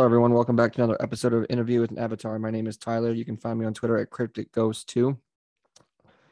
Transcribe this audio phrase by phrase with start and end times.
[0.00, 0.32] Hello, everyone.
[0.32, 2.38] Welcome back to another episode of Interview with an Avatar.
[2.38, 3.12] My name is Tyler.
[3.12, 5.14] You can find me on Twitter at Cryptic Ghost 2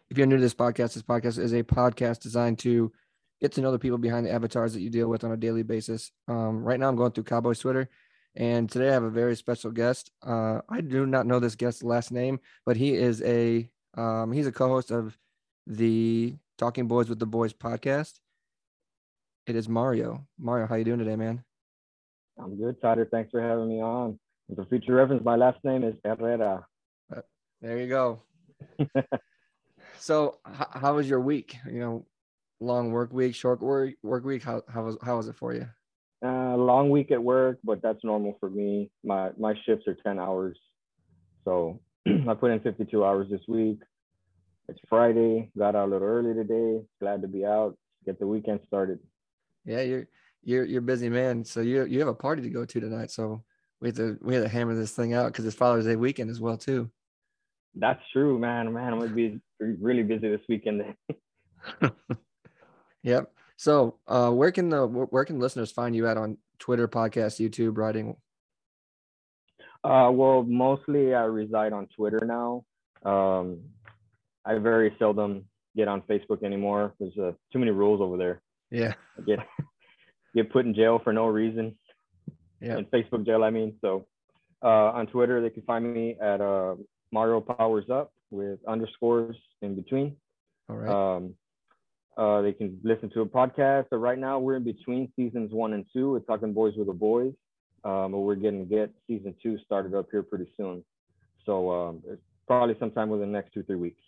[0.09, 2.91] If you're new to this podcast, this podcast is a podcast designed to
[3.43, 5.65] get to know the people behind the avatars that you deal with on a daily
[5.65, 6.13] basis.
[6.29, 7.91] Um, right now, I'm going through Cowboys Twitter,
[8.35, 10.13] and today I have a very special guest.
[10.27, 14.47] Uh, I do not know this guest's last name, but he is a um, he's
[14.47, 15.15] a co-host of
[15.67, 18.15] the Talking Boys with the Boys podcast.
[19.47, 20.27] It is Mario.
[20.39, 21.45] Mario, how you doing today, man?
[22.39, 23.09] I'm good, Tyler.
[23.11, 24.19] Thanks for having me on.
[24.49, 26.67] And for future reference, my last name is Herrera.
[27.15, 27.21] Uh,
[27.61, 28.23] there you go.
[29.99, 31.57] so, h- how was your week?
[31.67, 32.07] You know,
[32.61, 34.43] long work week, short work work week.
[34.43, 35.69] How how was how was it for you?
[36.25, 38.91] Uh, long week at work, but that's normal for me.
[39.05, 40.59] My my shifts are 10 hours,
[41.45, 41.81] so
[42.29, 43.79] I put in 52 hours this week.
[44.69, 45.51] It's Friday.
[45.57, 46.83] Got out a little early today.
[47.01, 47.77] Glad to be out.
[48.05, 48.99] Get the weekend started.
[49.65, 50.09] Yeah, you're
[50.43, 51.45] you're you're busy man.
[51.45, 53.11] So you you have a party to go to tonight.
[53.11, 53.43] So
[53.81, 56.31] we have to we have to hammer this thing out because it's Father's Day weekend
[56.31, 56.91] as well too.
[57.75, 58.73] That's true, man.
[58.73, 60.95] Man, I'm gonna be really busy this weekend.
[63.03, 63.33] yep.
[63.57, 67.77] So uh, where can the where can listeners find you at on Twitter, podcast, YouTube,
[67.77, 68.17] writing?
[69.85, 72.65] Uh, well, mostly I reside on Twitter now.
[73.05, 73.61] Um,
[74.45, 75.45] I very seldom
[75.77, 76.95] get on Facebook anymore.
[76.99, 78.43] There's uh, too many rules over there.
[78.71, 78.95] Yeah.
[79.17, 79.39] I get
[80.43, 81.77] get put in jail for no reason.
[82.61, 82.79] Yeah.
[82.79, 83.75] In Facebook jail, I mean.
[83.81, 84.07] So
[84.63, 86.75] uh, on Twitter, they can find me at uh,
[87.13, 90.17] Mario Powers Up with underscores in between.
[90.69, 91.17] All right.
[91.17, 91.35] Um,
[92.17, 93.87] uh, they can listen to a podcast.
[93.91, 96.11] So right now we're in between seasons one and two.
[96.11, 97.33] We're talking boys with the boys,
[97.85, 100.85] um, but we're getting to get season two started up here pretty soon.
[101.47, 102.03] So um,
[102.49, 104.03] probably sometime within the next two three weeks.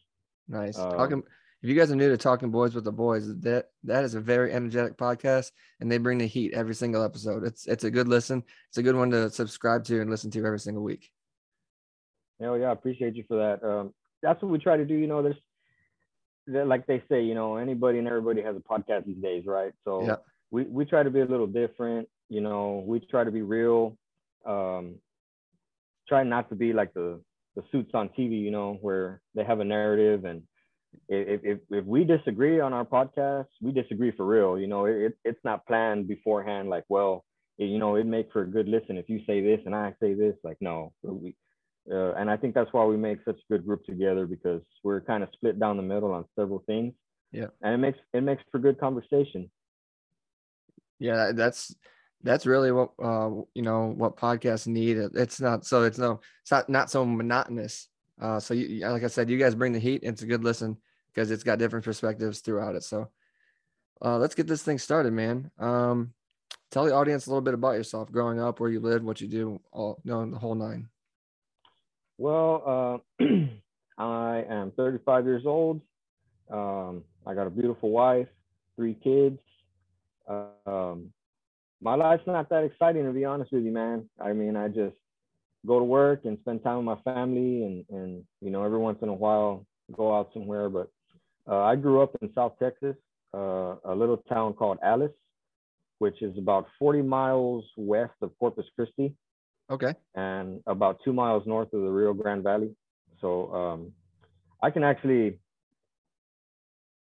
[0.49, 0.77] Nice.
[0.77, 1.23] Um, talking
[1.63, 4.21] if you guys are new to Talking Boys with the Boys, that that is a
[4.21, 7.45] very energetic podcast, and they bring the heat every single episode.
[7.45, 8.43] It's it's a good listen.
[8.69, 11.11] It's a good one to subscribe to and listen to every single week.
[12.43, 13.67] Oh yeah, I appreciate you for that.
[13.67, 14.95] Um, that's what we try to do.
[14.95, 15.37] You know, there's
[16.47, 19.73] like they say, you know, anybody and everybody has a podcast these days, right?
[19.85, 20.17] So yeah.
[20.51, 22.09] we we try to be a little different.
[22.31, 23.99] You know, we try to be real.
[24.47, 24.95] Um,
[26.09, 27.21] try not to be like the
[27.55, 30.43] the suits on TV, you know, where they have a narrative and
[31.09, 34.59] if, if, if we disagree on our podcast, we disagree for real.
[34.59, 36.69] You know, it, it's not planned beforehand.
[36.69, 37.25] Like, well,
[37.59, 39.95] it, you know, it make for a good listen if you say this and I
[40.01, 40.35] say this.
[40.45, 41.35] Like, no, we,
[41.91, 45.01] uh, and I think that's why we make such a good group together because we're
[45.01, 46.95] kind of split down the middle on several things.
[47.33, 49.51] Yeah, and it makes it makes for good conversation.
[50.99, 51.75] Yeah, that's
[52.23, 54.97] that's really what uh you know what podcasts need.
[54.97, 57.89] It's not so it's no it's not not so monotonous
[58.21, 60.01] uh, so you, like I said, you guys bring the heat.
[60.03, 60.77] It's a good listen
[61.13, 62.85] because it's got different perspectives throughout it.
[62.85, 63.09] So
[64.05, 65.51] uh, let's get this thing started, man.
[65.59, 66.13] Um,
[66.71, 69.29] tell the audience a little bit about yourself, growing up, where you lived, what you
[69.29, 70.89] do, all you know, the whole nine.
[72.19, 73.25] Well, uh,
[73.99, 75.81] I am 35 years old.
[76.51, 78.29] Um, I got a beautiful wife,
[78.77, 79.39] three kids.
[80.67, 81.13] Um,
[81.81, 84.09] my life's not that exciting to be honest with you, man.
[84.21, 84.95] I mean, I just
[85.67, 88.99] go to work and spend time with my family and and you know every once
[89.03, 90.69] in a while go out somewhere.
[90.69, 90.89] But
[91.49, 92.97] uh, i grew up in south texas
[93.35, 95.13] uh, a little town called alice
[95.99, 99.15] which is about 40 miles west of corpus christi.
[99.71, 99.95] Okay.
[100.15, 102.75] And about two miles north of the rio grande valley.
[103.21, 103.93] So um,
[104.63, 105.39] i can actually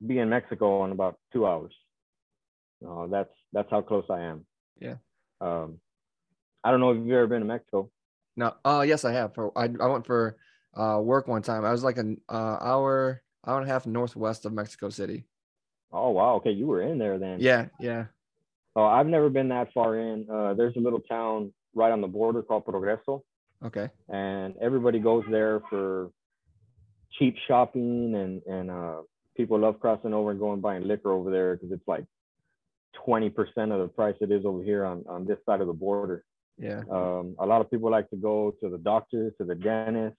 [0.06, 1.72] be in mexico in about two hours.
[2.86, 4.46] Uh, that's that's how close i am.
[4.80, 4.96] Yeah.
[5.40, 5.78] Um,
[6.64, 7.90] i don't know if you've ever been to mexico
[8.36, 8.54] no.
[8.64, 9.34] Oh, yes, I have.
[9.34, 10.36] For I, I went for
[10.74, 11.64] uh, work one time.
[11.64, 15.24] I was like an uh, hour, hour and a half northwest of Mexico City.
[15.92, 16.34] Oh wow.
[16.36, 17.38] Okay, you were in there then.
[17.40, 18.06] Yeah, yeah.
[18.74, 20.26] Oh, I've never been that far in.
[20.30, 23.22] Uh, there's a little town right on the border called Progreso.
[23.64, 23.88] Okay.
[24.08, 26.10] And everybody goes there for
[27.18, 29.02] cheap shopping and and uh,
[29.36, 32.04] people love crossing over and going buying liquor over there because it's like
[33.06, 33.32] 20%
[33.72, 36.24] of the price it is over here on on this side of the border.
[36.58, 36.82] Yeah.
[36.90, 40.16] Um, a lot of people like to go to the doctor, to the dentist,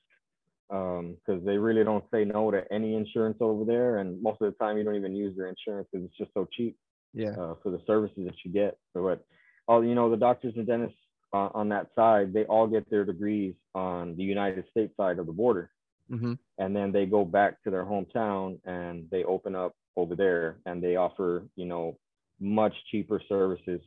[0.69, 3.97] because um, they really don't say no to any insurance over there.
[3.97, 6.47] And most of the time, you don't even use your insurance because it's just so
[6.51, 6.77] cheap.
[7.13, 7.31] Yeah.
[7.31, 8.77] Uh, for the services that you get.
[8.93, 9.25] So, but
[9.67, 10.99] all you know, the doctors and dentists
[11.33, 15.25] uh, on that side, they all get their degrees on the United States side of
[15.25, 15.71] the border.
[16.11, 16.33] Mm-hmm.
[16.59, 20.83] And then they go back to their hometown and they open up over there and
[20.83, 21.97] they offer, you know,
[22.39, 23.81] much cheaper services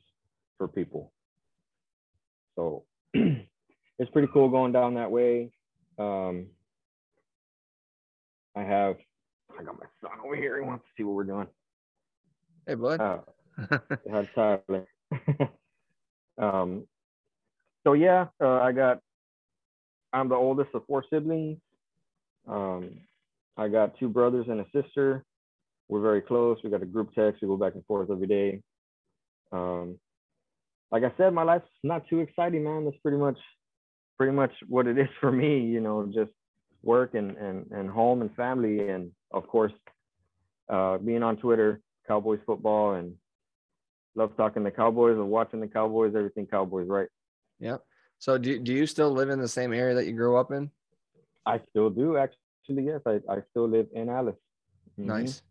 [0.58, 1.12] for people.
[2.60, 2.84] So
[3.14, 5.50] it's pretty cool going down that way.
[5.98, 6.46] Um,
[8.54, 8.96] I have,
[9.58, 10.60] I got my son over here.
[10.60, 11.46] He wants to see what we're doing.
[12.66, 13.00] Hey, bud.
[13.00, 14.86] Uh, Tyler.
[16.38, 16.86] um,
[17.84, 19.00] so yeah, uh, I got.
[20.12, 21.58] I'm the oldest of four siblings.
[22.48, 22.90] Um,
[23.56, 25.24] I got two brothers and a sister.
[25.88, 26.58] We're very close.
[26.62, 27.40] We got a group text.
[27.40, 28.60] We go back and forth every day.
[29.52, 29.98] Um,
[30.90, 32.84] like I said, my life's not too exciting, man.
[32.84, 33.38] That's pretty much,
[34.16, 35.60] pretty much what it is for me.
[35.60, 36.32] You know, just
[36.82, 39.72] work and and and home and family, and of course,
[40.68, 43.14] uh, being on Twitter, Cowboys football, and
[44.14, 46.14] love talking the Cowboys and watching the Cowboys.
[46.16, 47.08] Everything Cowboys, right?
[47.60, 47.82] Yep.
[48.18, 50.70] So do do you still live in the same area that you grew up in?
[51.46, 52.36] I still do actually.
[52.68, 54.36] Yes, I, I still live in Alice.
[54.98, 55.08] Mm-hmm.
[55.08, 55.42] Nice.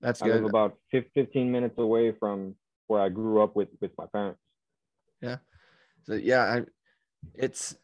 [0.00, 0.36] That's I good.
[0.36, 2.54] live about 15 minutes away from
[2.86, 4.40] where I grew up with with my parents.
[5.20, 5.36] Yeah.
[6.04, 6.62] So yeah, I,
[7.34, 7.76] it's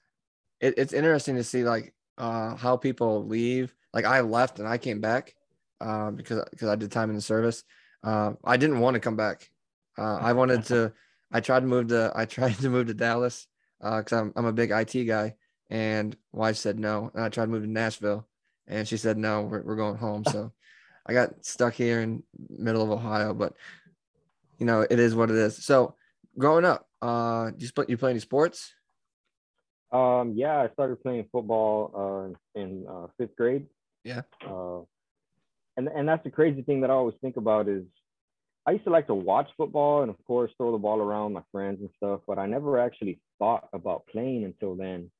[0.61, 3.75] it, it's interesting to see like uh how people leave.
[3.93, 5.35] Like I left and I came back
[5.81, 7.65] uh, because because I did time in the service.
[8.03, 9.51] Uh, I didn't want to come back.
[9.99, 10.93] Uh, I wanted to.
[11.33, 12.13] I tried to move to.
[12.15, 13.47] I tried to move to Dallas
[13.81, 15.35] because I'm I'm a big IT guy,
[15.71, 17.11] and wife said no.
[17.15, 18.27] And I tried to move to Nashville,
[18.67, 19.43] and she said no.
[19.43, 20.25] We're we're going home.
[20.25, 20.53] So
[21.07, 23.55] I got stuck here in middle of Ohio, but
[24.59, 25.65] you know it is what it is.
[25.65, 25.95] So
[26.39, 28.73] growing up, uh, you play you play any sports?
[29.93, 33.67] Um, yeah, I started playing football uh, in uh, fifth grade.
[34.05, 34.23] Yeah.
[34.47, 34.81] Uh,
[35.77, 37.85] and and that's the crazy thing that I always think about is
[38.67, 41.43] I used to like to watch football and of course throw the ball around my
[41.53, 45.11] friends and stuff, but I never actually thought about playing until then.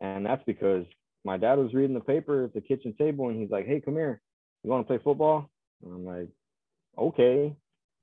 [0.00, 0.84] And that's because
[1.24, 3.94] my dad was reading the paper at the kitchen table and he's like, Hey, come
[3.94, 4.20] here.
[4.62, 5.50] You want to play football?
[5.84, 6.28] And I'm like,
[6.98, 7.56] okay.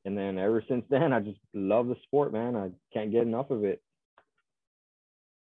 [0.10, 2.56] And then ever since then, I just love the sport, man.
[2.56, 3.80] I can't get enough of it.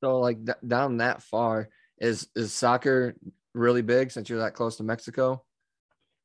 [0.01, 1.69] So like d- down that far,
[1.99, 3.17] is is soccer
[3.55, 5.43] really big since you're that close to Mexico?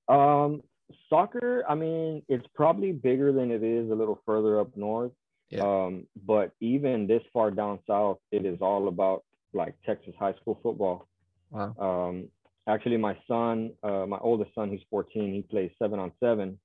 [0.07, 0.61] Um,
[1.09, 5.13] soccer, I mean, it's probably bigger than it is a little further up north.
[5.49, 5.63] Yeah.
[5.63, 10.59] Um, but even this far down south, it is all about like Texas high school
[10.61, 11.07] football.
[11.49, 11.73] Wow.
[11.79, 12.27] Um,
[12.67, 15.33] actually, my son, uh, my oldest son, he's 14.
[15.33, 16.59] He plays seven on seven,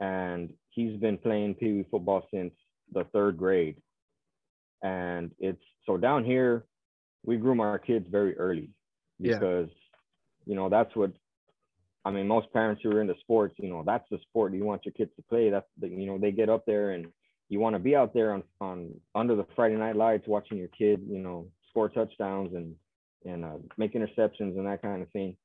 [0.00, 2.54] and he's been playing pee wee football since
[2.92, 3.76] the third grade.
[4.82, 6.64] And it's so down here,
[7.26, 8.70] we groom our kids very early
[9.18, 9.34] Yeah.
[9.34, 9.70] because,
[10.46, 11.12] you know, that's what
[12.04, 14.86] I mean, most parents who are into sports, you know, that's the sport you want
[14.86, 15.50] your kids to play.
[15.50, 17.08] That's the, you know, they get up there and
[17.48, 20.68] you want to be out there on, on under the Friday night lights, watching your
[20.68, 22.74] kid, you know, score touchdowns and,
[23.24, 25.36] and uh, make interceptions and that kind of thing.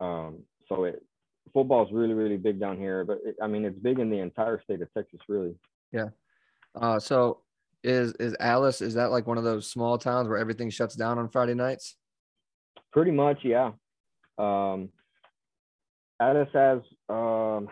[0.00, 1.04] Um, so it,
[1.52, 4.18] football is really, really big down here, but it, I mean, it's big in the
[4.18, 5.54] entire state of Texas, really.
[5.92, 6.08] Yeah.
[6.74, 7.40] Uh, so
[7.84, 8.80] is is Alice?
[8.80, 11.96] Is that like one of those small towns where everything shuts down on Friday nights?
[12.92, 13.72] Pretty much, yeah.
[14.38, 14.90] Um,
[16.20, 17.68] Alice has, um,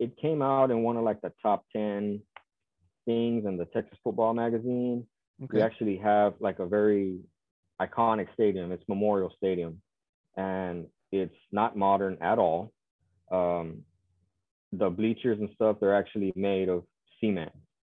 [0.00, 2.20] it came out in one of like the top 10
[3.04, 5.06] things in the Texas Football Magazine.
[5.52, 7.18] We actually have like a very
[7.80, 8.72] iconic stadium.
[8.72, 9.80] It's Memorial Stadium,
[10.36, 12.72] and it's not modern at all.
[13.30, 13.82] Um,
[14.72, 16.84] the bleachers and stuff they're actually made of
[17.20, 17.52] cement.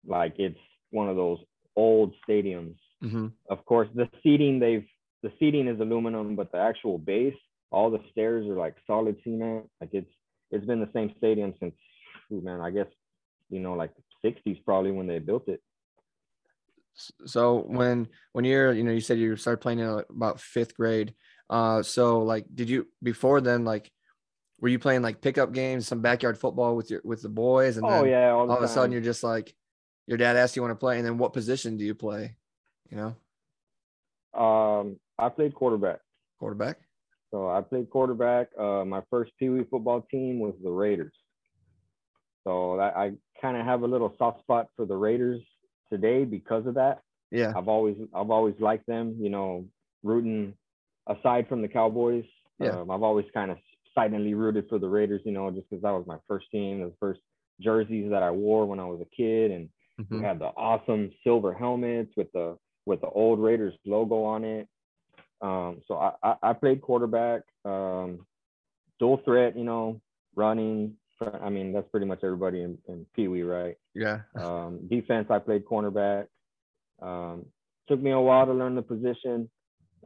[0.07, 0.59] Like it's
[0.91, 1.39] one of those
[1.77, 2.77] old stadiums.
[3.01, 4.87] hmm Of course, the seating they've
[5.23, 7.37] the seating is aluminum, but the actual base,
[7.71, 9.71] all the stairs are like solid cement.
[9.81, 10.11] Like it's
[10.51, 11.75] it's been the same stadium since,
[12.33, 12.89] ooh, man, I guess
[13.51, 13.93] you know like
[14.25, 15.63] 60s probably when they built it.
[17.27, 21.15] So when when you're you know you said you started playing in about fifth grade.
[21.51, 23.91] Uh, so like did you before then like
[24.61, 27.85] were you playing like pickup games, some backyard football with your with the boys, and
[27.87, 29.55] oh then yeah, all, all of a sudden you're just like
[30.07, 32.37] your dad asks you want to play, and then what position do you play?
[32.91, 32.97] You
[34.35, 36.01] know, Um, I played quarterback.
[36.39, 36.77] quarterback.
[37.31, 38.49] So I played quarterback.
[38.59, 41.15] Uh, my first Pee Wee football team was the Raiders.
[42.45, 45.41] So I, I kind of have a little soft spot for the Raiders
[45.91, 47.01] today because of that.
[47.31, 49.17] Yeah, I've always I've always liked them.
[49.19, 49.67] You know,
[50.03, 50.55] rooting
[51.07, 52.25] aside from the Cowboys.
[52.59, 52.81] Yeah.
[52.81, 53.59] Um, I've always kind of
[53.95, 55.23] silently rooted for the Raiders.
[55.25, 57.21] You know, just because that was my first team, the first
[57.61, 59.69] jerseys that I wore when I was a kid, and
[60.01, 60.19] Mhm.
[60.19, 64.69] we had the awesome silver helmets with the with the old Raiders logo on it.
[65.41, 68.27] Um, so I, I, I played quarterback, um,
[68.99, 70.01] dual threat, you know,
[70.35, 70.97] running.
[71.21, 73.77] I mean, that's pretty much everybody in, in Pee Wee, right?
[73.95, 76.27] yeah, Um, defense, I played cornerback.
[77.01, 77.47] Um,
[77.89, 79.49] took me a while to learn the position.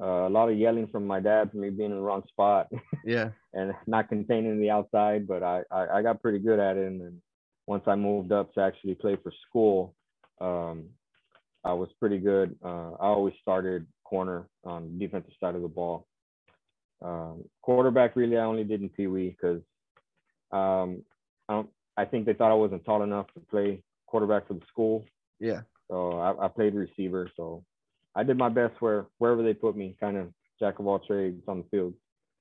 [0.00, 2.69] Uh, a lot of yelling from my dad for me being in the wrong spot
[3.05, 3.31] yeah.
[3.52, 6.87] and not containing the outside, but I, I, I got pretty good at it.
[6.87, 7.21] And then
[7.67, 9.95] once I moved up to actually play for school,
[10.40, 10.85] um,
[11.64, 12.55] I was pretty good.
[12.64, 16.07] Uh, I always started corner on the defensive side of the ball.
[17.02, 19.61] Um, quarterback, really, I only did in Pee Wee because
[20.52, 21.02] um,
[21.49, 24.62] I, don't, I think they thought I wasn't tall enough to play quarterback for the
[24.69, 25.05] school.
[25.40, 25.62] Yeah.
[25.90, 27.31] So I, I played receiver.
[27.37, 27.64] So
[28.15, 31.43] I did my best where wherever they put me, kind of jack of all trades
[31.49, 31.95] on the field.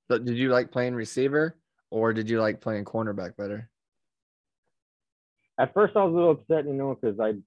[0.10, 1.56] So did you like playing receiver
[1.92, 3.70] or did you like playing cornerback better?
[5.60, 7.42] At first, I was a little upset, you know, because I'd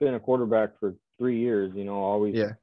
[0.00, 2.54] been a quarterback for three years, you know, always Yeah.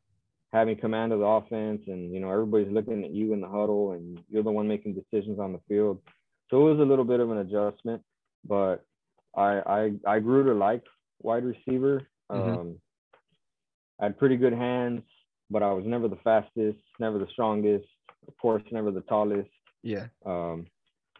[0.51, 3.91] having command of the offense, and you know, everybody's looking at you in the huddle,
[3.93, 6.01] and you're the one making decisions on the field.
[6.49, 8.03] So it was a little bit of an adjustment,
[8.43, 8.83] but
[9.35, 10.83] I I, I grew to like
[11.21, 12.01] wide receiver.
[12.31, 12.57] Mhm.
[12.59, 12.81] Um,
[14.01, 15.03] I had pretty good hands,
[15.49, 17.85] but I was never the fastest, never the strongest,
[18.27, 19.49] of course, never the tallest.
[19.83, 20.07] Yeah.
[20.25, 20.65] Um,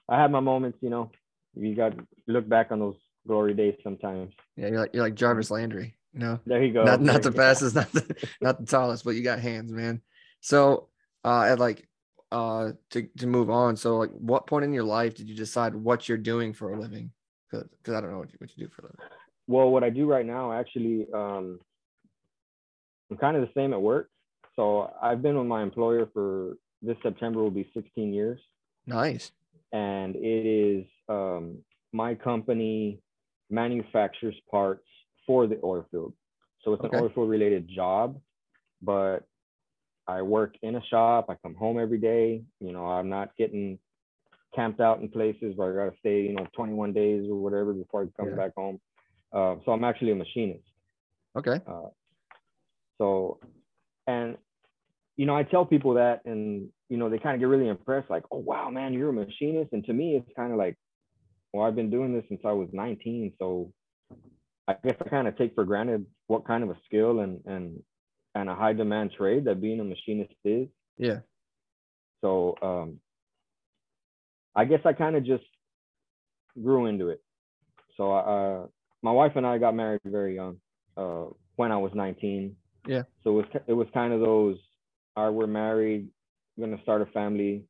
[0.10, 1.12] I had my moments, you know.
[1.56, 1.94] You got
[2.28, 2.96] look back on those
[3.28, 4.34] glory days sometimes.
[4.56, 4.68] Yeah.
[4.70, 6.40] You're like, you're like Jarvis Landry, No.
[6.46, 6.84] There you go.
[6.84, 10.02] not not the fastest, not the not the tallest, but you got hands, man.
[10.40, 10.88] So
[11.24, 11.88] uh at like
[12.32, 13.76] uh to to move on.
[13.76, 16.80] So like what point in your life did you decide what you're doing for a
[16.80, 17.12] living?
[17.52, 19.00] Because I don't know what you, what you do for a living.
[19.48, 21.60] Well, what I do right now, actually, um,
[23.12, 24.10] I'm kind of the same at work.
[24.56, 28.40] So I've been with my employer for this September will be 16 years,
[28.88, 29.32] Nice.
[29.72, 31.58] and it is um,
[31.92, 33.00] my company
[33.50, 34.88] manufactures parts
[35.28, 36.14] for the oil field.
[36.64, 36.98] So it's Okay.
[36.98, 38.20] an oil field related job,
[38.82, 39.20] but
[40.08, 41.28] I work in a shop.
[41.30, 42.44] I come home every day.
[42.60, 43.78] You know, I'm not getting
[44.56, 47.74] camped out in places where I got to stay, you know, 21 days or whatever
[47.74, 48.36] before I come Yeah.
[48.36, 48.80] back home.
[49.32, 50.64] Uh, so I'm actually a machinist.
[51.38, 51.60] Okay.
[53.02, 53.40] So,
[54.06, 54.38] and
[55.18, 58.12] you know, I tell people that, and you know, they kind of get really impressed,
[58.12, 60.78] like, "Oh wow, man, you're a machinist." And to me, it's kind of like,
[61.52, 63.74] well, I've been doing this since I was 19, so
[64.68, 67.82] I guess I kind of take for granted what kind of a skill and and
[68.36, 70.68] and a high demand trade that being a machinist is.
[71.00, 71.22] Yeah.
[72.24, 73.00] So, um,
[74.56, 75.44] I guess I kind of just
[76.62, 77.24] grew into it.
[77.98, 78.68] So, uh,
[79.02, 80.58] my wife and I got married very young,
[80.96, 82.56] uh, when I was 19.
[82.88, 83.04] Yeah.
[83.24, 84.58] So it was it was kind of those,
[85.16, 86.10] are we're married,
[86.60, 87.64] gonna start a family.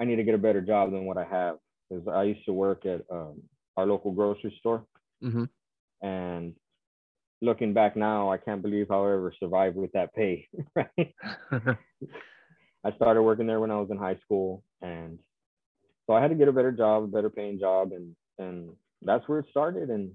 [0.00, 1.56] I need to get a better job than what I have
[1.88, 3.42] because I used to work at um,
[3.76, 4.84] our local grocery store,
[5.22, 5.44] Mm-hmm.
[6.06, 6.54] and
[7.40, 10.48] looking back now, I can't believe how I ever survived with that pay.
[10.76, 11.14] right?
[12.84, 15.18] I started working there when I was in high school, and
[16.06, 18.70] so I had to get a better job, a better paying job, and and
[19.02, 19.90] that's where it started.
[19.90, 20.12] And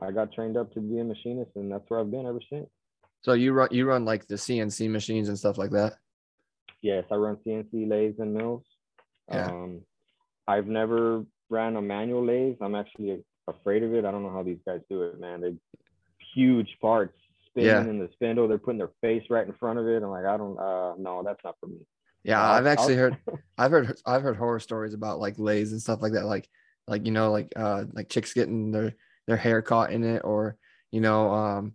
[0.00, 2.68] I got trained up to be a machinist, and that's where I've been ever since.
[3.22, 5.94] So you run you run like the CNC machines and stuff like that.
[6.82, 8.64] Yes, I run CNC lathes and mills.
[9.30, 9.46] Yeah.
[9.46, 9.80] Um,
[10.48, 12.56] I've never ran a manual lathe.
[12.60, 14.04] I'm actually afraid of it.
[14.04, 15.40] I don't know how these guys do it, man.
[15.40, 15.54] They
[16.34, 17.80] huge parts spinning Yeah.
[17.82, 18.48] in the spindle.
[18.48, 20.02] They're putting their face right in front of it.
[20.02, 20.58] I'm like, I don't.
[20.58, 21.78] Uh, no, that's not for me.
[22.24, 23.16] Yeah, I've actually heard
[23.58, 26.26] I've heard I've heard horror stories about like lathes and stuff like that.
[26.26, 26.48] Like
[26.88, 28.94] like you know like uh like chicks getting their
[29.28, 30.56] their hair caught in it or
[30.90, 31.74] you know um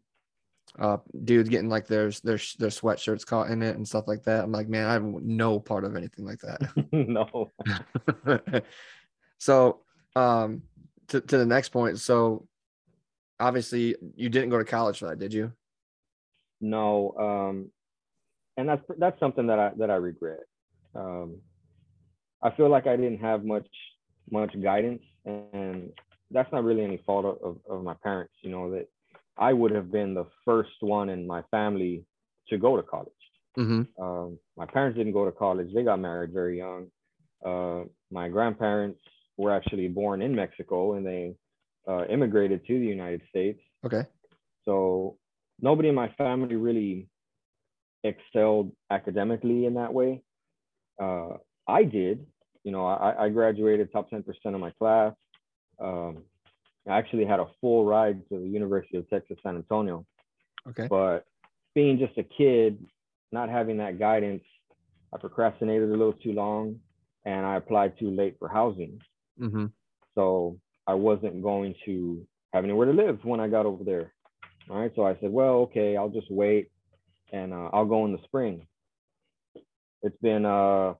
[0.80, 4.44] uh dudes getting like their their their sweatshirts caught in it and stuff like that.
[4.44, 6.62] I'm like, man, I have no part of anything like that.
[6.92, 7.52] no.
[9.40, 9.80] so
[10.16, 10.62] um
[11.08, 12.00] to, to the next point.
[12.00, 12.48] So
[13.40, 15.54] obviously you didn't go to college for that, did you?
[16.62, 17.70] no um
[18.58, 20.40] and that's that's something that i that i regret
[20.96, 21.38] um
[22.42, 23.68] i feel like i didn't have much
[24.32, 25.92] much guidance and
[26.32, 28.88] that's not really any fault of, of, of my parents you know that
[29.40, 32.04] i would have been the first one in my family
[32.50, 33.12] to go to college
[33.58, 34.04] Mm-hmm.
[34.04, 36.88] um, my parents didn't go to college they got married very young
[37.46, 39.00] uh, my grandparents
[39.38, 41.34] were actually born in mexico and they
[41.90, 44.04] uh, immigrated to the united states Okay.
[44.66, 45.18] so
[45.60, 47.08] nobody in my family really
[48.04, 50.22] excelled academically in that way.
[51.02, 51.30] Uh,
[51.68, 52.26] I did,
[52.64, 55.14] you know, I, I graduated top 10% of my class.
[55.80, 56.24] Um,
[56.90, 60.06] I actually had a full ride to the University of Texas, San Antonio.
[60.70, 60.88] Okay.
[60.90, 61.26] But
[61.76, 62.86] being just a kid,
[63.32, 64.44] not having that guidance,
[65.14, 66.80] I procrastinated a little too long
[67.26, 69.00] and I applied too late for housing.
[69.40, 69.66] Mm-hmm.
[70.16, 74.14] So I wasn't going to have anywhere to live when I got over there.
[74.70, 74.92] All right.
[74.96, 76.72] So I said, well, okay, I'll just wait
[77.32, 78.66] and uh, I'll go in the spring.
[80.02, 80.94] It's been uh,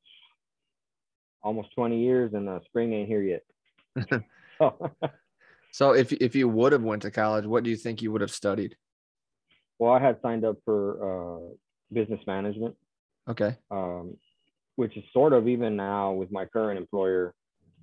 [1.42, 3.44] almost 20 years and the spring ain't here yet.
[4.58, 4.92] so,
[5.78, 8.22] So if if you would have went to college, what do you think you would
[8.22, 8.76] have studied?
[9.78, 10.80] well, I had signed up for
[11.10, 11.40] uh,
[11.94, 12.74] business management,
[13.30, 13.56] Okay.
[13.70, 14.18] um,
[14.76, 17.36] which is sort of even now with my current employer.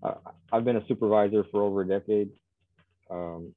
[0.03, 0.15] Uh,
[0.53, 2.31] I've been a supervisor for over a decade.
[3.09, 3.55] Um,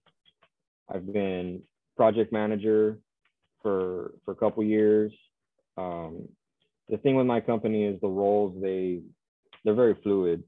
[0.88, 1.64] I've been
[1.96, 3.00] project manager
[3.64, 5.12] for for a couple years.
[5.78, 6.30] Um,
[6.90, 9.02] the thing with my company is the roles they
[9.64, 10.44] they're very fluid.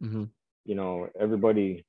[0.00, 0.26] Mm-hmm.
[0.64, 1.84] You know, everybody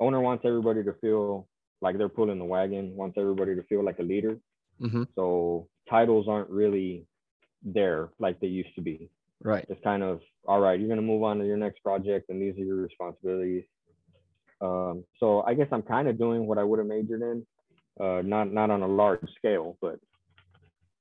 [0.00, 1.48] owner wants everybody to feel
[1.80, 4.38] like they're pulling the wagon, wants everybody to feel like a leader.
[4.80, 7.06] hmm So titles aren't really
[7.62, 9.10] there like they used to be.
[9.42, 9.66] Right.
[9.68, 10.78] It's kind of all right.
[10.78, 13.64] You're gonna move on to your next project, and these are your responsibilities.
[14.60, 17.46] Um, so I guess I'm kind of doing what I would have majored in,
[18.00, 19.98] uh, not not on a large scale, but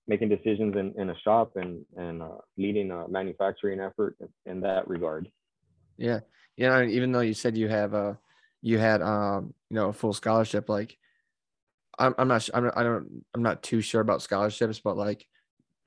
[0.07, 4.61] making decisions in, in a shop and and uh, leading a manufacturing effort in, in
[4.61, 5.29] that regard.
[5.97, 6.19] Yeah.
[6.57, 8.17] You know, even though you said you have a,
[8.63, 10.97] you had um, you know, a full scholarship, like
[11.99, 15.27] I'm I'm not I'm I don't I'm not too sure about scholarships, but like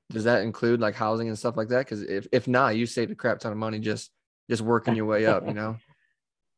[0.09, 1.79] does that include like housing and stuff like that?
[1.79, 4.11] Because if if not, you saved a crap ton of money just
[4.49, 5.75] just working your way up, you know?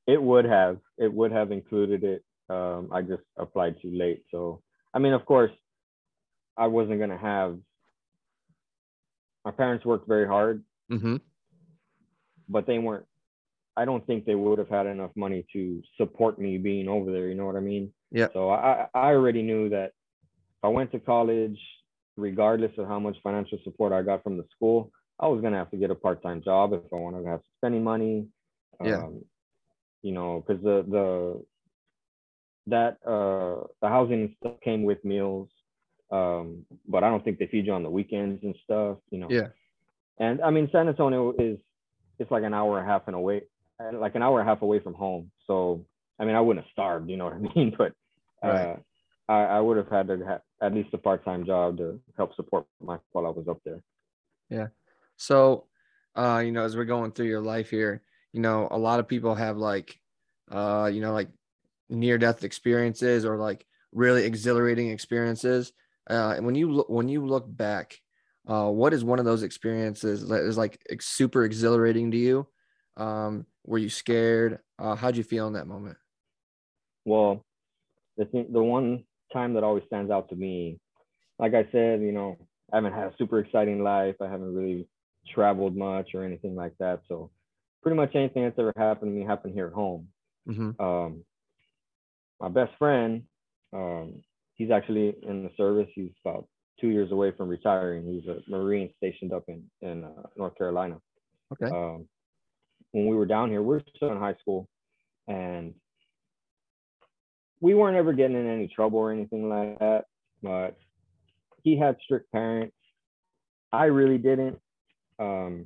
[0.07, 2.23] It would have it would have included it.
[2.49, 4.23] Um, I just applied too late.
[4.31, 4.61] So
[4.93, 5.51] I mean, of course,
[6.57, 7.57] I wasn't gonna have.
[9.45, 11.17] My parents worked very hard, Mm-hmm.
[12.47, 13.05] but they weren't.
[13.79, 17.29] I don't think they would have had enough money to support me being over there.
[17.29, 17.93] You know what I mean?
[18.11, 18.27] Yeah.
[18.33, 19.91] So I I already knew that
[20.57, 21.57] if I went to college,
[22.17, 25.71] regardless of how much financial support I got from the school, I was gonna have
[25.71, 28.27] to get a part time job if I wanted to have to spend any money.
[28.83, 29.03] Yeah.
[29.03, 29.23] Um,
[30.01, 31.45] you know, because the the
[32.67, 35.49] that uh the housing stuff came with meals,
[36.11, 38.97] um, but I don't think they feed you on the weekends and stuff.
[39.09, 39.27] You know.
[39.29, 39.47] Yeah.
[40.17, 41.57] And I mean, San Antonio is
[42.19, 43.43] it's like an hour and a half and away,
[43.79, 45.31] and like an hour and a half away from home.
[45.47, 45.85] So
[46.19, 47.75] I mean, I wouldn't have starved, you know what I mean?
[47.77, 47.93] But
[48.43, 48.83] uh, Right.
[49.27, 52.35] I, I would have had to have at least a part time job to help
[52.35, 53.81] support my while I was up there.
[54.49, 54.67] Yeah.
[55.17, 55.67] So,
[56.15, 58.01] uh, you know, as we're going through your life here,
[58.33, 59.99] you know, a lot of people have like,
[60.51, 61.29] uh, you know, like
[61.89, 65.71] near death experiences or like really exhilarating experiences.
[66.09, 67.99] Uh, and when you look, when you look back,
[68.47, 72.47] uh, what is one of those experiences that is like super exhilarating to you?
[72.99, 74.59] Um, were you scared?
[74.77, 75.97] Uh, how'd you feel in that moment?
[77.05, 77.45] Well,
[78.17, 80.79] the thing, the one time that always stands out to me,
[81.39, 82.37] like I said, you know,
[82.71, 84.15] I haven't had a super exciting life.
[84.21, 84.87] I haven't really
[85.33, 87.01] traveled much or anything like that.
[87.07, 87.31] So
[87.81, 90.09] pretty much anything that's ever happened to me happened here at home.
[90.45, 91.23] hmm um,
[92.39, 93.23] my best friend,
[93.73, 94.21] um,
[94.55, 95.89] he's actually in the service.
[95.93, 96.47] He's about
[96.79, 98.05] two years away from retiring.
[98.13, 100.99] He's a Marine stationed up in in uh, North Carolina.
[101.51, 101.73] Okay.
[101.73, 102.07] Um,
[102.91, 104.67] when we were down here, we were still in high school,
[105.27, 105.73] and
[107.61, 110.05] we weren't ever getting in any trouble or anything like that.
[110.41, 110.77] But
[111.63, 112.75] he had strict parents.
[113.71, 114.59] I really didn't.
[115.19, 115.65] Um,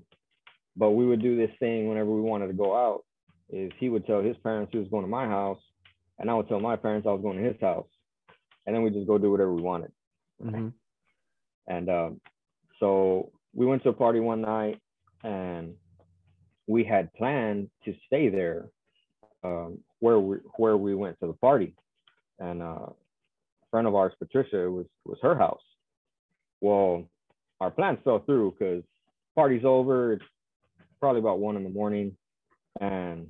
[0.76, 3.04] but we would do this thing whenever we wanted to go out.
[3.50, 5.62] Is he would tell his parents he was going to my house,
[6.18, 7.88] and I would tell my parents I was going to his house,
[8.66, 9.92] and then we just go do whatever we wanted.
[10.42, 10.70] hmm
[11.68, 12.22] And um,
[12.80, 14.80] so we went to a party one night,
[15.24, 15.76] and
[16.67, 18.67] we had planned to stay there
[19.43, 21.76] um, where we where we went to the party.
[22.39, 22.93] And uh, a
[23.71, 25.62] friend of ours, Patricia, was was her house.
[26.62, 27.06] Well,
[27.60, 28.84] our plans fell through because
[29.36, 30.13] party's over.
[30.13, 30.23] It's
[30.99, 32.15] probably about one in the morning,
[32.80, 33.28] and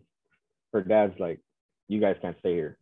[0.74, 1.39] her dad's like,
[1.88, 2.78] "You guys can't stay here."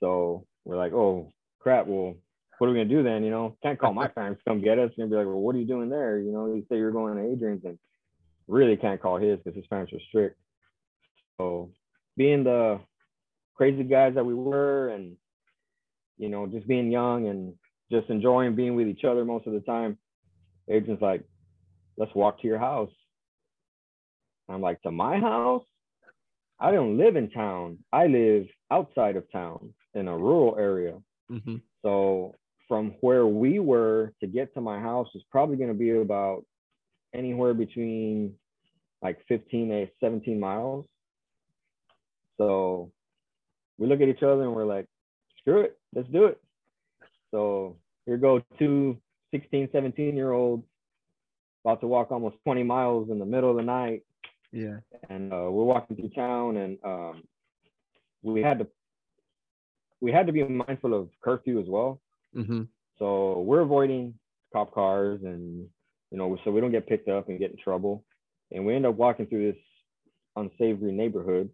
[0.00, 1.86] So we're like, "Oh crap!
[1.86, 2.14] Well,
[2.58, 3.24] what are we gonna do then?
[3.24, 4.90] You know, can't call my parents come get us.
[4.98, 6.18] And be like, well, what are you doing there?
[6.18, 7.78] You know, you say you're going to Adrian's, and
[8.48, 10.38] really can't call his because his parents were strict.
[11.38, 11.70] So
[12.16, 12.80] being the
[13.54, 15.16] crazy guys that we were, and
[16.18, 17.54] you know, just being young and
[17.90, 19.98] just enjoying being with each other most of the time,
[20.68, 21.22] Adrian's like,
[21.96, 22.90] let's walk to your house.
[24.48, 25.64] I'm like, to my house?
[26.58, 27.78] I don't live in town.
[27.92, 30.98] I live outside of town in a rural area.
[31.28, 32.34] hmm So
[32.68, 36.44] from where we were to get to my house is probably going to be about
[37.16, 38.34] anywhere between
[39.02, 40.84] like 15 to 17 miles.
[42.38, 42.92] So
[43.78, 44.86] we look at each other and we're like,
[45.40, 46.40] screw it, let's do it.
[47.30, 48.96] So here go two
[49.32, 50.64] 16, 17 year olds
[51.64, 54.02] about to walk almost 20 miles in the middle of the night
[54.52, 54.76] Yeah.
[55.10, 57.22] and uh, we're walking through town and um,
[58.22, 58.66] we had to
[60.00, 62.00] we had to be mindful of curfew as well
[62.32, 62.62] hmm
[62.98, 64.14] so we're avoiding
[64.52, 65.66] cop cars and
[66.10, 68.04] you know so we don't get picked up and get in trouble
[68.52, 69.60] and we end up walking through this
[70.36, 71.50] unsavory neighborhood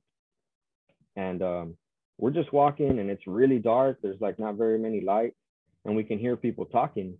[1.16, 1.76] and um,
[2.18, 5.36] we're just walking and it's really dark there's like not very many lights
[5.84, 7.16] and we can hear people talking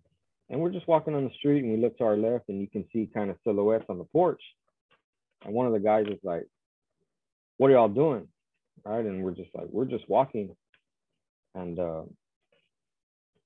[0.51, 2.67] and we're just walking on the street and we look to our left and you
[2.67, 4.43] can see kind of silhouettes on the porch
[5.45, 6.47] and one of the guys is like
[7.57, 8.27] what are y'all doing
[8.85, 10.55] right and we're just like we're just walking
[11.55, 12.03] and uh,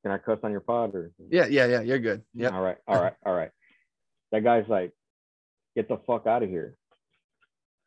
[0.03, 1.47] can i cuss on your pod or Yeah.
[1.47, 1.67] Yeah.
[1.67, 1.81] Yeah.
[1.83, 2.23] You're good.
[2.35, 2.51] Yeah.
[2.51, 3.51] all right, all right, all right.
[4.33, 4.93] That guy's like,
[5.75, 6.75] get the fuck out of here.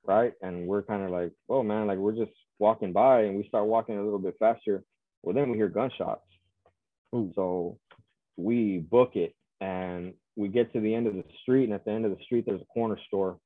[0.05, 0.33] Right.
[0.41, 3.67] And we're kind of like, oh man, like we're just walking by and we start
[3.67, 4.83] walking a little bit faster.
[5.23, 6.25] Well, then we hear gunshots.
[7.13, 7.31] Ooh.
[7.35, 7.77] So
[8.37, 11.91] we book it and we get to the end of the street and at the
[11.91, 13.37] end of the street there's a corner store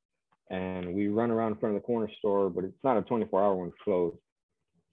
[0.52, 3.44] and we run around in front of the corner store but it's not a 24
[3.44, 4.18] hour one it's closed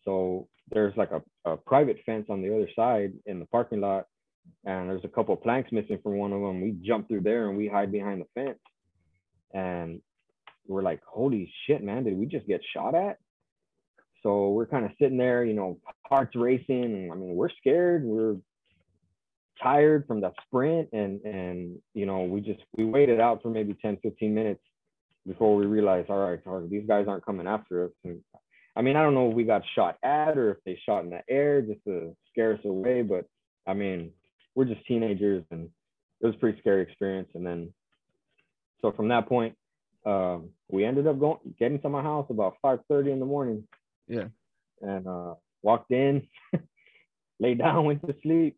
[0.05, 4.07] so there's like a, a private fence on the other side in the parking lot
[4.65, 6.61] and there's a couple of planks missing from one of them.
[6.61, 8.59] We jump through there and we hide behind the fence.
[9.53, 10.01] And
[10.67, 13.19] we're like holy shit man did we just get shot at?
[14.23, 16.85] So we're kind of sitting there you know hearts racing.
[16.85, 18.05] And i mean we're scared.
[18.05, 18.37] We're
[19.63, 20.89] tired from that sprint.
[20.93, 24.61] And and you know we just we waited out for maybe 10 15 minutes
[25.27, 27.91] before we realized all right, all right these guys aren't coming after us.
[28.05, 28.21] And
[28.77, 31.11] i mean i don't know if we got shot at or if they shot in
[31.11, 33.03] the air just to scare us away.
[33.03, 33.25] But
[33.67, 34.13] i mean
[34.55, 35.69] we're just teenagers and
[36.21, 37.73] it was a pretty scary experience and then
[38.83, 39.55] so from that point
[40.07, 43.65] um, we ended up going getting to my house about 5:30 in the morning
[44.09, 44.29] Yeah.
[44.81, 46.27] and uh walked in
[47.41, 48.57] laid down went to sleep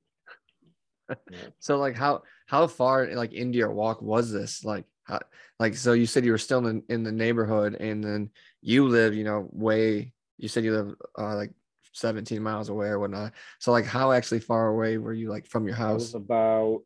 [1.58, 4.64] So like how how far like into your walk was this?
[4.64, 5.20] Like how,
[5.58, 9.14] like so you said you were still in in the neighborhood and then you live,
[9.14, 11.52] you know, way you said you live uh, like
[11.92, 13.32] 17 miles away or whatnot.
[13.58, 16.14] So like how actually far away were you like from your house?
[16.14, 16.82] about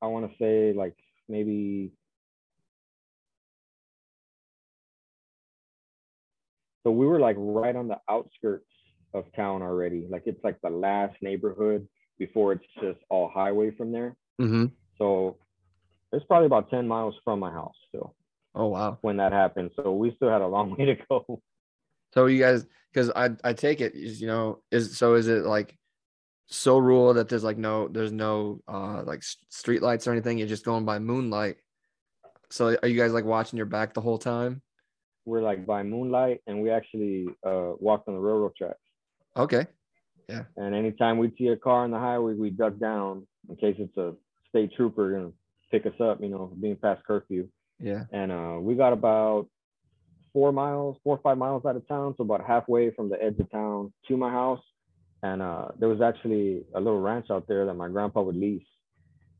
[0.00, 0.94] I want to say like
[1.28, 1.92] maybe
[6.84, 8.64] so we were like right on the outskirts
[9.12, 10.06] of town already.
[10.08, 14.16] Like it's like the last neighborhood before it's just all highway from there.
[14.40, 14.66] Mm-hmm.
[14.98, 15.38] So
[16.12, 18.14] it's probably about 10 miles from my house still
[18.58, 18.98] Oh wow.
[19.02, 19.70] when that happened.
[19.76, 21.40] So we still had a long way to go.
[22.12, 25.78] So you guys because I I take it, you know is so is it like
[26.48, 30.48] so rural that there's like no there's no uh like street lights or anything you're
[30.48, 31.56] just going by moonlight.
[32.50, 34.62] So are you guys like watching your back the whole time?
[35.24, 38.78] We're like by moonlight and we actually uh, walked on the railroad tracks.
[39.36, 39.66] Okay.
[40.28, 40.44] Yeah.
[40.56, 43.96] And anytime we see a car on the highway, we duck down in case it's
[43.98, 44.14] a
[44.48, 45.32] state trooper gonna
[45.70, 47.46] pick us up, you know, being past curfew.
[47.80, 48.04] Yeah.
[48.12, 49.48] And uh, we got about
[50.32, 53.38] four miles, four or five miles out of town, so about halfway from the edge
[53.38, 54.62] of town to my house.
[55.22, 58.62] And uh, there was actually a little ranch out there that my grandpa would lease,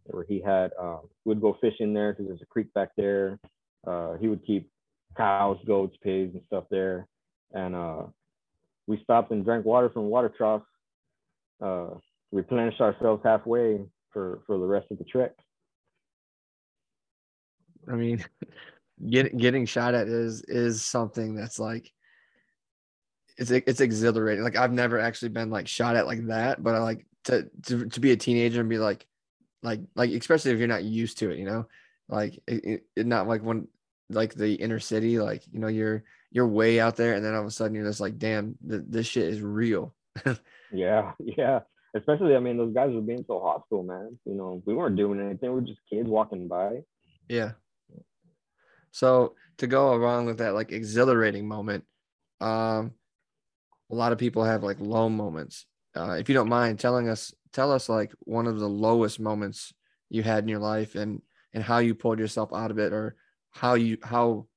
[0.07, 3.38] where he had uh, we'd go fishing there because there's a creek back there.
[3.87, 4.70] Uh, he would keep
[5.16, 7.07] cows, goats, pigs, and stuff there.
[7.53, 8.03] And uh,
[8.87, 10.62] we stopped and drank water from water trough,
[11.62, 11.90] uh,
[12.33, 13.81] replenished ourselves halfway
[14.12, 15.33] for for the rest of the trek.
[17.90, 18.24] I mean,
[19.09, 21.92] getting getting shot at is is something that's like
[23.37, 24.44] it's it's exhilarating.
[24.44, 27.87] Like I've never actually been like shot at like that, but I like to to,
[27.87, 29.07] to be a teenager and be like
[29.62, 31.66] like like especially if you're not used to it, you know,
[32.09, 33.68] like it, it, not like when
[34.11, 37.40] like the inner city, like you know you're you're way out there, and then all
[37.40, 39.94] of a sudden you're just like, damn, th- this shit is real.
[40.72, 41.61] Yeah, yeah.
[41.94, 44.18] Especially, I mean, those guys were being so hostile, man.
[44.27, 45.53] You know, we weren't doing anything.
[45.53, 46.83] We are just kids walking by.
[47.29, 47.53] Yeah.
[48.98, 51.84] So to go along with that like exhilarating moment,
[52.40, 52.94] um,
[53.92, 55.66] a lot of people have like low moments.
[55.94, 59.72] Uh, if you don't mind telling us, tell us like one of the lowest moments
[60.11, 61.22] you had in your life and
[61.54, 63.14] and how you pulled yourself out of it, or
[63.50, 64.48] how you how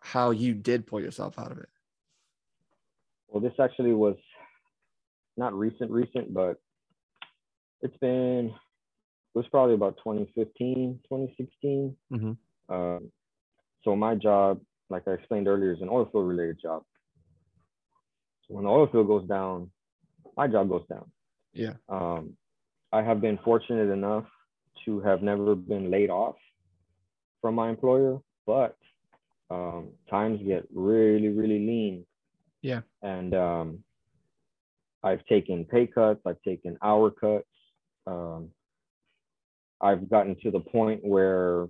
[0.00, 1.68] how you did pull yourself out of it.
[3.28, 4.16] Well, this actually was
[5.36, 6.56] not recent, recent, but
[7.82, 11.94] it's been, it was probably about 2015, 2016.
[12.10, 12.38] Mhm.
[12.68, 13.10] Um,
[13.84, 16.82] so my job, like I explained earlier, is an oil field related job.
[18.46, 19.70] So when the oil field goes down,
[20.36, 21.10] my job goes down.
[21.52, 21.74] Yeah.
[21.88, 22.36] Um,
[22.92, 24.24] I have been fortunate enough
[24.84, 26.36] to have never been laid off
[27.40, 28.76] from my employer, but
[29.50, 32.06] um, times get really, really lean.
[32.62, 32.80] Yeah.
[33.02, 33.84] And um,
[35.02, 37.46] I've taken pay cuts, I've taken hour cuts.
[38.06, 38.50] Um,
[39.80, 41.68] I've gotten to the point where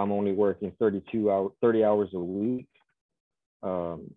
[0.00, 2.66] I'm only working 32 hours, 30 hours a week,
[3.62, 4.10] um,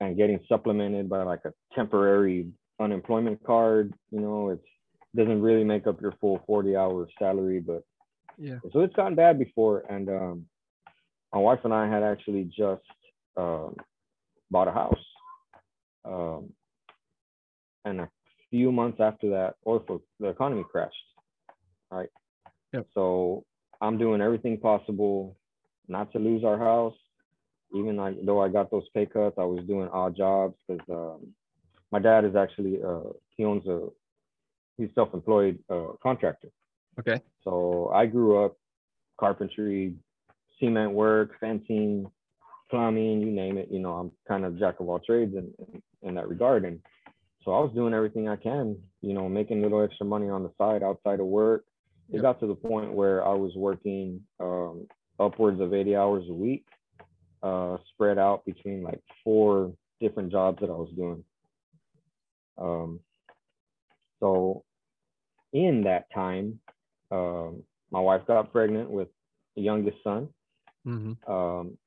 [0.00, 2.46] and getting supplemented by like a temporary
[2.78, 3.92] unemployment card.
[4.12, 4.60] You know, it
[5.16, 7.82] doesn't really make up your full 40 hour salary, but
[8.38, 8.58] Yeah.
[8.72, 9.80] so it's gotten bad before.
[9.90, 10.46] And um,
[11.32, 12.82] my wife and I had actually just
[13.36, 13.74] um,
[14.50, 15.04] bought a house.
[16.04, 16.52] Um,
[17.84, 18.08] and a
[18.50, 20.94] few months after that, oil the economy crashed.
[21.90, 22.08] Right.
[22.72, 22.86] Yep.
[22.94, 23.44] So
[23.80, 25.36] I'm doing everything possible
[25.88, 26.94] not to lose our house.
[27.74, 31.28] Even like, though I got those pay cuts, I was doing odd jobs because um,
[31.92, 33.88] my dad is actually uh, he owns a
[34.76, 36.48] he's self-employed uh, contractor.
[36.98, 37.20] Okay.
[37.44, 38.56] So I grew up
[39.18, 39.94] carpentry,
[40.58, 42.10] cement work, fencing,
[42.70, 43.68] plumbing, you name it.
[43.70, 46.64] You know, I'm kind of jack of all trades in, in, in that regard.
[46.64, 46.80] And
[47.44, 50.42] so I was doing everything I can, you know, making a little extra money on
[50.42, 51.64] the side outside of work.
[52.12, 52.22] It Yep.
[52.22, 56.66] got to the point where I was working um, upwards of 80 hours a week,
[57.42, 61.24] uh, spread out between like four different jobs that I was doing.
[62.58, 63.00] Um,
[64.18, 64.64] so
[65.52, 66.60] in that time,
[67.10, 69.08] um, my wife got pregnant with
[69.56, 70.28] the youngest son.
[70.86, 71.32] Mm-hmm.
[71.32, 71.78] Um,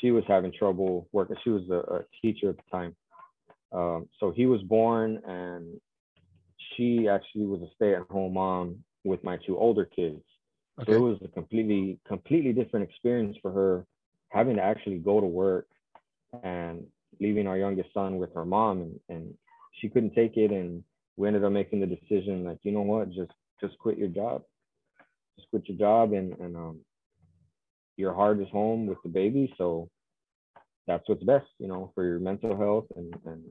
[0.00, 1.36] she was having trouble working.
[1.42, 2.96] She was a, a teacher at the time.
[3.72, 5.80] Um, so he was born, and
[6.74, 10.22] she actually was a stay-at-home mom with my two older kids.
[10.80, 10.92] Okay.
[10.92, 13.86] So it was a completely, completely different experience for her,
[14.28, 15.66] having to actually go to work
[16.44, 16.84] and
[17.20, 19.34] leaving our youngest son with her mom, and, and
[19.80, 20.84] she couldn't take it, and
[21.16, 24.42] we ended up making the decision, like, you know what, just just quit your job,
[25.36, 26.78] just quit your job, and and um,
[27.96, 29.88] your heart is home with the baby, so
[30.86, 33.42] that's what's best, you know, for your mental health and and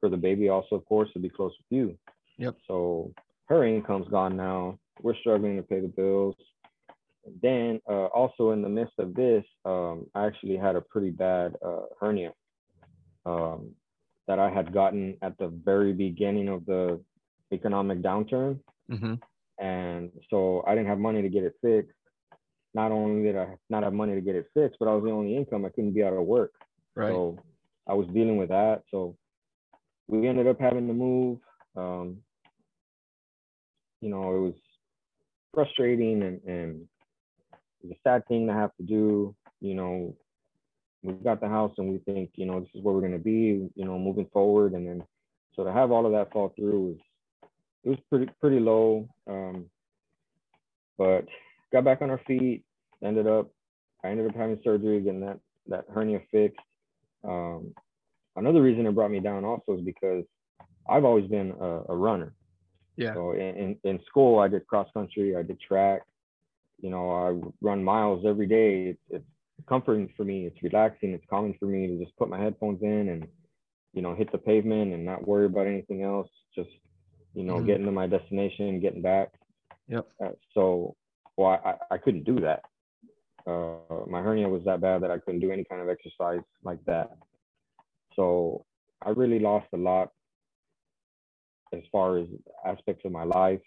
[0.00, 1.98] for the baby also, of course, to be close with you.
[2.38, 2.56] Yep.
[2.68, 3.12] So
[3.46, 4.78] her income's gone now.
[5.02, 6.34] We're struggling to pay the bills.
[7.24, 11.10] And Then uh, also in the midst of this, um, I actually had a pretty
[11.10, 12.32] bad uh, hernia
[13.26, 13.70] um,
[14.26, 17.00] that I had gotten at the very beginning of the
[17.52, 18.58] economic downturn,
[18.90, 19.14] Mm-hmm.
[19.62, 21.92] and so I didn't have money to get it fixed.
[22.72, 25.10] Not only did I not have money to get it fixed, but I was the
[25.10, 25.66] only income.
[25.66, 26.52] I couldn't be out of work.
[26.94, 27.10] Right.
[27.10, 27.38] So
[27.86, 28.82] I was dealing with that.
[28.90, 29.16] So
[30.06, 31.38] we ended up having to move.
[31.76, 32.18] Um,
[34.00, 34.54] you know, it was
[35.54, 36.88] frustrating and, and
[37.52, 39.34] it was a sad thing to have to do.
[39.60, 40.16] You know,
[41.02, 43.68] we got the house and we think, you know, this is where we're gonna be,
[43.74, 44.72] you know, moving forward.
[44.72, 45.02] And then
[45.54, 46.96] so to have all of that fall through was
[47.84, 49.08] it was pretty pretty low.
[49.26, 49.66] Um,
[50.96, 51.26] but
[51.72, 52.64] got back on our feet,
[53.02, 53.50] ended up
[54.04, 56.60] I ended up having surgery, getting that that hernia fixed.
[57.24, 57.74] Um,
[58.36, 60.24] another reason it brought me down also is because
[60.88, 62.32] I've always been a, a runner.
[62.98, 63.14] Yeah.
[63.14, 66.02] So in, in, in school, I did cross country, I did track.
[66.80, 68.88] You know, I run miles every day.
[68.90, 69.24] It's, it's
[69.68, 70.46] comforting for me.
[70.46, 71.10] It's relaxing.
[71.12, 73.26] It's calming for me to just put my headphones in and,
[73.94, 76.28] you know, hit the pavement and not worry about anything else.
[76.54, 76.70] Just,
[77.34, 77.66] you know, Mhm.
[77.66, 79.32] getting to my destination getting back.
[79.88, 80.06] Yep.
[80.22, 80.94] Uh, so,
[81.36, 82.64] well, I, I couldn't do that.
[83.46, 86.84] Uh, my hernia was that bad that I couldn't do any kind of exercise like
[86.84, 87.16] that.
[88.14, 88.64] So
[89.02, 90.12] I really lost a lot
[91.72, 92.26] as far as
[92.64, 93.60] aspects of my life.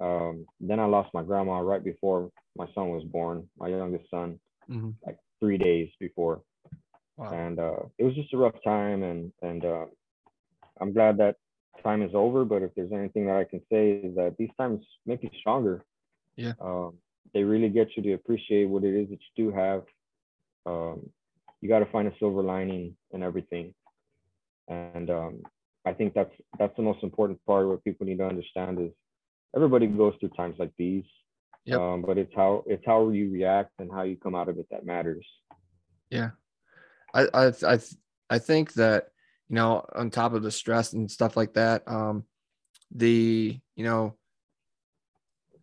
[0.00, 4.38] Um, then I lost my grandma right before my son was born, my youngest son,
[4.70, 4.90] Mm-hmm.
[5.04, 6.42] like three days before.
[7.16, 7.32] Wow.
[7.32, 9.02] And uh, it was just a rough time.
[9.02, 9.86] And, and uh,
[10.80, 11.36] I'm glad that
[11.82, 12.44] time is over.
[12.44, 15.84] But if there's anything that I can say is that these times make you stronger.
[16.36, 16.52] Yeah.
[16.60, 16.94] Um,
[17.34, 19.82] they really get you to appreciate what it is that you do have.
[20.66, 21.10] Um,
[21.60, 23.74] you got to find a silver lining in everything.
[24.68, 25.42] And um,
[25.86, 27.66] I think that's that's the most important part.
[27.66, 28.92] What people need to understand is
[29.54, 31.04] everybody goes through times like these.
[31.64, 31.78] Yep.
[31.78, 34.66] Um, but it's how it's how you react and how you come out of it
[34.70, 35.26] that matters.
[36.10, 36.30] Yeah.
[37.14, 37.78] I I I
[38.28, 39.08] I think that
[39.48, 42.24] you know on top of the stress and stuff like that, um,
[42.90, 44.16] the you know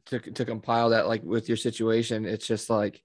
[0.07, 3.01] to to compile that like with your situation, it's just like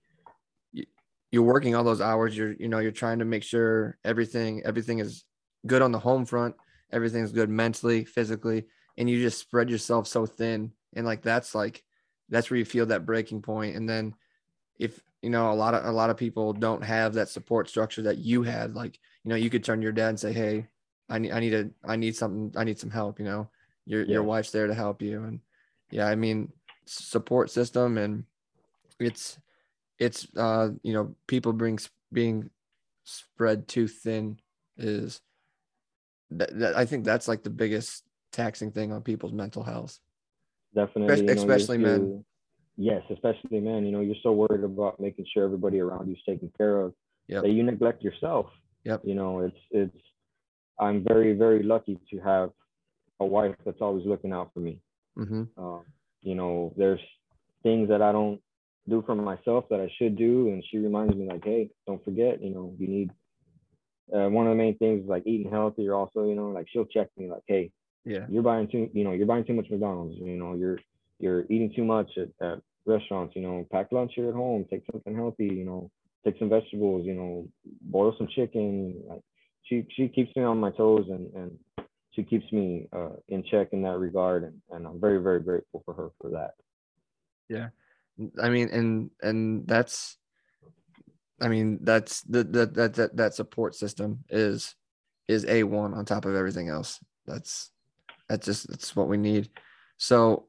[1.30, 2.36] you're working all those hours.
[2.36, 5.24] You're you know you're trying to make sure everything everything is
[5.66, 6.54] good on the home front,
[6.92, 11.82] everything's good mentally, physically, and you just spread yourself so thin, and like that's like
[12.28, 13.76] that's where you feel that breaking point.
[13.76, 14.14] and then
[14.78, 18.02] if you know a lot of a lot of people don't have that support structure
[18.02, 20.66] that you had like you know you could turn to your dad and say hey
[21.08, 23.48] i need i need a i need something i need some help you know?
[23.86, 25.24] Your your wife's there to help you.
[25.24, 25.40] And
[25.90, 26.52] yeah i mean
[26.84, 28.24] support system and
[28.98, 29.38] it's
[29.98, 31.78] it's uh you know people being
[32.12, 32.50] being
[33.04, 34.38] spread too thin
[34.76, 35.20] is
[36.38, 39.98] that, that i think that's like the biggest taxing thing on people's mental health
[40.74, 42.00] Definitely, you know, especially men.
[42.08, 42.22] you're-
[42.78, 43.84] Yes, especially men.
[43.84, 46.94] You know, you're so worried about making sure everybody around you is taken care of
[47.28, 47.42] Yep.
[47.42, 48.46] that you neglect yourself.
[48.84, 49.02] Yep.
[49.04, 49.96] You know, it's it's.
[50.78, 52.50] I'm very very lucky to have
[53.20, 54.80] a wife that's always looking out for me.
[55.14, 55.82] hmm Um,
[56.22, 57.00] you know, there's
[57.62, 58.40] things that I don't
[58.88, 62.42] do for myself that I should do, and she reminds me like, hey, don't forget,
[62.42, 63.10] you know, you need.
[64.14, 65.86] Uh, one of the main things is like eating healthy.
[65.88, 67.70] Or also, you know, like she'll check me like, hey,
[68.04, 70.16] yeah you're buying too, you know, you're buying too much McDonald's.
[70.18, 70.78] You know, you're
[71.18, 73.36] you're eating too much at, at restaurants.
[73.36, 74.64] You know, pack lunch here at home.
[74.68, 75.46] Take something healthy.
[75.46, 75.90] You know,
[76.24, 77.06] take some vegetables.
[77.06, 77.48] You know,
[77.82, 79.02] boil some chicken.
[79.08, 79.22] Like
[79.64, 81.58] she she keeps me on my toes and and
[82.10, 84.44] she keeps me uh, in check in that regard.
[84.44, 86.54] And and I'm very very grateful for her for that.
[87.48, 87.68] Yeah.
[88.42, 90.18] I mean, and and that's,
[91.42, 94.74] I mean, that's the that that that that support system is
[95.28, 97.00] is a one on top of everything else.
[97.26, 97.70] That's
[98.28, 99.50] that's just that's what we need.
[99.98, 100.46] So,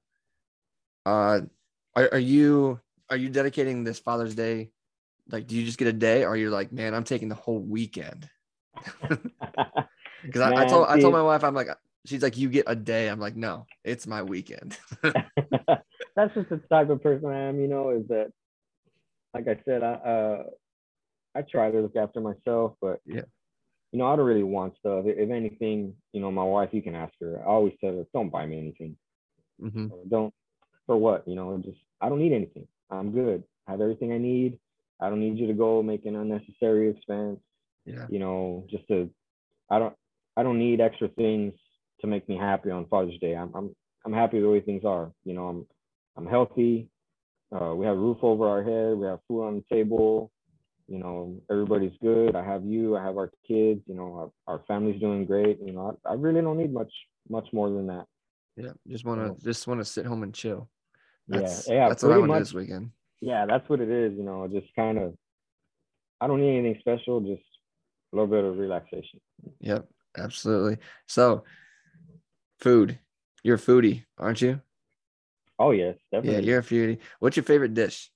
[1.05, 1.41] uh,
[1.95, 2.79] are, are you
[3.09, 4.71] are you dedicating this Father's Day?
[5.29, 7.35] Like, do you just get a day, or are you like, man, I'm taking the
[7.35, 8.29] whole weekend?
[10.23, 11.67] Because I, I told I told my wife, I'm like,
[12.05, 13.09] she's like, you get a day.
[13.09, 14.77] I'm like, no, it's my weekend.
[15.01, 17.59] That's just the type of person I am.
[17.59, 18.31] You know, is that
[19.33, 20.43] like I said, I uh,
[21.35, 23.21] I try to look after myself, but yeah,
[23.91, 25.05] you know, I don't really want stuff.
[25.05, 27.39] If anything, you know, my wife, you can ask her.
[27.41, 28.97] I always tell her, don't buy me anything.
[29.61, 29.87] Mm-hmm.
[30.09, 30.33] Don't
[30.85, 31.27] for what?
[31.27, 32.67] You know, just I don't need anything.
[32.89, 33.43] I'm good.
[33.67, 34.59] I have everything I need.
[34.99, 37.39] I don't need you to go make an unnecessary expense.
[37.85, 38.05] Yeah.
[38.09, 39.09] You know, just to
[39.69, 39.95] I don't
[40.35, 41.53] I don't need extra things
[42.01, 43.33] to make me happy on Father's Day.
[43.33, 45.11] I'm I'm I'm happy the way things are.
[45.23, 45.67] You know, I'm
[46.17, 46.89] I'm healthy.
[47.51, 48.97] Uh, we have a roof over our head.
[48.97, 50.31] We have food on the table.
[50.87, 52.35] You know, everybody's good.
[52.35, 52.97] I have you.
[52.97, 53.81] I have our kids.
[53.87, 55.59] You know, our, our family's doing great.
[55.65, 56.91] You know, I, I really don't need much
[57.29, 58.05] much more than that.
[58.55, 60.69] Yeah, just want to just want to sit home and chill.
[61.27, 61.89] That's, yeah, yeah.
[61.89, 62.91] That's what I want this weekend.
[63.21, 64.13] Yeah, that's what it is.
[64.17, 65.15] You know, just kind of.
[66.19, 67.21] I don't need anything special.
[67.21, 67.43] Just
[68.11, 69.19] a little bit of relaxation.
[69.61, 70.77] Yep, absolutely.
[71.07, 71.43] So,
[72.59, 72.99] food.
[73.43, 74.61] You're a foodie, aren't you?
[75.59, 76.43] Oh yes, definitely.
[76.43, 76.99] Yeah, you're a foodie.
[77.19, 78.09] What's your favorite dish?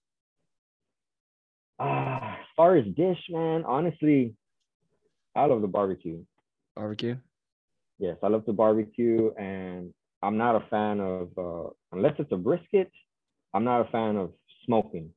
[1.80, 2.27] Ah, uh,
[2.58, 4.34] far as dish, man, honestly,
[5.36, 6.24] I love the barbecue.
[6.76, 7.16] Barbecue.
[8.00, 12.38] Yes, I love the barbecue, and I'm not a fan of uh, unless it's a
[12.38, 12.92] brisket.
[13.54, 14.32] I'm not a fan of
[14.66, 15.10] smoking.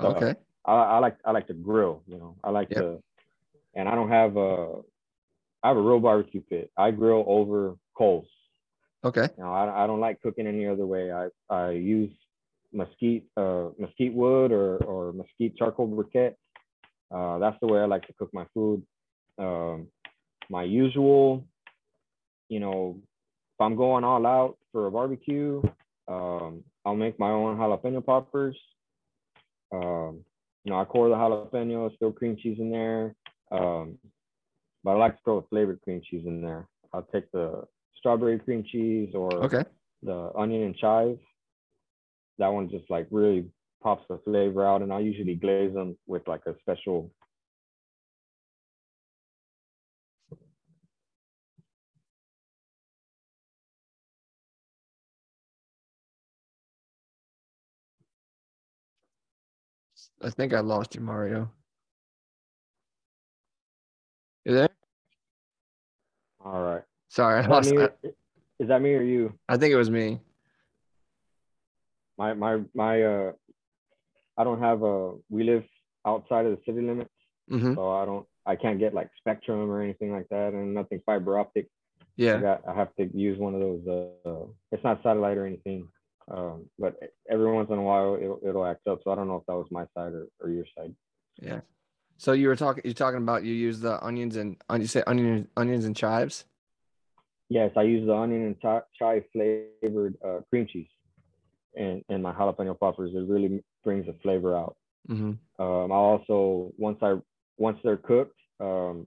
[0.00, 0.34] So okay.
[0.64, 2.02] I, I, like I like to grill.
[2.06, 2.80] You know, I like yep.
[2.80, 3.02] to,
[3.74, 4.80] and I don't have a.
[5.64, 6.72] I have a real barbecue pit.
[6.76, 8.26] I grill over coals.
[9.04, 9.28] Okay.
[9.38, 11.12] Now I, I don't like cooking any other way.
[11.12, 12.10] I, I use
[12.72, 16.34] mesquite uh, mesquite wood or or mesquite charcoal briquette.
[17.14, 18.82] Uh, that's the way I like to cook my food.
[19.38, 19.88] Um,
[20.48, 21.44] my usual,
[22.48, 25.62] you know, if I'm going all out for a barbecue,
[26.08, 28.56] um, I'll make my own jalapeno poppers.
[29.72, 30.24] Um,
[30.64, 33.14] you know, I core the jalapenos, throw cream cheese in there.
[33.50, 33.98] Um,
[34.84, 36.66] but I like to throw flavored cream cheese in there.
[36.92, 37.64] I'll take the
[37.96, 39.64] strawberry cream cheese or okay.
[40.02, 41.18] the onion and chive.
[42.38, 43.46] That one just like really
[43.82, 47.10] pops the flavor out, and I usually glaze them with like a special.
[60.22, 61.50] I think I lost you, Mario.
[64.44, 64.68] You there?
[66.44, 66.82] All right.
[67.08, 67.72] Sorry, I lost.
[67.72, 67.94] Or,
[68.58, 69.34] is that me or you?
[69.48, 70.20] I think it was me.
[72.18, 73.32] My my my uh,
[74.36, 75.14] I don't have a.
[75.28, 75.64] We live
[76.06, 77.10] outside of the city limits,
[77.50, 77.74] mm-hmm.
[77.74, 78.26] so I don't.
[78.44, 81.68] I can't get like Spectrum or anything like that, and nothing fiber optic.
[82.16, 82.36] Yeah.
[82.36, 84.12] I, got, I have to use one of those.
[84.24, 85.88] Uh, it's not satellite or anything,
[86.30, 86.96] um, but
[87.30, 89.00] every once in a while it'll, it'll act up.
[89.04, 90.94] So I don't know if that was my side or, or your side.
[91.40, 91.60] Yeah.
[92.18, 92.82] So you were talking.
[92.84, 96.44] You're talking about you use the onions and you say onion onions and chives.
[97.48, 100.88] Yes, I use the onion and chive flavored uh, cream cheese
[101.74, 103.12] and and my jalapeno poppers.
[103.14, 104.76] It really brings the flavor out.
[105.08, 105.62] Mm-hmm.
[105.62, 107.16] Um, I also once I
[107.58, 109.06] once they're cooked, um,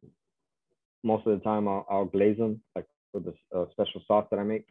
[1.03, 4.39] most of the time I'll, I'll glaze them like with a uh, special sauce that
[4.39, 4.67] I make,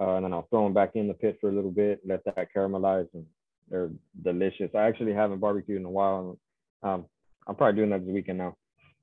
[0.00, 2.24] uh, and then I'll throw them back in the pit for a little bit, let
[2.24, 3.24] that caramelize, and
[3.70, 3.90] they're
[4.22, 4.70] delicious.
[4.74, 6.38] I actually haven't barbecued in a while.
[6.82, 7.06] Um,
[7.46, 8.56] I'm probably doing that this weekend now.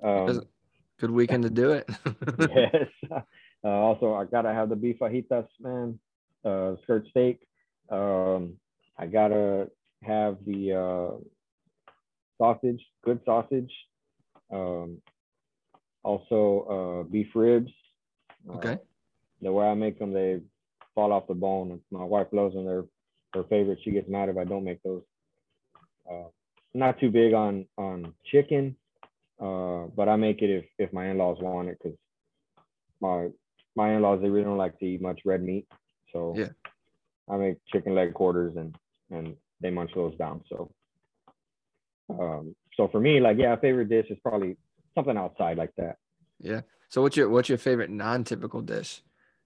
[0.04, 0.42] Um,
[1.00, 1.88] Good weekend to do it.
[2.40, 2.88] yes.
[3.64, 6.00] Uh, also, I gotta have the beef fajitas, man.
[6.44, 7.42] Uh, skirt steak.
[7.90, 8.54] Um,
[8.98, 9.70] I gotta
[10.04, 11.18] have the uh,
[12.38, 13.72] sausage, good sausage.
[14.52, 15.02] Um,
[16.04, 17.72] also, uh, beef ribs.
[18.50, 18.74] Okay.
[18.74, 18.78] Uh,
[19.42, 20.40] the way I make them, they
[20.96, 21.80] fall off the bone.
[21.92, 22.66] My wife loves them.
[22.66, 22.86] They're
[23.34, 23.80] her favorite.
[23.84, 25.04] She gets mad if I don't make those.
[26.10, 26.30] Uh,
[26.74, 28.76] not too big on on chicken,
[29.42, 31.98] uh, but I make it if if my in-laws want it because
[33.02, 33.30] my
[33.76, 35.68] my in-laws they really don't like to eat much red meat,
[36.14, 36.50] so yeah,
[37.30, 38.76] I make chicken leg quarters and
[39.12, 40.42] and they munch those down.
[40.50, 40.72] So
[42.10, 44.58] um, so for me, like yeah, favorite dish is probably
[44.96, 45.98] something outside like that.
[46.40, 46.62] Yeah.
[46.90, 49.02] So what's your what's your favorite non-typical dish?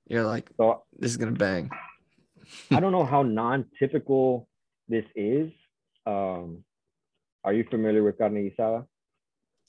[0.07, 1.69] You're like, so this is gonna bang.
[2.69, 4.47] I don't know how non-typical
[4.87, 5.51] this is.
[6.05, 6.63] Um,
[7.43, 8.85] are you familiar with carne guisada?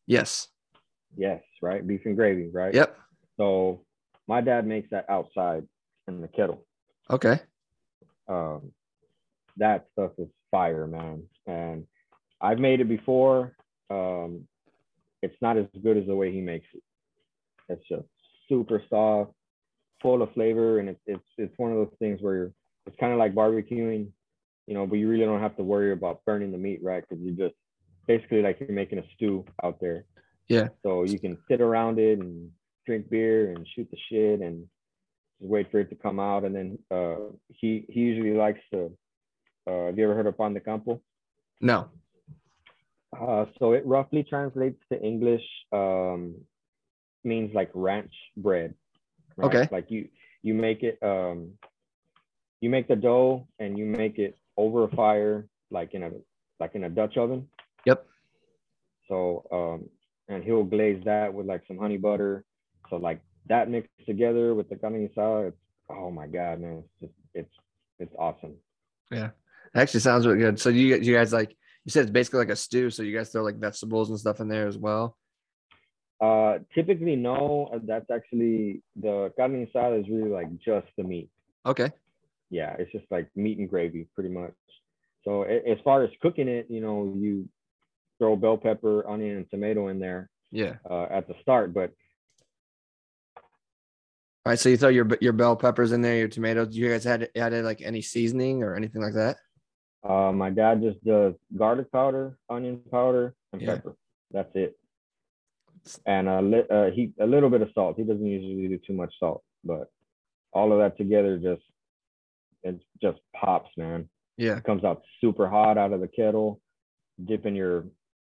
[0.06, 0.48] Yes.
[1.16, 1.86] Yes, right.
[1.86, 2.74] Beef and gravy, right?
[2.74, 2.96] Yep.
[3.36, 3.84] So
[4.26, 5.64] my dad makes that outside
[6.08, 6.66] in the kettle.
[7.10, 7.40] Okay.
[8.28, 8.72] Um,
[9.58, 11.24] that stuff is fire, man.
[11.46, 11.86] And
[12.40, 13.54] I've made it before.
[13.90, 14.48] Um,
[15.22, 16.82] it's not as good as the way he makes it.
[17.68, 18.08] It's just
[18.48, 19.32] super soft.
[20.02, 22.52] full of flavor, and it's it's it's one of those things where
[22.86, 24.08] it's kind of like barbecuing,
[24.66, 27.04] you know, but you really don't have to worry about burning the meat, right?
[27.08, 27.54] Because you just
[28.06, 30.04] basically like you're making a stew out there.
[30.48, 30.68] Yeah.
[30.82, 32.50] So you can sit around it and
[32.84, 34.66] drink beer and shoot the shit and
[35.40, 36.44] just wait for it to come out.
[36.44, 38.90] And then uh, he he usually likes to.
[39.66, 41.00] Uh, have you ever heard of pan de campo?
[41.60, 41.88] No.
[43.18, 45.42] Uh, so it roughly translates to English
[45.72, 46.34] um,
[47.24, 48.74] means like ranch bread.
[49.36, 49.46] right?
[49.46, 49.68] Okay.
[49.70, 50.08] Like you
[50.42, 51.52] you make it um,
[52.60, 56.10] you make the dough and you make it over a fire like in a
[56.58, 57.48] like in a Dutch oven.
[57.86, 58.06] Yep.
[59.08, 59.88] So um,
[60.28, 62.44] and he'll glaze that with like some honey butter.
[62.90, 65.56] So like that mixed together with the carne guisada, it's
[65.90, 67.54] oh my god, man, it's just it's
[67.98, 68.54] it's awesome.
[69.10, 69.30] Yeah.
[69.74, 70.60] Actually sounds really good.
[70.60, 73.30] So you you guys like you said it's basically like a stew, so you guys
[73.30, 75.16] throw like vegetables and stuff in there as well.
[76.20, 77.68] Uh, typically, no.
[77.74, 81.28] uh, That's actually the carne guisada is really like just the meat.
[81.66, 81.90] Okay.
[82.50, 84.52] Yeah, it's just like meat and gravy, pretty much.
[85.24, 87.48] So as far as cooking it, you know, you
[88.18, 90.74] throw bell pepper, onion, and tomato in there Yeah.
[90.88, 91.72] uh, at the start.
[91.72, 91.92] But
[94.44, 94.58] All right.
[94.58, 96.76] So you throw your your bell peppers in there, your tomatoes.
[96.76, 99.38] You guys had added like any seasoning or anything like that?
[100.04, 103.76] Uh, my dad just does garlic powder, onion powder, and Yeah.
[103.76, 103.96] pepper.
[104.30, 104.78] That's it.
[106.06, 107.96] And a, li- uh, he a little bit of salt.
[107.96, 109.90] He doesn't usually do too much salt, but
[110.52, 111.62] all of that together just
[112.62, 114.08] it just pops, man.
[114.36, 114.56] Yeah.
[114.58, 116.60] It comes out super hot out of the kettle.
[117.24, 117.86] Dipping your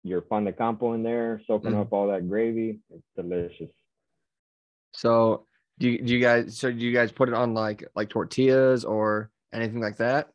[0.03, 1.82] your pan de campo in there, soaking Mhm.
[1.82, 2.80] up all that gravy.
[2.89, 3.70] It's delicious.
[4.93, 5.45] So
[5.80, 8.86] do you, do you guys so do you guys put it on like like tortillas
[8.86, 10.30] or anything like that?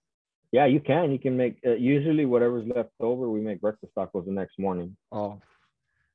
[0.52, 1.12] Yeah, you can.
[1.12, 3.30] You can make uh, usually whatever's left over.
[3.30, 4.96] We make breakfast tacos the next morning.
[5.12, 5.40] Oh,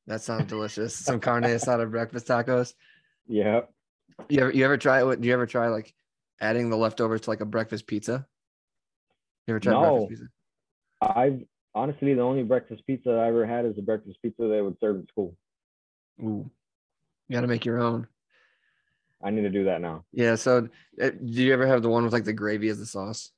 [0.07, 0.95] that sounds delicious.
[0.95, 2.73] Some carne guisada breakfast tacos.
[3.27, 3.61] Yeah.
[4.29, 5.21] You ever you ever try it?
[5.21, 5.93] Do you ever try like
[6.41, 8.25] adding the leftovers to like a breakfast pizza?
[9.47, 9.81] You ever try No.
[9.81, 10.25] breakfast pizza?
[11.01, 14.77] I've honestly the only breakfast pizza I ever had is a breakfast pizza they would
[14.79, 15.35] serve in school.
[16.21, 16.49] Ooh,
[17.27, 18.07] you got to make your own.
[19.23, 20.03] I need to do that now.
[20.11, 20.35] Yeah.
[20.35, 20.67] So,
[21.01, 23.31] uh, do you ever have the one with like the gravy as the sauce?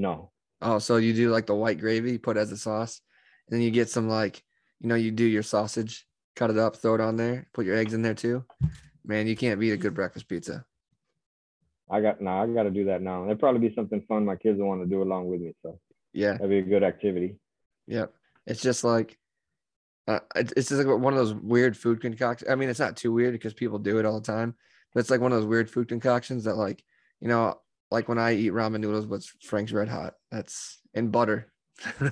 [0.00, 0.30] No.
[0.62, 3.02] Oh, so you do like the white gravy, put as a sauce,
[3.46, 4.42] and then you get some like,
[4.80, 7.76] you know, you do your sausage, cut it up, throw it on there, put your
[7.76, 8.44] eggs in there too.
[9.04, 10.64] Man, you can't beat a good breakfast pizza.
[11.90, 13.26] I got no, I got to do that now.
[13.26, 15.52] It'd probably be something fun my kids will want to do along with me.
[15.62, 15.78] So
[16.14, 16.32] Yeah.
[16.32, 17.36] that'd be a good activity.
[17.86, 18.14] Yep.
[18.46, 19.18] It's just like,
[20.08, 22.50] uh, it's just like one of those weird food concoctions.
[22.50, 24.54] I mean, it's not too weird because people do it all the time,
[24.94, 26.82] but it's like one of those weird food concoctions that, like,
[27.20, 27.60] you know,
[27.90, 31.52] like when I eat ramen noodles with Frank's Red Hot, that's in butter.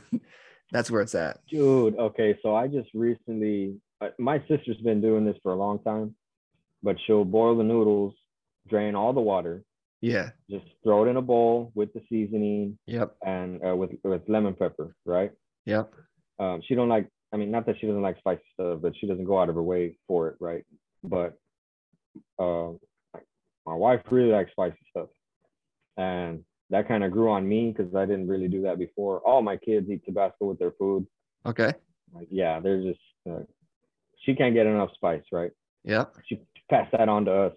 [0.72, 1.39] that's where it's at.
[1.51, 3.76] Dude, okay, so I just recently,
[4.18, 6.14] my sister's been doing this for a long time,
[6.83, 8.14] but she'll boil the noodles,
[8.68, 9.62] drain all the water,
[10.01, 10.31] Yeah.
[10.51, 13.16] just throw it in a bowl with the seasoning Yep.
[13.24, 15.33] and uh, with with lemon pepper, right?
[15.66, 15.93] Yep.
[16.39, 19.07] Um, she don't like, I mean, not that she doesn't like spicy stuff, but she
[19.07, 20.64] doesn't go out of her way for it, right?
[21.03, 21.37] But
[22.39, 22.72] uh,
[23.66, 25.09] my wife really likes spicy stuff,
[25.99, 29.20] and that kind of grew on me because I didn't really do that before.
[29.20, 31.07] All my kids eat Tabasco with their food.
[31.44, 31.72] Okay.
[32.14, 33.40] Like, yeah, they're just uh,
[34.24, 35.51] she can't get enough spice, right?
[35.84, 36.05] Yeah.
[36.26, 36.40] She
[36.70, 37.53] passed that on to us.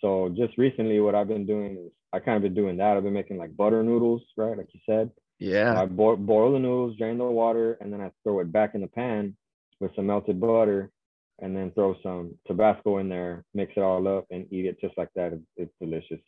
[0.00, 2.96] So just recently, what I've been doing is I kind of been doing that.
[2.96, 4.56] I've been making like butter noodles, right?
[4.56, 5.10] Like you said.
[5.38, 5.80] Yeah.
[5.80, 8.82] I boil, boil the noodles, drain the water, and then I throw it back in
[8.82, 9.36] the pan
[9.80, 10.90] with some melted butter,
[11.40, 14.96] and then throw some Tabasco in there, mix it all up, and eat it just
[14.98, 15.32] like that.
[15.32, 16.20] It's, it's delicious.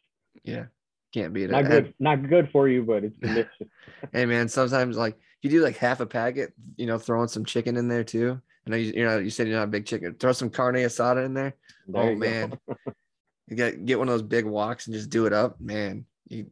[0.42, 0.64] Yeah.
[1.12, 1.50] Can't beat it.
[1.50, 3.50] Not And- good, not good for you, but it's delicious.
[4.12, 7.76] Hey man, sometimes like you do like half a packet, you know, throwing some chicken
[7.76, 8.40] in there too.
[8.66, 10.14] I know you, you know you said you're not a big chicken.
[10.14, 11.54] Throw some carne asada in there.
[11.86, 12.58] There oh you man,
[13.48, 16.04] you get get one of those big woks and just do it up, man.
[16.28, 16.46] You,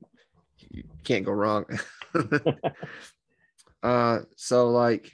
[0.70, 1.64] you can't go wrong.
[3.82, 5.11] uh, so like,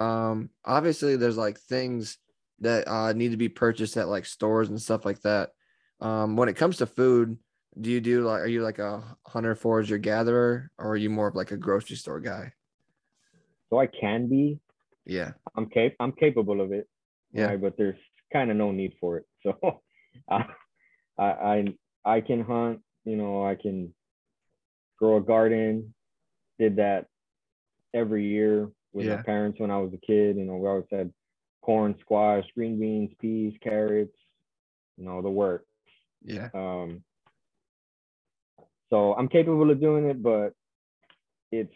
[0.00, 2.18] um, obviously there's like things
[2.60, 5.50] that uh need to be purchased at like stores and stuff like that.
[6.00, 7.38] Um, when it comes to food,
[7.80, 11.28] do you do like are you like a hunter forager gatherer or are you more
[11.28, 12.52] of like a grocery store guy?
[13.70, 14.60] so I can be.
[15.06, 15.32] Yeah.
[15.56, 16.88] I'm cap- I'm capable of it.
[17.32, 17.46] Yeah.
[17.46, 17.98] Right, but there's
[18.32, 19.26] kind of no need for it.
[19.42, 19.80] So
[20.30, 20.44] I,
[21.18, 23.92] I I I can hunt, you know, I can
[24.98, 25.94] grow a garden.
[26.58, 27.06] Did that
[27.92, 29.16] every year with Yeah.
[29.16, 30.36] my parents when I was a kid.
[30.36, 31.12] You know, we always had
[31.62, 34.16] corn, squash, green beans, peas, carrots,
[34.96, 35.64] you know, the work.
[36.22, 36.48] Yeah.
[36.54, 37.02] Um
[38.94, 40.52] so I'm capable of doing it, but
[41.50, 41.74] it's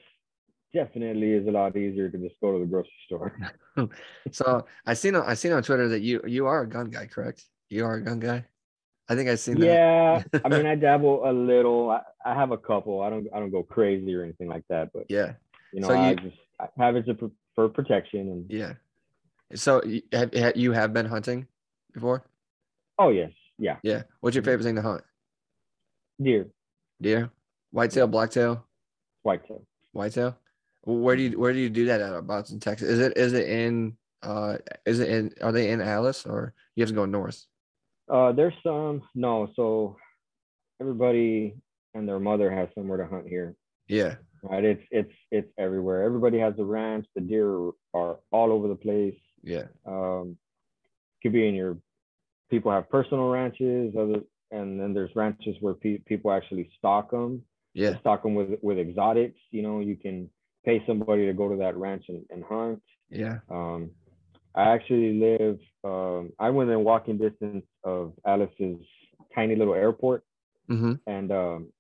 [0.73, 3.37] definitely is a lot easier to just go to the grocery store.
[4.33, 7.07] So I seen on I seen on Twitter that you you are a gun guy,
[7.07, 7.45] correct?
[7.71, 8.45] You are a gun guy.
[9.09, 9.67] I think I've seen that.
[9.67, 11.91] Yeah, I mean, I dabble a little.
[11.91, 13.01] I, I have a couple.
[13.03, 15.35] I don't I don't go crazy or anything like that, but Yeah.
[15.73, 18.21] you know, So I just I have it to, for protection.
[18.21, 18.73] And Yeah.
[19.55, 19.81] So
[20.13, 21.47] have, have you have been hunting
[21.93, 22.25] before?
[22.99, 24.03] oh yes, yeah, Yeah.
[24.21, 25.03] What's your favorite thing to hunt?
[26.21, 26.49] deer,
[27.01, 27.31] Deer,
[27.71, 28.65] whitetail, blacktail,
[29.23, 29.63] whitetail.
[29.93, 30.37] whitetail.
[30.83, 32.89] Where do you where do you do that at about in Texas?
[32.89, 36.83] Is it is it in uh is it in are they in Alice or you
[36.83, 37.45] have to go north?
[38.09, 39.97] Uh, there's some no, so
[40.81, 41.55] everybody
[41.95, 43.55] and their mother has somewhere to hunt here.
[43.87, 44.17] Yeah.
[44.43, 46.05] Right, it's it's it's everywhere.
[46.05, 47.07] Everybody has a ranch.
[47.15, 49.17] The deer are all over the place.
[49.43, 49.65] Yeah.
[49.85, 50.37] Um,
[51.23, 51.77] could be in your
[52.49, 54.21] people have personal ranches, other
[54.51, 57.43] and then there's ranches where pe- people actually stock them.
[57.75, 57.99] Yeah.
[58.01, 59.39] stock them with with exotics.
[59.51, 60.29] You know, you can
[60.65, 62.83] pay somebody to go to that ranch and, and hunt.
[63.11, 63.39] Yeah.
[63.51, 63.91] Um,
[64.55, 65.59] I actually live.
[65.85, 68.79] Um, I within walking distance of Alice's
[69.35, 70.25] tiny little airport,
[70.71, 70.95] Mm-hmm.
[71.07, 71.73] and um,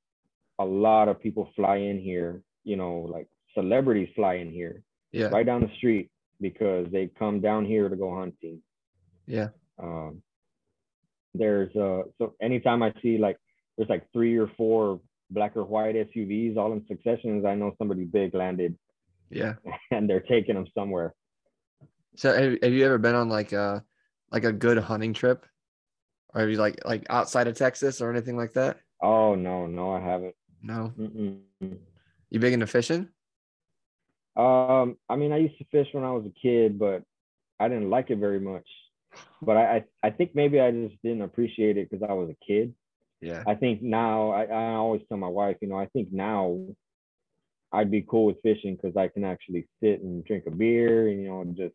[0.58, 2.42] a lot of people fly in here.
[2.64, 5.26] You know, like celebrities fly in here Yeah.
[5.28, 6.10] right down the street
[6.40, 8.62] because they come down here to go hunting.
[9.26, 9.48] Yeah.
[9.82, 10.22] Um,
[11.34, 13.36] there's uh so anytime I see like
[13.76, 15.00] there's like three or four
[15.30, 18.76] black or white SUVs all in successions, I know somebody big landed
[19.30, 19.54] Yeah.
[19.90, 21.14] and they're taking them somewhere.
[22.16, 23.84] So have, have you ever been on like a
[24.32, 25.46] like a good hunting trip?
[26.34, 28.78] Or have you like like outside of Texas or anything like that?
[29.02, 30.34] Oh no, no, I haven't.
[30.62, 30.92] No.
[30.98, 31.40] Mm-mm.
[32.30, 33.08] You big into fishing?
[34.36, 37.02] Um, I mean, I used to fish when I was a kid, but
[37.58, 38.66] I didn't like it very much.
[39.40, 42.74] But I, I, think maybe I just didn't appreciate it because I was a kid.
[43.20, 43.44] Yeah.
[43.46, 46.58] I think now I, I always tell my wife, you know, I think now
[47.72, 51.22] I'd be cool with fishing because I can actually sit and drink a beer and
[51.22, 51.74] you know just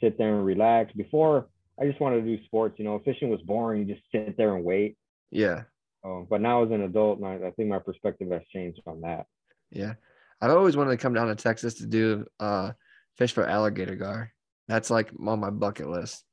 [0.00, 0.92] sit there and relax.
[0.92, 1.48] Before
[1.80, 3.86] I just wanted to do sports, you know, fishing was boring.
[3.86, 4.96] You just sit there and wait.
[5.30, 5.64] Yeah.
[6.30, 9.26] But now as an adult, and I, I think my perspective has changed on that.
[9.70, 9.94] Yeah.
[10.40, 12.72] I've always wanted to come down to Texas to do uh
[13.16, 14.32] fish for alligator gar.
[14.68, 16.24] That's like on my bucket list.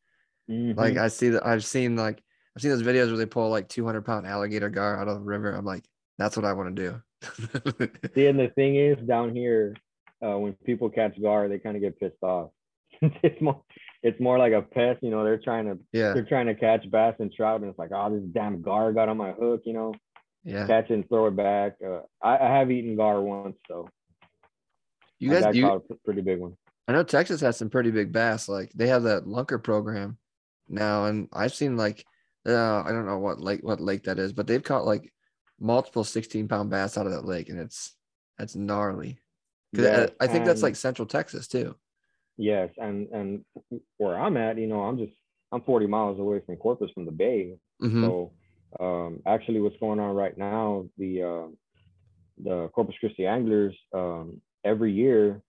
[0.48, 0.98] Like Mhm.
[1.00, 2.22] I see that I've seen like
[2.56, 5.24] I've seen those videos where they pull like 200 pound alligator gar out of the
[5.26, 5.52] river.
[5.54, 5.84] I'm like,
[6.18, 7.02] that's what I want to do.
[8.16, 9.76] See, and the thing is, down here,
[10.26, 12.52] uh, when people catch gar, they kind of get pissed off.
[13.02, 13.62] it's more,
[14.04, 15.04] it's more like a pest.
[15.04, 16.14] You know, they're trying to, yeah.
[16.14, 19.10] they're trying to catch bass and trout, and it's like, oh, this damn gar got
[19.10, 19.64] on my hook.
[19.66, 19.94] You know,
[20.46, 20.66] Yeah.
[20.68, 21.76] catch it and throw it back.
[21.86, 23.90] Uh, I, I have eaten gar once, so
[25.20, 26.56] You guys, dad you, caught a pretty big one.
[26.88, 28.48] I know Texas has some pretty big bass.
[28.48, 30.18] Like they have that lunker program
[30.68, 32.06] now, and I've seen like
[32.48, 35.14] uh, I don't know what lake what lake that is, but they've caught like
[35.60, 37.96] multiple 16 pound bass out of that lake, and it's
[38.38, 39.20] that's gnarly.
[39.76, 41.76] 'Cause, uh, I think that's like Central Texas too.
[42.38, 43.46] Yes, and and
[43.98, 45.14] where I'm at, you know, I'm just
[45.52, 47.58] I'm 40 miles away from Corpus from the Bay.
[47.80, 48.02] Mhm.
[48.02, 48.34] So
[48.80, 51.48] um, actually, what's going on right now, the uh,
[52.38, 55.44] the Corpus Christi anglers um, every year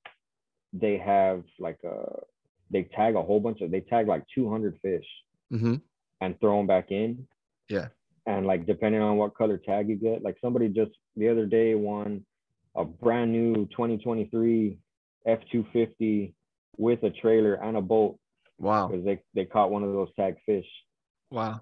[0.72, 2.20] they have like a
[2.70, 5.04] they tag a whole bunch of they tag like 200 fish
[5.52, 5.80] Mhm.
[6.20, 7.26] and throw them back in.
[7.68, 7.88] Yeah.
[8.26, 11.74] And like depending on what color tag you get, like somebody just the other day
[11.74, 12.24] won
[12.74, 14.78] a brand new 2023
[15.26, 16.34] F250
[16.76, 18.18] with a trailer and a boat
[18.58, 18.88] Wow.
[18.88, 20.66] because they they caught one of those tag fish.
[21.30, 21.60] Wow.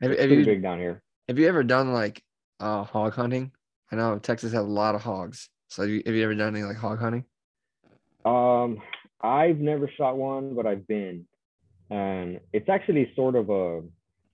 [0.00, 1.02] Have, have Pretty you big down here.
[1.28, 2.22] have you ever done like
[2.60, 3.52] uh hog hunting?
[3.92, 5.48] I know Texas has a lot of hogs.
[5.68, 7.24] So have you, have you ever done any like hog hunting?
[8.24, 8.80] Um,
[9.22, 11.26] I've never shot one, but I've been,
[11.90, 13.82] and it's actually sort of a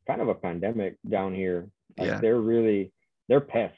[0.07, 1.69] kind of a pandemic down here.
[1.99, 2.21] Like Yeah.
[2.21, 2.93] they're really
[3.29, 3.77] they're pests,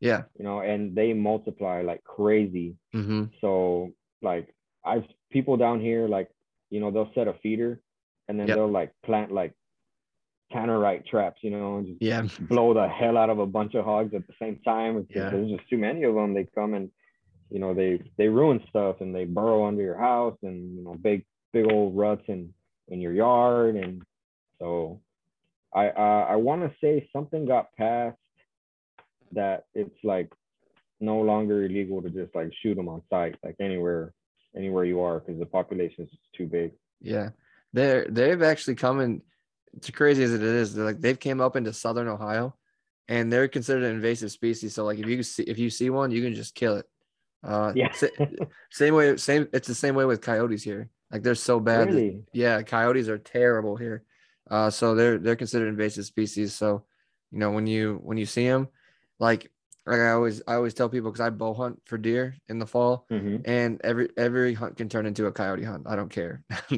[0.00, 0.22] Yeah.
[0.36, 2.76] you know, and they multiply like crazy.
[2.94, 3.24] Mm-hmm.
[3.40, 3.92] So
[4.22, 4.52] like
[4.84, 6.28] I've people down here like
[6.70, 7.80] you know they'll set a feeder,
[8.28, 8.56] and then Yep.
[8.56, 9.52] they'll like plant like
[10.52, 12.26] tannerite traps, you know, and just Yeah.
[12.48, 14.96] blow the hell out of a bunch of hogs at the same time.
[14.96, 15.30] It's just- Yeah.
[15.30, 16.32] There's just too many of them.
[16.34, 16.90] They come and,
[17.50, 20.94] you know, they they ruin stuff and they burrow under your house and you know
[20.94, 22.52] big big old ruts in
[22.88, 24.02] in your yard and
[24.60, 25.00] so
[25.74, 28.16] I uh, I want to say something got passed
[29.32, 30.32] that it's like
[31.00, 34.12] no longer illegal to just like shoot them on sight like anywhere
[34.56, 36.72] anywhere you are because the population is too big.
[37.00, 37.30] Yeah.
[37.72, 39.22] They're they've actually come in
[39.76, 42.56] it's crazy as it is, they're like they've came up into southern Ohio
[43.06, 44.74] and they're considered an invasive species.
[44.74, 46.86] So like if you see if you see one, you can just kill it.
[47.42, 47.92] Uh Yeah.
[48.70, 50.90] same way, same it's the same way with coyotes here.
[51.10, 51.88] Like they're so bad.
[51.88, 51.94] that-
[52.32, 54.04] yeah, coyotes are terrible here.
[54.50, 56.54] Uh, so they're they're considered invasive species.
[56.54, 56.84] So,
[57.30, 58.68] you know, when you when you see them,
[59.18, 59.50] like
[59.86, 62.66] like I always I always tell people because I bow hunt for deer in the
[62.66, 63.42] fall, Mhm.
[63.44, 65.86] and every every hunt can turn into a coyote hunt.
[65.86, 66.44] I don't care.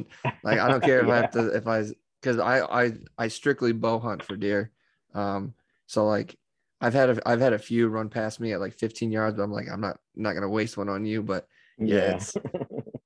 [0.43, 1.85] like I don't care if I have to if I
[2.21, 4.71] because I I I strictly bow hunt for deer.
[5.13, 5.55] Um,
[5.87, 6.37] so like
[6.81, 9.43] I've had a, I've had a few run past me at like 15 yards, but
[9.43, 11.21] I'm like I'm not not gonna waste one on you.
[11.21, 12.35] But yeah, it's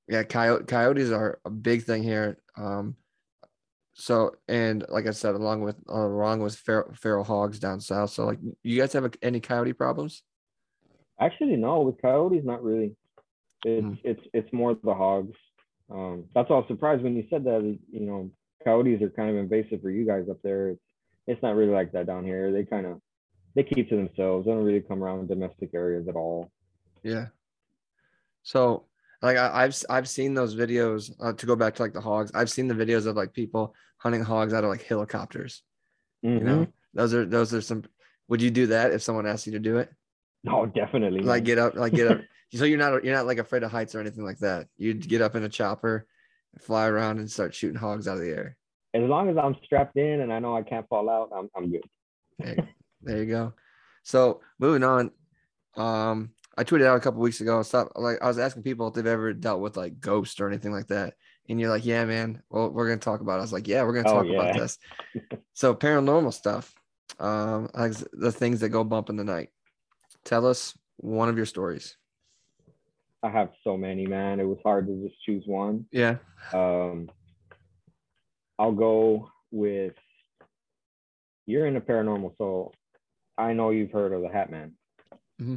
[0.08, 2.38] yeah, coyote coyotes are a big thing here.
[2.56, 2.96] Um,
[3.92, 8.10] so and like I said, along with uh, along with feral, feral hogs down south.
[8.10, 10.22] So like, you guys have any coyote problems?
[11.20, 11.80] Actually, no.
[11.80, 12.96] With coyotes, not really.
[13.64, 13.98] It's mm.
[14.04, 15.36] it's it's more the hogs.
[15.90, 17.78] Um, that's all surprised when you said that.
[17.90, 18.30] You know,
[18.64, 20.70] coyotes are kind of invasive for you guys up there.
[20.70, 20.82] It's
[21.26, 22.52] it's not really like that down here.
[22.52, 23.00] They kind of
[23.56, 24.44] they keep to themselves.
[24.44, 26.52] They don't really come around domestic areas at all.
[27.02, 27.28] Yeah.
[28.42, 28.84] So
[29.22, 32.30] like I, have I've seen those videos uh, to go back to like the hogs.
[32.34, 35.62] I've seen the videos of like people hunting hogs out of like helicopters.
[36.24, 36.38] Mm-hmm.
[36.38, 36.70] You know, mm-hmm.
[36.94, 37.84] those are those are some.
[38.28, 39.90] Would you do that if someone asked you to do it?
[40.44, 41.20] No, definitely.
[41.20, 42.20] Like get up, like get up.
[42.54, 44.68] so you're not you're not like afraid of heights or anything like that.
[44.76, 46.06] You'd get up in a chopper,
[46.60, 48.56] fly around, and start shooting hogs out of the air.
[48.94, 51.70] As long as I'm strapped in and I know I can't fall out, I'm I'm
[51.70, 51.84] good.
[52.38, 52.68] there,
[53.06, 53.54] there you go.
[54.02, 55.10] So moving on,
[55.76, 57.62] um, I tweeted out a couple weeks ago.
[57.62, 57.92] Stop.
[57.96, 60.88] Like I was asking people if they've ever dealt with like ghosts or anything like
[60.88, 61.14] that,
[61.48, 62.42] and you're like, "Yeah, man.
[62.50, 63.38] Well, we're gonna talk about." it.
[63.38, 64.40] I was like, "Yeah, we're gonna oh, talk yeah.
[64.40, 64.78] about this."
[65.52, 66.74] so paranormal stuff,
[67.20, 69.50] um, like the things that go bump in the night.
[70.24, 71.96] Tell us one of your stories.
[73.22, 74.40] I have so many, man.
[74.40, 75.86] It was hard to just choose one.
[75.90, 76.16] Yeah.
[76.52, 77.10] Um,
[78.58, 79.94] I'll go with.
[81.44, 82.72] You're into paranormal, so
[83.38, 84.72] I know you've heard of the Hat Man.
[85.40, 85.56] Mm-hmm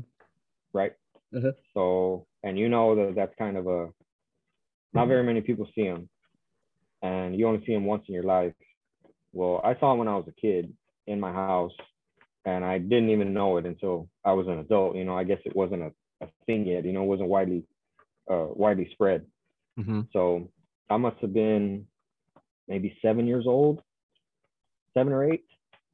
[0.74, 0.94] right?
[1.34, 1.50] Mm-hmm.
[1.74, 3.90] So, and you know that that's kind of a,
[4.94, 6.10] not very many people see him,
[7.02, 8.54] and you only see him once in your life.
[9.34, 10.74] Well, I saw him when I was a kid
[11.06, 11.74] in my house,
[12.46, 14.96] and I didn't even know it until I was an adult.
[14.96, 16.86] You know, I guess it wasn't a, a thing yet.
[16.86, 17.64] You know, it wasn't widely,
[18.30, 19.26] uh, widely spread.
[19.80, 20.02] Mm-hmm.
[20.12, 20.50] So
[20.90, 21.86] I must have been
[22.68, 23.82] maybe seven years old,
[24.96, 25.46] seven or eight,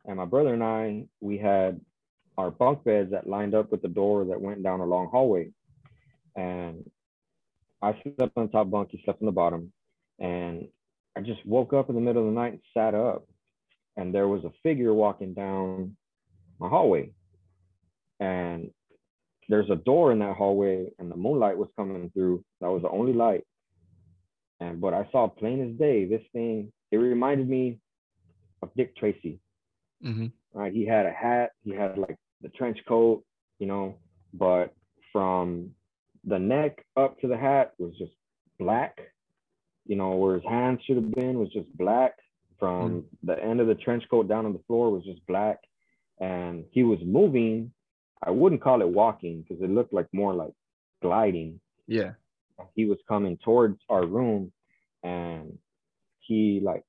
[0.08, 1.80] and my brother and I we had
[2.38, 5.52] our bunk beds that lined up with the door that went down a long hallway.
[6.36, 6.90] And
[7.82, 9.72] I slept on the top bunk, he slept on the bottom.
[10.20, 10.68] And
[11.18, 13.26] I just woke up in the middle of the night and sat up.
[13.96, 15.96] And there was a figure walking down
[16.60, 17.12] my hallway.
[18.20, 18.72] And
[19.48, 22.44] there's a door in that hallway, and the moonlight was coming through.
[22.62, 23.46] That was the only light.
[24.60, 27.80] And but I saw plain as day this thing, it reminded me
[28.62, 29.40] of Dick Tracy.
[30.04, 30.28] Mm-hmm.
[30.54, 30.74] Right.
[30.74, 33.24] He had a hat, he had like the trench coat,
[33.60, 33.98] you know,
[34.34, 34.74] but
[35.12, 35.72] from
[36.26, 38.12] the neck up to the hat was just
[38.60, 38.98] black,
[39.86, 42.14] you know, where his hands should have been was just black.
[42.60, 43.04] From mm.
[43.24, 45.60] the end of the trench coat down on the floor was just black.
[46.20, 47.72] And he was moving.
[48.24, 50.54] I wouldn't call it walking because it looked like more like
[51.02, 51.60] gliding.
[51.86, 52.12] Yeah.
[52.74, 54.54] He was coming towards our room
[55.04, 55.58] and
[56.20, 56.84] he like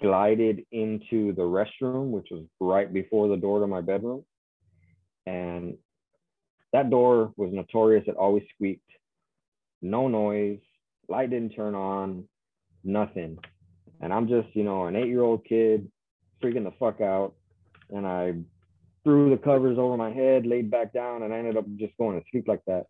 [0.00, 4.24] glided into the restroom, which was right before the door to my bedroom.
[5.26, 5.76] And
[6.72, 8.04] that door was notorious.
[8.06, 8.90] It always squeaked.
[9.82, 10.58] No noise.
[11.08, 12.24] Light didn't turn on.
[12.82, 13.38] Nothing.
[14.00, 15.90] And I'm just, you know, an eight year old kid
[16.42, 17.34] freaking the fuck out.
[17.90, 18.34] And I
[19.04, 22.18] threw the covers over my head, laid back down, and I ended up just going
[22.18, 22.86] to sleep like that.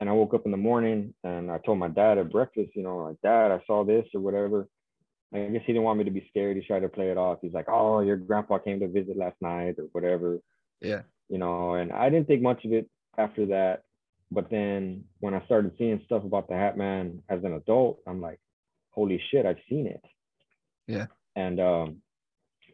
[0.00, 2.82] And I woke up in the morning and I told my dad at breakfast, you
[2.82, 4.68] know, like, Dad, I saw this or whatever.
[5.34, 6.56] I guess he didn't want me to be scared.
[6.56, 7.38] He tried to play it off.
[7.42, 10.40] He's like, "Oh, your grandpa came to visit last night or whatever."
[10.80, 11.02] Yeah.
[11.28, 13.82] You know, and I didn't think much of it after that.
[14.30, 18.20] But then when I started seeing stuff about the Hat Man as an adult, I'm
[18.20, 18.40] like,
[18.90, 20.00] "Holy shit, I've seen it."
[20.86, 21.06] Yeah.
[21.36, 22.02] And um,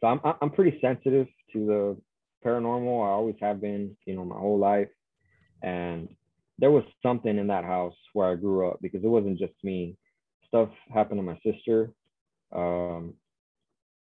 [0.01, 1.97] so I'm I'm pretty sensitive to the
[2.45, 3.05] paranormal.
[3.05, 4.91] I always have been, you know, my whole life.
[5.63, 6.09] And
[6.59, 9.97] there was something in that house where I grew up because it wasn't just me.
[10.47, 11.93] Stuff happened to my sister
[12.55, 13.15] um,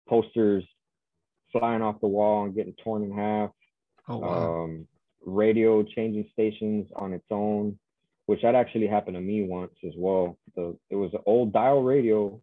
[0.08, 0.64] posters
[1.52, 3.52] flying off the wall and getting torn in half.
[4.08, 4.64] Oh, wow.
[4.64, 4.88] Um,
[5.26, 7.78] radio changing stations on its own,
[8.26, 10.38] which that actually happened to me once as well.
[10.56, 12.42] The, it was an old dial radio.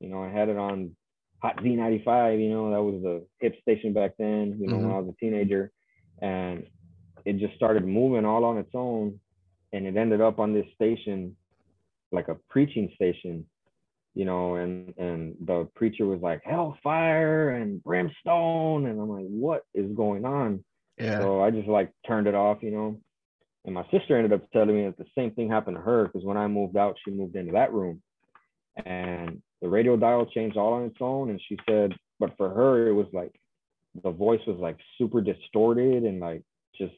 [0.00, 0.94] You know, I had it on
[1.40, 4.86] Hot Z95, you know, that was the hip station back then, you know, mm-hmm.
[4.88, 5.72] when I was a teenager.
[6.20, 6.66] And
[7.24, 9.18] it just started moving all on its own.
[9.72, 11.36] And it ended up on this station,
[12.12, 13.46] like a preaching station
[14.14, 19.62] you know, and and the preacher was like hellfire and brimstone, and I'm like, what
[19.74, 20.64] is going on?
[20.98, 21.20] Yeah.
[21.20, 23.00] So I just like turned it off, you know.
[23.64, 26.24] And my sister ended up telling me that the same thing happened to her because
[26.24, 28.02] when I moved out, she moved into that room,
[28.84, 31.30] and the radio dial changed all on its own.
[31.30, 33.32] And she said, but for her, it was like
[34.02, 36.42] the voice was like super distorted and like
[36.76, 36.94] just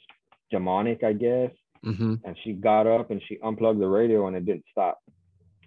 [0.51, 1.51] demonic, I guess.
[1.85, 2.15] Mm-hmm.
[2.25, 4.99] And she got up and she unplugged the radio and it didn't stop.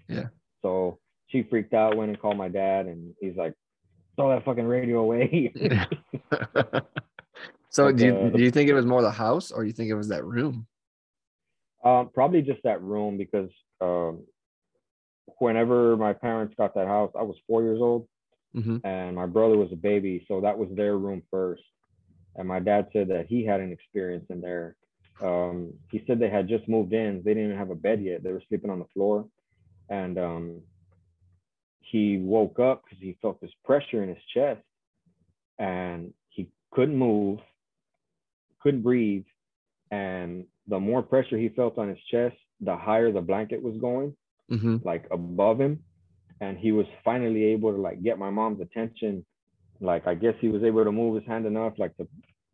[0.08, 0.28] Yeah.
[0.62, 1.00] So
[1.36, 3.54] she freaked out, went and called my dad, and he's like,
[4.16, 5.54] throw that fucking radio away.
[7.70, 9.90] so do you uh, do you think it was more the house or you think
[9.90, 10.66] it was that room?
[11.84, 13.50] Um, probably just that room because
[13.82, 14.24] um,
[15.40, 18.08] whenever my parents got that house, I was four years old
[18.54, 21.64] hmm and my brother was a baby, so that was their room first.
[22.38, 24.78] And my dad said that he had an experience in there.
[25.22, 28.24] Um, he said they had just moved in; they didn't even have a bed yet.
[28.24, 29.28] They were sleeping on the floor,
[29.90, 30.62] and um,
[31.92, 34.62] he woke up because he felt this pressure in his chest,
[35.60, 37.40] and he couldn't move,
[38.62, 39.26] couldn't breathe,
[39.92, 44.16] and the more pressure he felt on his chest, the higher the blanket was going
[44.50, 45.84] hmm like above him.
[46.42, 49.26] And he was finally able to like get my mom's attention.
[49.82, 52.08] Like i guess he was able to move his hand enough like to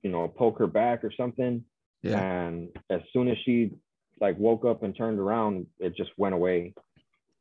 [0.03, 1.63] you know poke her back or something.
[2.03, 2.19] Yeah.
[2.19, 3.71] and as soon as she
[4.19, 6.73] like woke up and turned around it just went away.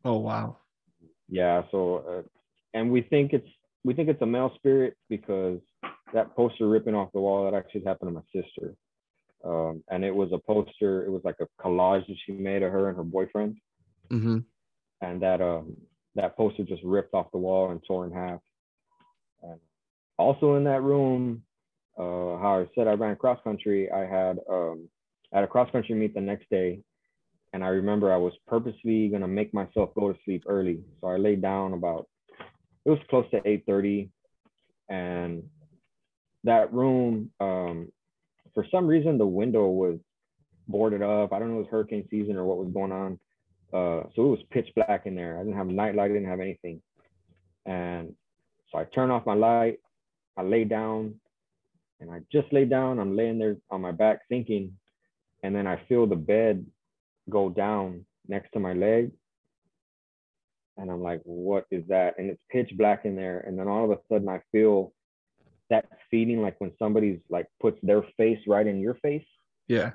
[0.04, 0.58] Oh wow.
[1.30, 2.22] Yeah so uh,
[2.74, 3.48] and we think it's
[3.84, 5.60] we think it's a male spirit because
[6.12, 8.74] that poster ripping off the wall that actually happened to my sister.
[9.42, 12.72] Um, and it was a poster it was like a collage that she made of
[12.72, 13.56] her and her boyfriend.
[14.10, 14.40] Hmm
[15.00, 15.76] and that um
[16.14, 18.40] that poster just ripped off the wall and tore in half.
[19.42, 19.60] And
[20.18, 21.42] also in that room,
[21.96, 24.88] uh, how I said I ran cross country, I had um
[25.32, 26.80] I had a cross country meet the next day,
[27.52, 31.16] and I remember I was purposely gonna make myself go to sleep early, so I
[31.16, 32.08] laid down about
[32.84, 34.10] it was close to eight thirty,
[34.88, 35.42] and
[36.44, 37.92] that room um
[38.54, 39.98] for some reason the window was
[40.68, 41.32] boarded up.
[41.32, 43.18] I don't know it was hurricane season or what was going on.
[43.72, 45.36] Uh, so it was pitch black in there.
[45.38, 46.80] I didn't have a night light, I didn't have anything.
[47.66, 48.14] And
[48.70, 49.78] so I turn off my light,
[50.36, 51.14] I lay down,
[52.00, 52.98] and I just lay down.
[52.98, 54.72] I'm laying there on my back thinking,
[55.42, 56.64] and then I feel the bed
[57.30, 59.10] go down next to my leg.
[60.76, 62.14] And I'm like, what is that?
[62.18, 63.40] And it's pitch black in there.
[63.40, 64.92] And then all of a sudden I feel
[65.68, 69.26] that feeling like when somebody's like puts their face right in your face.
[69.68, 69.92] Yeah.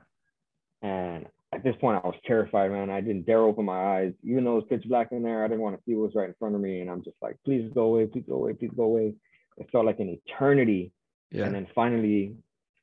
[0.81, 2.89] And at this point, I was terrified, man.
[2.89, 5.43] I didn't dare open my eyes, even though it was pitch black in there.
[5.43, 7.17] I didn't want to see what was right in front of me, and I'm just
[7.21, 9.13] like, please go away, please go away, please go away.
[9.57, 10.91] It felt like an eternity,
[11.31, 11.45] Yeah.
[11.45, 12.35] and then finally,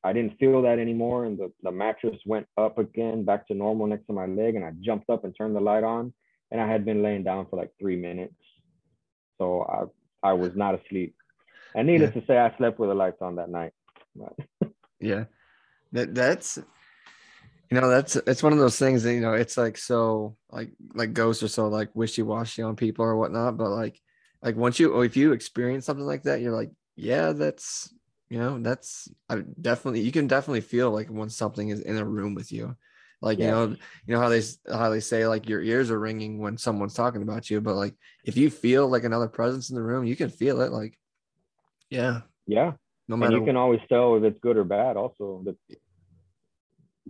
[0.03, 3.87] I didn't feel that anymore, and the the mattress went up again, back to normal
[3.87, 6.13] next to my leg, and I jumped up and turned the light on,
[6.51, 8.35] and I had been laying down for like three minutes,
[9.37, 9.89] so
[10.23, 11.15] I I was not asleep,
[11.75, 13.73] and needless to say, I slept with the lights on that night.
[14.15, 14.33] But,
[15.03, 15.25] Yeah.
[15.91, 16.57] That that's
[17.69, 20.71] you know, that's it's one of those things that, you know, it's like so like
[20.93, 23.57] like ghosts are so like wishy-washy on people or whatnot.
[23.57, 23.99] But like
[24.41, 27.93] like once you if you experience something like that, you're like, yeah, that's
[28.33, 32.03] you know, that's I definitely you can definitely feel like when something is in a
[32.03, 32.75] room with you.
[33.21, 33.67] Like, you know,
[34.07, 37.21] you know how they how they say like your ears are ringing when someone's talking
[37.21, 37.93] about you, but like
[38.25, 40.97] if you feel like another presence in the room, you can feel it like
[41.91, 42.71] yeah, yeah,
[43.07, 44.97] no and matter you can always tell if it's good or bad.
[44.97, 45.55] Also, that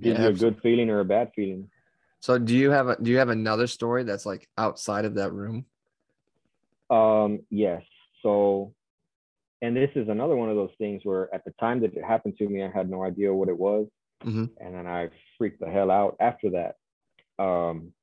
[0.02, 1.70] gives Yeah, you a good feeling or a bad feeling.
[2.20, 5.32] So do you have a do you have another story that's like outside of that
[5.32, 5.68] room?
[6.90, 7.84] Um, yes.
[8.22, 8.74] So,
[9.64, 12.38] and this is another one of those things where at the time that it happened
[12.38, 13.88] to me, I had no idea what it was,
[14.22, 14.50] Mhm.
[14.58, 16.76] and then I freaked the hell out after that.
[17.40, 17.94] Um,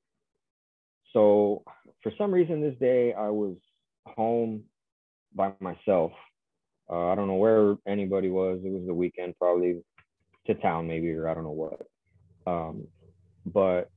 [1.13, 1.63] so
[2.03, 3.57] for some reason this day I was
[4.07, 4.65] home
[5.35, 6.13] by myself.
[6.89, 8.65] Uh, I don't know where anybody was.
[8.65, 9.85] It was the weekend, probably
[10.47, 11.87] to town maybe, or I don't know what.
[12.47, 12.89] Um,
[13.45, 13.91] but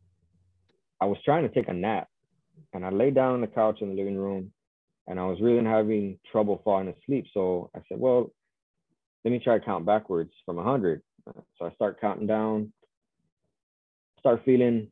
[0.99, 2.09] I was trying to take a nap,
[2.73, 4.52] and I lay down on the couch in the living room,
[5.07, 7.25] and I was really having trouble falling asleep.
[7.33, 8.31] So I said, well,
[9.23, 11.01] let me try to count backwards from 100.
[11.57, 12.73] So I start counting down,
[14.19, 14.91] start feeling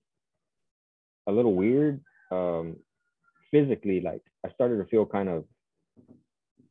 [1.27, 2.01] a little weird
[2.31, 2.77] um,
[3.51, 4.01] physically.
[4.01, 5.45] Like I started to feel kind of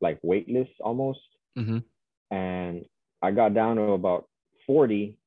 [0.01, 1.19] like weightless almost.
[1.57, 1.83] Mhm.
[2.31, 2.85] And
[3.21, 4.27] I got down to about
[4.65, 5.17] 40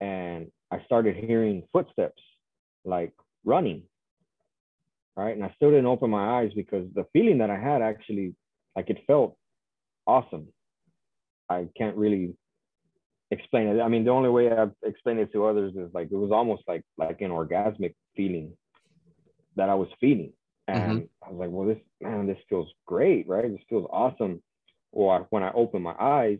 [0.00, 2.22] and I started hearing footsteps
[2.84, 3.12] like
[3.44, 3.82] running.
[5.16, 5.34] Right.
[5.36, 8.34] And I still didn't open my eyes because the feeling that I had actually,
[8.74, 9.36] like it felt
[10.06, 10.48] awesome.
[11.50, 12.34] I can't really
[13.30, 13.80] explain it.
[13.80, 16.62] I mean, the only way I've explained it to others is like it was almost
[16.66, 18.52] like like an orgasmic feeling
[19.56, 20.32] that I was feeling.
[20.68, 20.90] Mm-hmm.
[20.90, 23.50] And I was like, well, this man, this feels great, right?
[23.50, 24.42] This feels awesome.
[24.92, 26.38] Or when I opened my eyes,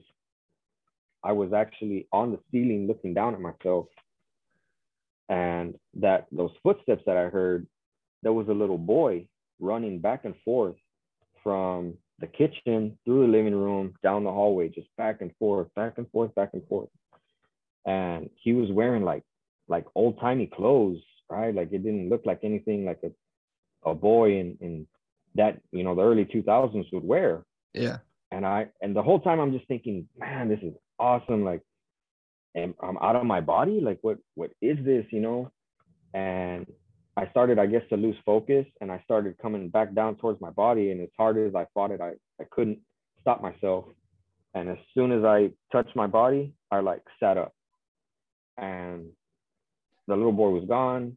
[1.25, 3.87] I was actually on the ceiling looking down at myself.
[5.29, 7.67] And that those footsteps that I heard,
[8.23, 9.27] there was a little boy
[9.61, 10.77] running back and forth
[11.43, 15.95] from the kitchen through the living room down the hallway, just back and forth, back
[15.99, 16.89] and forth, back and forth.
[17.85, 19.25] And he was wearing like
[19.69, 21.55] like old timey clothes, right?
[21.55, 24.87] Like it didn't look like anything like a, a boy in, in
[25.35, 27.45] that, you know, the early 2000s would wear.
[27.75, 27.99] Yeah.
[28.33, 31.45] and I and the whole time I'm just thinking, man, this is awesome.
[31.45, 31.63] Like,
[32.57, 33.81] am I'm out of my body.
[33.81, 35.05] Like, what what is this?
[35.11, 35.53] You know?
[36.15, 36.67] And
[37.17, 40.51] I started, I guess, to lose focus, and I started coming back down towards my
[40.51, 40.91] body.
[40.91, 42.79] And as hard as I fought it, I I couldn't
[43.21, 43.85] stop myself.
[44.55, 47.53] And as soon as I touched my body, I like sat up,
[48.57, 49.07] and
[50.09, 51.17] the little boy was gone.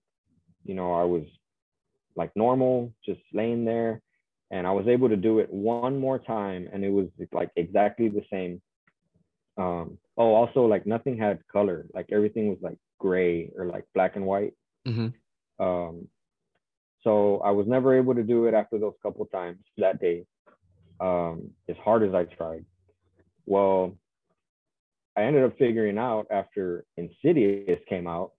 [0.64, 1.24] You know, I was
[2.16, 4.02] like normal, just laying there
[4.52, 8.10] and I was able to do it one more time, and it was like exactly
[8.10, 8.62] the same.
[9.58, 14.16] Um, oh, also like nothing had color, like everything was like gray or like black
[14.16, 14.54] and white.
[14.88, 15.08] Mm-hmm.
[15.60, 16.08] Um,
[17.04, 20.26] so I was never able to do it after those couple times that day,
[21.00, 22.66] um, as hard as I tried.
[23.46, 23.98] Well,
[25.16, 28.32] I ended up figuring out after Insidious came out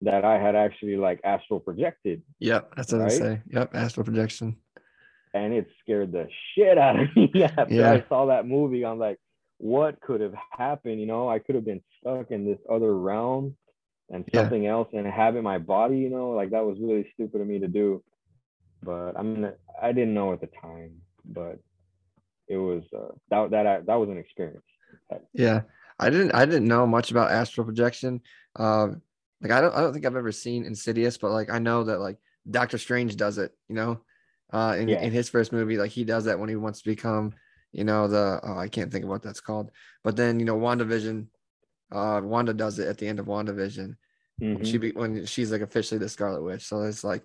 [0.00, 2.22] that I had actually like astral projected.
[2.40, 3.12] Yep, that's what right?
[3.12, 3.42] I say.
[3.50, 4.56] Yep, astral projection
[5.34, 7.92] and it scared the shit out of me after yeah.
[7.92, 8.84] I saw that movie.
[8.84, 9.18] I'm like,
[9.58, 11.00] what could have happened?
[11.00, 13.56] You know, I could have been stuck in this other realm
[14.12, 14.72] and something yeah.
[14.72, 17.68] else and having my body, you know, like that was really stupid of me to
[17.68, 18.04] do.
[18.82, 19.50] But I mean,
[19.80, 21.58] I didn't know at the time, but
[22.48, 24.64] it was uh, that that that was an experience.
[25.32, 25.62] Yeah,
[25.98, 28.20] I didn't I didn't know much about astral projection.
[28.56, 29.02] Um,
[29.40, 32.00] like I don't I don't think I've ever seen Insidious, but like I know that
[32.00, 33.52] like Doctor Strange does it.
[33.68, 34.00] You know,
[34.52, 35.00] uh, in, yeah.
[35.00, 35.78] in his first movie.
[35.78, 37.32] Like he does that when he wants to become,
[37.72, 39.70] you know, the oh, I can't think of what that's called.
[40.04, 41.26] But then you know, WandaVision,
[41.90, 43.96] uh, Wanda does it at the end of WandaVision.
[44.42, 44.54] Mm-hmm.
[44.54, 46.64] When she be, when she's like officially the Scarlet Witch.
[46.64, 47.22] So it's like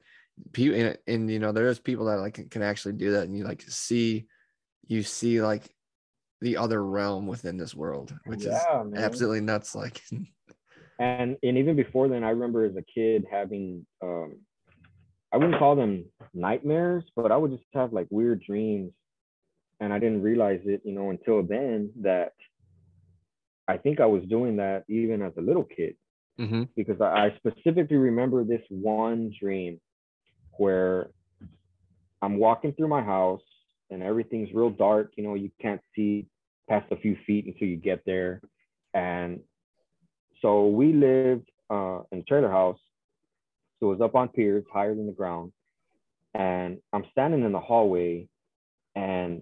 [0.54, 3.36] people and, and you know there's people that like can, can actually do that and
[3.36, 4.28] you like see
[4.86, 5.64] you see like
[6.42, 9.04] the other realm within this world which yeah, is man.
[9.04, 10.00] absolutely nuts like
[11.00, 14.36] and and even before then i remember as a kid having um
[15.32, 18.92] I wouldn't call them nightmares, but I would just have like weird dreams.
[19.80, 22.32] And I didn't realize it, you know, until then that
[23.68, 25.96] I think I was doing that even as a little kid.
[26.40, 26.64] Mm-hmm.
[26.76, 29.80] Because I specifically remember this one dream
[30.58, 31.10] where
[32.22, 33.42] I'm walking through my house
[33.90, 35.12] and everything's real dark.
[35.16, 36.28] You know, you can't see
[36.70, 38.42] past a few feet until you get there.
[38.94, 39.40] And
[40.42, 42.80] so we lived uh, in trailer house
[43.80, 45.52] so it was up on piers, higher than the ground.
[46.34, 48.28] And I'm standing in the hallway,
[48.96, 49.42] and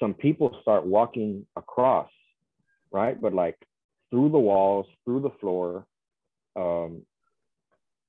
[0.00, 2.10] some people start walking across,
[2.90, 3.20] right?
[3.20, 3.56] But like
[4.10, 5.86] through the walls, through the floor.
[6.56, 7.02] Um,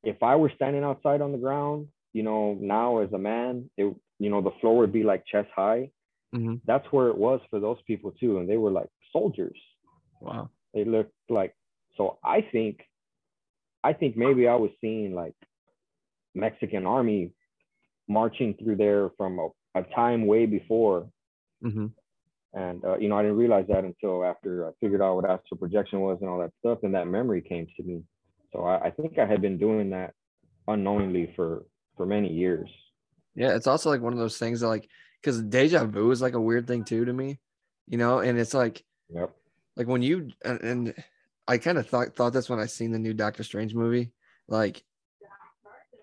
[0.04, 3.93] if I were standing outside on the ground, you know, now as a man, it,
[4.20, 5.91] you know, the floor would be like chest high.
[6.34, 6.56] Mm-hmm.
[6.66, 8.39] That's where it was for those people too.
[8.39, 9.58] And they were like soldiers.
[10.22, 10.50] Wow.
[10.74, 11.54] They looked like,
[11.98, 12.80] so I think,
[13.84, 15.36] I think maybe I was seeing like
[16.36, 17.32] Mexican army
[18.08, 21.08] marching through there from a, a time way before.
[21.64, 21.88] Mm-hmm.
[22.54, 25.58] And, uh, you know, I didn't realize that until after I figured out what astral
[25.60, 26.80] projection was and all that stuff.
[26.84, 28.04] And that memory came to me.
[28.52, 30.14] So I, I think I had been doing that
[30.68, 32.70] unknowingly for, for many years.
[33.36, 33.56] Yeah.
[33.56, 34.89] It's also like one of those things that like,
[35.24, 37.39] cause deja vu is like a weird thing too, to me,
[37.88, 38.20] you know?
[38.20, 38.84] And it's like,
[39.14, 39.32] yep.
[39.76, 40.93] like when you, and, and
[41.48, 44.12] I kind of thought, thought this when I seen the new Doctor Strange movie,
[44.48, 44.84] like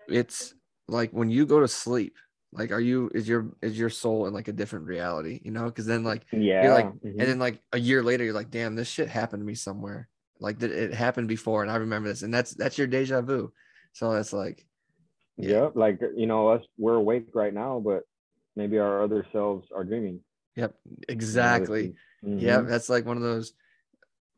[0.07, 0.53] it's
[0.87, 2.15] like when you go to sleep
[2.51, 5.65] like are you is your is your soul in like a different reality you know
[5.65, 7.19] because then like yeah you're like mm-hmm.
[7.19, 10.07] and then like a year later you're like damn this shit happened to me somewhere
[10.39, 13.51] like that it happened before and i remember this and that's that's your deja vu
[13.93, 14.65] so it's like
[15.37, 18.03] yeah yep, like you know us we're awake right now but
[18.55, 20.19] maybe our other selves are dreaming
[20.55, 20.73] yep
[21.09, 22.39] exactly mm-hmm.
[22.39, 23.53] yeah that's like one of those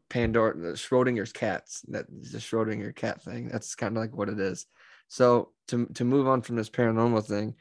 [0.10, 4.66] pandora schrodinger's cats that the schrodinger cat thing that's kind of like what it is
[5.08, 7.56] so to to move on from this paranormal thing,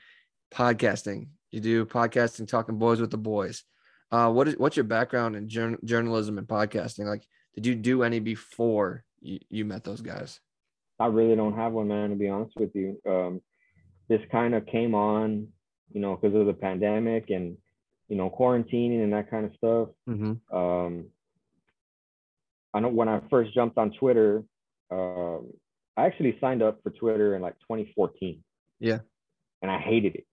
[0.52, 1.28] podcasting.
[1.50, 3.64] You do podcasting, talking boys with the boys.
[4.10, 7.06] Uh, what is what's your background in journal, journalism and podcasting?
[7.06, 7.26] Like,
[7.56, 10.40] did you do any before you, you met those guys?
[11.00, 12.10] I really don't have one, man.
[12.10, 13.40] To be honest with you, um,
[14.08, 15.48] this kind of came on,
[15.92, 17.56] you know, because of the pandemic and
[18.08, 19.88] you know quarantining and that kind of stuff.
[20.08, 20.56] Mm-hmm.
[20.56, 21.06] Um,
[22.72, 24.44] I know when I first jumped on Twitter,
[24.90, 25.50] um,
[25.96, 28.42] I actually signed up for Twitter in like 2014.
[28.80, 28.98] Yeah.
[29.62, 30.26] And I hated it.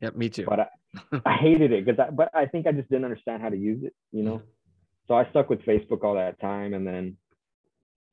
[0.00, 0.46] Yep, me too.
[0.46, 0.66] But I,
[1.26, 3.84] I hated it because I, but I think I just didn't understand how to use
[3.84, 4.40] it, you know?
[5.10, 6.72] So I stuck with Facebook all that time.
[6.72, 7.16] And then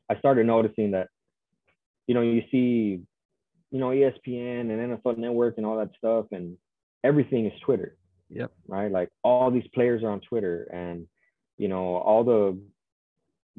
[0.09, 1.09] I started noticing that,
[2.07, 3.01] you know, you see,
[3.69, 6.57] you know, ESPN and NFL Network and all that stuff, and
[7.03, 7.95] everything is Twitter.
[8.31, 8.51] Yep.
[8.67, 8.91] Right.
[8.91, 11.05] Like all these players are on Twitter and,
[11.59, 12.59] you know, all the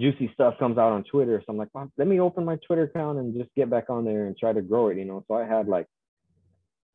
[0.00, 1.40] juicy stuff comes out on Twitter.
[1.40, 4.04] So I'm like, well, let me open my Twitter account and just get back on
[4.04, 5.24] there and try to grow it, you know.
[5.28, 5.86] So I had like,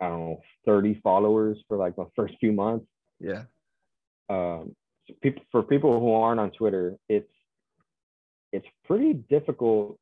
[0.02, 2.86] I don't know, 30 followers for like the first few months.
[3.22, 3.44] Yeah.
[4.30, 4.76] Um,
[5.22, 7.30] people for people who aren't on Twitter, it's
[8.52, 9.98] it's pretty difficult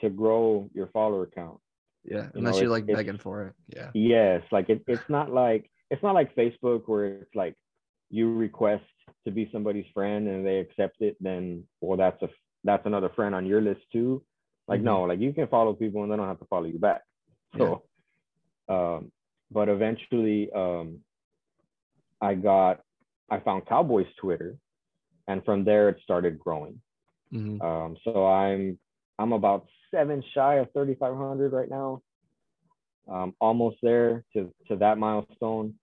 [0.00, 1.58] to grow your follower count.
[2.04, 3.54] Yeah, You unless know, you're like begging for it.
[3.68, 3.90] Yeah.
[3.94, 7.54] Yes, like it, it's not like it's not like Facebook where it's like
[8.10, 8.84] you request
[9.24, 12.28] to be somebody's friend and they accept it, then well that's a
[12.64, 14.22] that's another friend on your list too.
[14.68, 14.84] Like Mhm.
[14.84, 17.02] no, like you can follow people and they don't have to follow you back.
[17.56, 17.84] So
[18.68, 19.10] um
[19.50, 21.00] but eventually um
[22.20, 22.80] I got
[23.30, 24.56] I found Cowboys Twitter
[25.26, 26.80] and from there it started growing.
[27.32, 27.62] Mhm.
[27.62, 28.78] Um, so I'm
[29.18, 32.02] I'm about seven shy of 3,500 right now.
[33.08, 35.74] Um, almost there to to that milestone.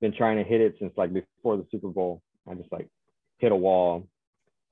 [0.00, 2.22] Been trying to hit it since like before the Super Bowl.
[2.48, 2.88] I just like
[3.38, 4.06] hit a wall.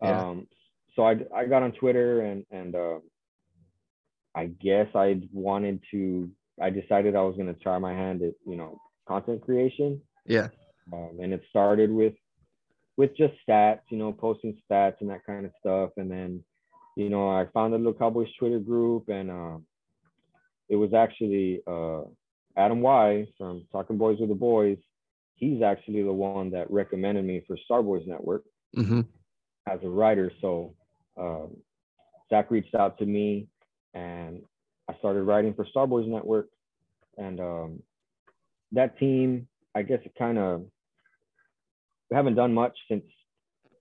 [0.03, 0.29] Yeah.
[0.29, 0.47] Um,
[0.95, 2.99] so I I got on Twitter and and uh,
[4.35, 6.31] I guess I wanted to.
[6.61, 10.01] I decided I was gonna try my hand at you know content creation.
[10.27, 10.49] Yeah.
[10.93, 12.15] Um, and it started with
[12.97, 15.91] with just stats, you know, posting stats and that kind of stuff.
[15.97, 16.43] And then,
[16.97, 19.67] you know, I found a little Cowboys Twitter group, and um,
[20.69, 22.03] it was actually uh,
[22.57, 24.79] Adam Y from Talking Boys with the Boys.
[25.35, 29.03] He's actually the one that recommended me for Star Boys Network hmm
[29.69, 30.31] as a writer.
[30.41, 30.75] So
[31.19, 31.57] um,
[32.31, 33.49] Zach reached out to me,
[33.95, 34.43] and
[34.89, 36.49] I started writing for Star Boys Network.
[37.19, 37.83] And um,
[38.73, 40.67] that team, I guess it kind of
[42.11, 43.05] we haven't done much since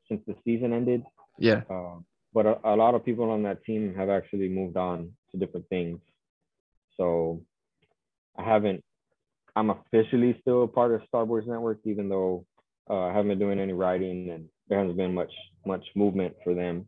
[0.07, 1.03] since the season ended.
[1.38, 1.61] Yeah.
[1.69, 1.97] Uh,
[2.34, 5.67] but a, a lot of people on that team have actually moved on to different
[5.69, 5.99] things.
[6.97, 7.41] So
[8.38, 8.84] I haven't.
[9.55, 12.45] I'm officially still a part of Star Boys Network, even though
[12.89, 15.32] uh, I haven't been doing any writing and there hasn't been much
[15.65, 16.86] much movement for them.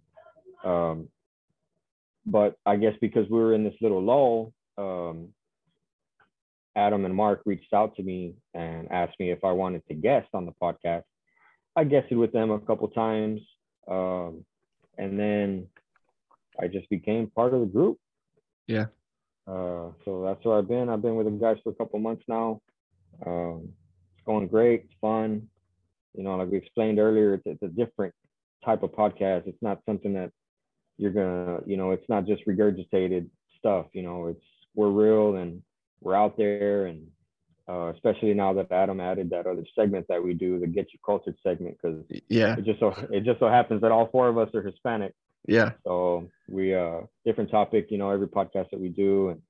[0.63, 1.07] Um,
[2.25, 5.29] but I guess because we were in this little lull, um,
[6.75, 10.27] Adam and Mark reached out to me and asked me if I wanted to guest
[10.33, 11.03] on the podcast.
[11.77, 13.39] I guested with them a couple times,
[13.87, 14.43] um,
[14.97, 15.67] and then
[16.59, 17.99] I just became part of the group.
[18.65, 18.87] Yeah.
[19.47, 20.89] Uh, so that's where I've been.
[20.89, 22.61] I've been with the guys for a couple months now.
[23.23, 23.69] Um,
[24.15, 24.85] it's going great.
[24.85, 25.47] It's fun.
[26.15, 28.13] You know, like we explained earlier, it's, it's a different
[28.65, 29.47] type of podcast.
[29.47, 30.31] It's not something that
[30.97, 33.85] you're gonna, you know, it's not just regurgitated stuff.
[33.93, 35.61] You know, it's we're real and
[36.01, 37.07] we're out there, and
[37.69, 40.99] uh, especially now that Adam added that other segment that we do, the Get You
[41.05, 42.55] Cultured segment, because Yeah.
[42.57, 45.13] it just so it just so happens that all four of us are Hispanic.
[45.47, 45.71] Yeah.
[45.85, 49.41] So we uh different topic, you know, every podcast that we do and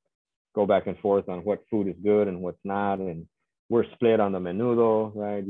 [0.56, 3.00] go back and forth on what food is good and what's not.
[3.00, 3.28] And
[3.70, 5.44] we're split on the menudo, right?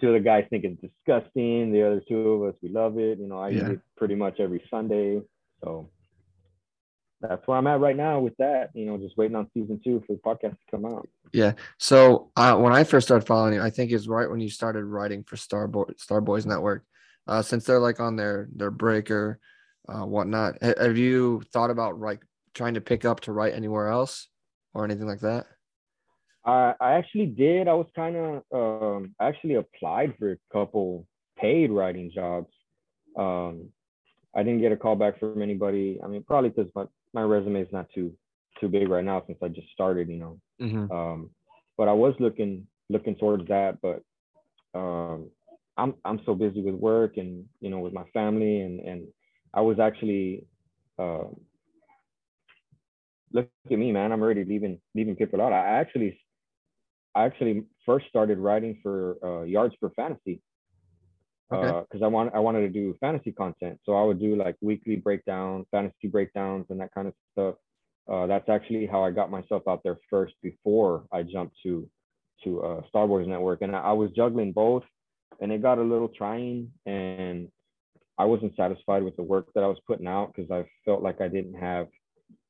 [0.00, 1.72] Two of the guys think it's disgusting.
[1.72, 3.18] The other two of us, we love it.
[3.18, 3.66] You know, I Yeah.
[3.66, 5.20] eat it pretty much every Sunday.
[5.62, 5.88] So
[7.28, 8.70] that's where I'm at right now with that.
[8.74, 11.08] You know, just waiting on season two for the podcast to come out.
[11.32, 11.52] Yeah.
[11.78, 14.84] So uh, when I first started following you, I think it's right when you started
[14.84, 16.84] writing for Star Boy, Star Boys Network.
[17.26, 19.40] Uh, since they're like on their their breaker,
[19.88, 20.62] uh, whatnot.
[20.62, 22.22] Have you thought about like
[22.54, 24.28] trying to pick up to write anywhere else
[24.74, 25.46] or anything like that?
[26.44, 27.68] I I actually did.
[27.68, 31.06] I was kind of um I actually applied for a couple
[31.38, 32.52] paid writing jobs.
[33.16, 33.70] Um,
[34.34, 35.98] I didn't get a call back from anybody.
[36.02, 36.70] I mean, probably because
[37.16, 38.12] my resume is not too
[38.60, 40.08] too big right now since I just started.
[40.08, 40.40] You know.
[40.62, 40.92] Mm-hmm.
[40.92, 41.30] Um,
[41.78, 44.02] but I was looking looking towards that, but
[44.78, 45.30] um,
[45.76, 49.08] I'm I'm so busy with work and you know with my family and and
[49.54, 50.44] I was actually
[50.98, 51.40] um,
[53.32, 54.12] look at me, man.
[54.12, 55.52] I'm already leaving leaving people out.
[55.52, 56.20] I actually
[57.14, 60.42] I actually first started writing for uh, Yards for Fantasy
[61.52, 61.80] Okay.
[61.82, 63.80] because I want I wanted to do fantasy content.
[63.84, 67.54] So I would do like weekly breakdowns, fantasy breakdowns, and that kind of stuff.
[68.08, 71.88] Uh, that's actually how I got myself out there first before I jumped to
[72.44, 74.84] to uh, Star Boys Network, and I, I was juggling both,
[75.40, 77.50] and it got a little trying, and
[78.18, 81.20] I wasn't satisfied with the work that I was putting out because I felt like
[81.20, 81.88] I didn't have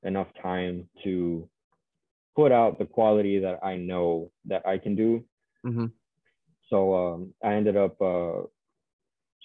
[0.02, 1.48] enough time to
[2.36, 5.24] put out the quality that I know that I can do.
[5.64, 5.92] Mhm.
[6.68, 8.42] So um, I ended up uh,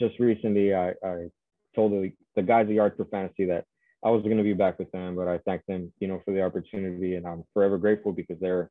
[0.01, 0.73] just recently.
[0.73, 1.27] I, I
[1.75, 3.65] told the, the guys at Yard for Fantasy that
[4.03, 6.33] I was going to be back with them, but I thanked them, you know, for
[6.33, 8.69] the opportunity, and I'm forever grateful because they're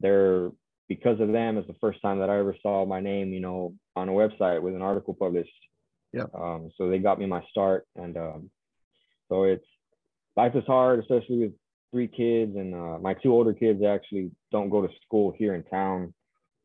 [0.00, 0.50] they're
[0.88, 1.58] because of them.
[1.58, 4.62] is the first time that I ever saw my name, you know, on a website
[4.62, 5.50] with an article published.
[6.12, 6.34] Yep.
[6.34, 8.50] Um, so they got me my start, and um,
[9.28, 9.66] so it's
[10.36, 11.52] life is hard, especially with
[11.90, 15.62] three kids, and uh, my two older kids actually don't go to school here in
[15.64, 16.12] town.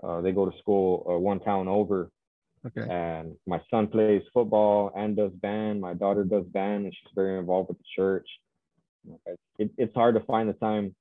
[0.04, 2.12] Uh, they go to school uh, one town over,
[2.66, 2.90] Okay.
[2.90, 5.82] and my son plays football and does band.
[5.82, 8.28] My daughter does band, and she's very involved with the church.
[9.60, 10.96] It, it's hard to find the time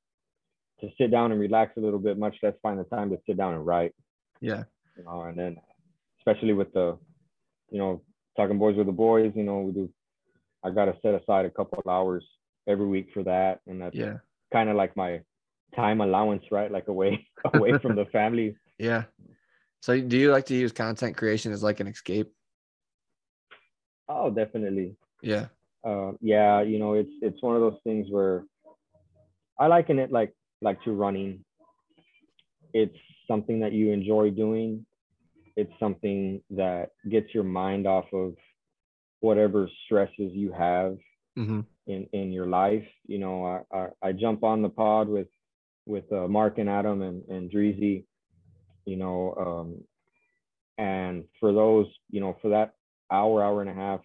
[0.80, 3.36] to sit down and relax a little bit, much less find the time to sit
[3.36, 3.94] down and write.
[4.40, 4.64] Yeah.
[4.96, 5.56] You know, and then
[6.18, 6.98] especially with the
[7.70, 8.02] you know,
[8.36, 9.88] talking boys with the boys, you know, we do.
[10.64, 12.24] I got to set aside a couple of hours
[12.68, 14.18] every week for that, and that's Yeah.
[14.52, 15.20] kind of like my
[15.74, 16.70] time allowance, right?
[16.70, 18.56] Like away away from the family.
[18.78, 19.04] Yeah.
[19.82, 22.32] So do you like to use content creation as like an escape?
[24.08, 24.96] Oh, definitely.
[25.22, 25.46] Yeah.
[25.84, 28.44] Uh, yeah, you know, it's it's one of those things where
[29.58, 31.44] I liken it like like to running.
[32.72, 34.86] It's something that you enjoy doing.
[35.56, 38.34] It's something that gets your mind off of
[39.20, 40.96] whatever stresses you have
[41.36, 41.60] Mm-hmm.
[41.88, 42.86] in in your life.
[43.08, 45.28] You know, I I, I jump on the pod with
[45.86, 48.04] with uh, Mark and Adam and and Dreezy.
[48.84, 49.84] You know, um,
[50.78, 52.74] and for those, you know, for that
[53.10, 54.00] hour, hour and a half,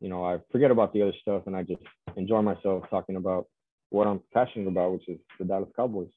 [0.00, 1.82] you know, I forget about the other stuff and I just
[2.16, 3.46] enjoy myself talking about
[3.90, 6.10] what I'm passionate about, which is the Dallas Cowboys.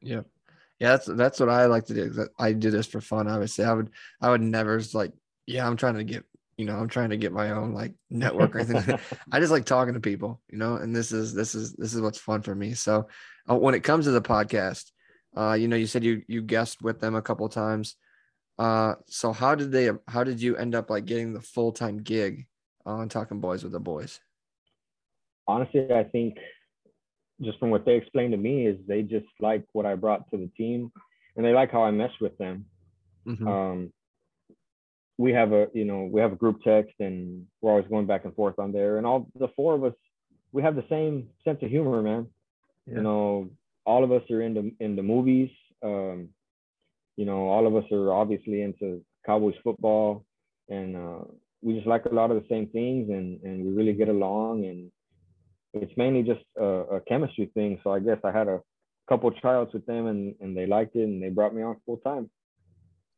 [0.00, 0.22] Yeah.
[0.80, 2.28] Yeah, that's that's what I like to do.
[2.38, 3.26] I do this for fun.
[3.26, 3.90] Obviously, I would
[4.20, 5.12] I would never like,
[5.44, 6.24] yeah, I'm trying to get,
[6.56, 8.96] you know, I'm trying to get my own like network or anything.
[9.32, 12.00] I just like talking to people, you know, and this is this is this is
[12.00, 12.74] what's fun for me.
[12.74, 13.08] So
[13.50, 14.84] uh, when it comes to the podcast,
[15.38, 17.96] uh, you know, you said you you guessed with them a couple times.
[18.58, 21.98] Uh, so how did they how did you end up like getting the full time
[21.98, 22.46] gig
[22.84, 24.20] on Talking Boys with the Boys?
[25.46, 26.36] Honestly, I think
[27.40, 30.36] just from what they explained to me is they just like what I brought to
[30.36, 30.90] the team
[31.36, 32.66] and they like how I mesh with them.
[33.26, 33.46] Mhm.
[33.46, 33.92] um,
[35.18, 38.24] we have a you know we have a group text and we're always going back
[38.24, 39.92] and forth on there and all the four of us
[40.52, 42.26] we have the same sense of humor man
[42.86, 42.94] Yeah.
[42.96, 43.50] you know
[43.90, 45.50] all of us are into into movies
[45.82, 46.28] um,
[47.16, 50.24] you know all of us are obviously into cowboys football
[50.68, 51.24] and uh,
[51.62, 54.64] we just like a lot of the same things and and we really get along
[54.70, 54.90] and
[55.74, 58.60] it's mainly just a, a chemistry thing so i guess i had a
[59.08, 61.98] couple tryouts with them and and they liked it and they brought me on full
[61.98, 62.30] time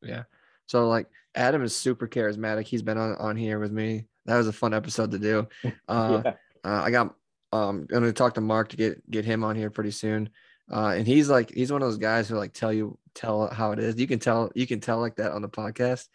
[0.03, 0.25] Yeah.
[0.67, 2.65] So like Adam is super charismatic.
[2.65, 4.07] He's been on, on here with me.
[4.27, 5.49] That was a fun episode to do.
[5.89, 6.33] Uh, yeah
[6.65, 7.15] uh, I got
[7.53, 10.31] um I'm gonna talk to Mark to get get him on here pretty soon.
[10.73, 13.73] Uh, and he's like he's one of those guys who like tell you tell how
[13.73, 13.99] it is.
[13.99, 16.09] You can tell you can tell like that on the podcast.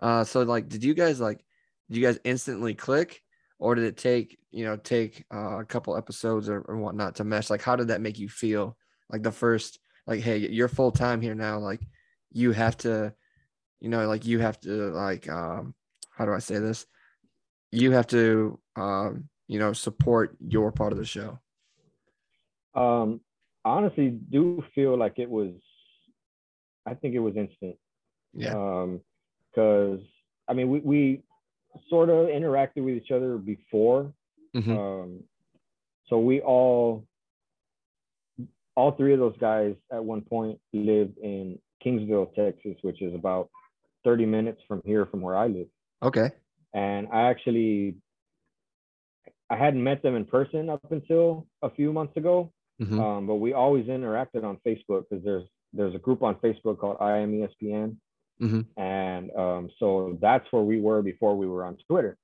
[0.00, 1.44] Uh, so like, did you guys like
[1.88, 3.22] did you guys instantly click,
[3.58, 7.24] or did it take you know take uh, a couple episodes or, or whatnot to
[7.24, 7.50] mesh?
[7.50, 8.76] Like, how did that make you feel?
[9.10, 11.58] Like the first like, hey, you're full time here now.
[11.58, 11.80] Like,
[12.32, 13.14] you have to,
[13.80, 15.74] you know, like you have to like um,
[16.10, 16.86] how do I say this?
[17.70, 21.38] You have to um, you know, support your part of the show.
[22.74, 23.20] Um,
[23.70, 25.52] honestly, do feel like it was.
[26.86, 27.76] I think it was instant.
[28.32, 28.54] Yeah.
[28.54, 29.00] Um,
[29.50, 30.00] because
[30.48, 31.22] I mean, we we
[31.88, 34.12] sort of interacted with each other before.
[34.54, 34.76] Mhm.
[34.76, 35.24] Um,
[36.08, 37.06] so we all,
[38.74, 43.48] all three of those guys at one point lived in Kingsville, Texas, which is about
[44.04, 45.68] 30 minutes from here, from where I live.
[46.02, 46.30] Okay.
[46.74, 47.96] And I actually,
[49.48, 52.52] I hadn't met them in person up until a few months ago.
[52.80, 52.98] Mhm.
[52.98, 56.96] Um, but we always interacted on Facebook because there's there's a group on Facebook called
[57.00, 57.96] I am ESPN,
[58.40, 58.66] Mhm.
[58.76, 62.16] and um, so that's where we were before we were on Twitter.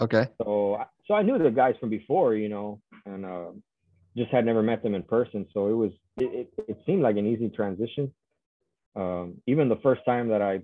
[0.00, 0.26] Okay.
[0.38, 3.50] So so I knew the guys from before, you know, and uh,
[4.16, 5.46] just had never met them in person.
[5.52, 6.24] So it was it,
[6.58, 8.12] it, it seemed like an easy transition.
[8.94, 10.62] Um, even the first time that I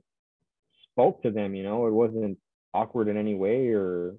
[0.90, 2.38] spoke to them, you know, it wasn't
[2.74, 4.14] awkward in any way, or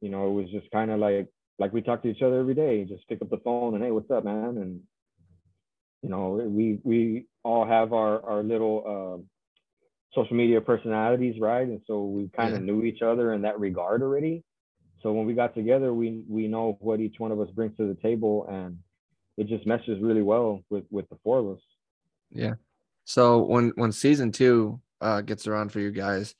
[0.00, 1.28] you know, it was just kind of like
[1.58, 2.84] like we talk to each other every day.
[2.84, 4.56] Just pick up the phone and hey, what's up, man?
[4.58, 4.80] And
[6.02, 9.28] you know, we we all have our our little um
[10.14, 11.66] social media personalities, right?
[11.66, 12.66] And so we kind of Yeah.
[12.66, 14.44] knew each other in that regard already.
[15.02, 17.86] So when we got together, we we know what each one of us brings to
[17.86, 18.78] the table, and
[19.36, 21.62] it just meshes really well with with the four of us.
[22.30, 22.54] Yeah.
[23.04, 26.34] So when when season two uh gets around for you guys,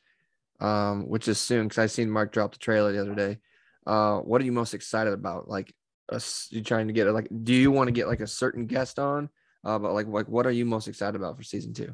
[0.61, 3.39] um, which is soon, because I seen Mark drop the trailer the other day.
[3.87, 5.49] Uh, what are you most excited about?
[5.49, 5.75] Like,
[6.11, 8.99] us, you trying to get like, do you want to get like a certain guest
[8.99, 9.29] on?
[9.65, 11.93] Uh, but like, like, what are you most excited about for season two?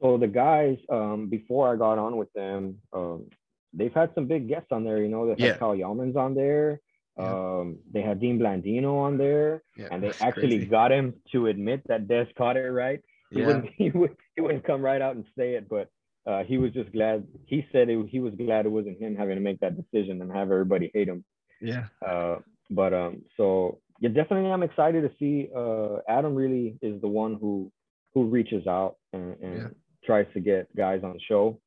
[0.00, 3.26] So the guys, um, before I got on with them, um,
[3.74, 4.98] they've had some big guests on there.
[5.02, 5.56] You know, they had Yeah.
[5.58, 6.80] Kyle Yalman's on there.
[7.18, 7.34] Yeah.
[7.34, 10.66] Um, they had Dean Blandino on there, Yeah, and they actually crazy.
[10.66, 13.00] got him to admit that Des caught it right.
[13.30, 15.88] He wouldn't he would he wouldn't come right out and say it, but
[16.26, 17.26] uh, he was just glad.
[17.46, 20.30] He said it, he was glad it wasn't him having to make that decision and
[20.32, 21.24] have everybody hate him.
[21.60, 22.36] yeah, Uh,
[22.70, 25.48] but um, so yeah, definitely, I'm excited to see.
[25.54, 27.70] Uh, Adam really is the one who
[28.14, 29.68] who reaches out and, and Yeah.
[30.04, 31.58] tries to get guys on the show.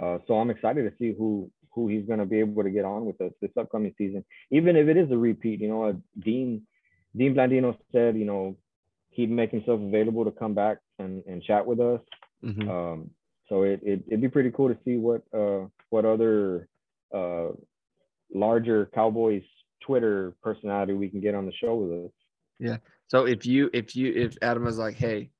[0.00, 2.84] Uh, so I'm excited to see who who he's going to be able to get
[2.84, 5.60] on with us this upcoming season, even if it is a repeat.
[5.60, 5.92] You know, uh,
[6.24, 6.62] Dean
[7.16, 8.56] Dean Blandino said, you know,
[9.10, 12.00] he'd make himself available to come back and, and chat with us.
[12.42, 13.10] mhm, Um,
[13.50, 16.68] so it, it it'd be pretty cool to see what uh what other
[17.14, 17.48] uh,
[18.32, 19.42] larger Cowboys
[19.82, 22.12] Twitter personality we can get on the show with us.
[22.60, 22.76] Yeah.
[23.08, 25.30] So if you if you if Adam was like, hey,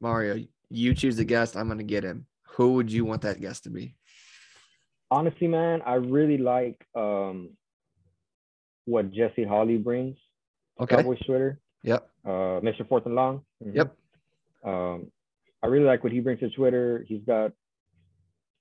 [0.00, 2.26] Mario, you choose the guest, I'm gonna get him.
[2.56, 3.96] Who would you want that guest to be?
[5.10, 7.50] Honestly, man, I really like um,
[8.84, 10.16] what Jesse Holley brings
[10.80, 10.96] Okay.
[10.96, 11.58] Cowboys Twitter.
[11.82, 12.08] Yep.
[12.24, 12.86] Uh, Mr.
[12.88, 13.42] Fourth and Long.
[13.64, 13.74] Mhm.
[13.74, 13.96] Yep.
[14.64, 15.10] Um,
[15.62, 17.04] I really like what he brings to Twitter.
[17.08, 17.52] He's got,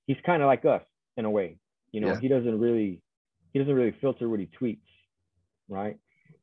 [0.08, 0.84] he's kind of like us
[1.16, 1.58] in a way.
[1.92, 2.20] You know, Yeah.
[2.20, 3.02] he doesn't really,
[3.54, 4.80] he doesn't really filter what he tweets,
[5.70, 5.98] right?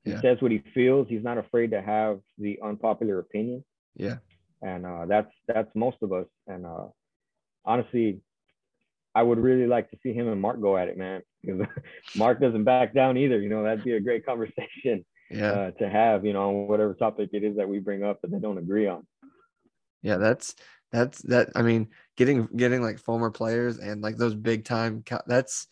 [0.05, 0.21] He Yeah.
[0.21, 1.09] says what he feels.
[1.09, 3.65] He's not afraid to have the unpopular opinion,
[3.97, 4.19] Yeah.
[4.63, 6.27] and uh, that's that's most of us.
[6.47, 6.89] And uh,
[7.65, 8.21] honestly,
[9.15, 11.23] I would really like to see him and Mark go at it, man.
[11.43, 11.67] Because
[12.17, 13.41] Mark doesn't back down either.
[13.41, 15.53] You know, that'd be a great conversation Yeah.
[15.53, 16.25] uh, to have.
[16.25, 18.87] You know, on whatever topic it is that we bring up that they don't agree
[18.87, 19.07] on.
[20.05, 20.19] Yeah.
[20.19, 20.55] That's
[20.93, 21.51] that's that.
[21.57, 25.03] I mean, getting getting like former players and like those big time.
[25.27, 25.67] That's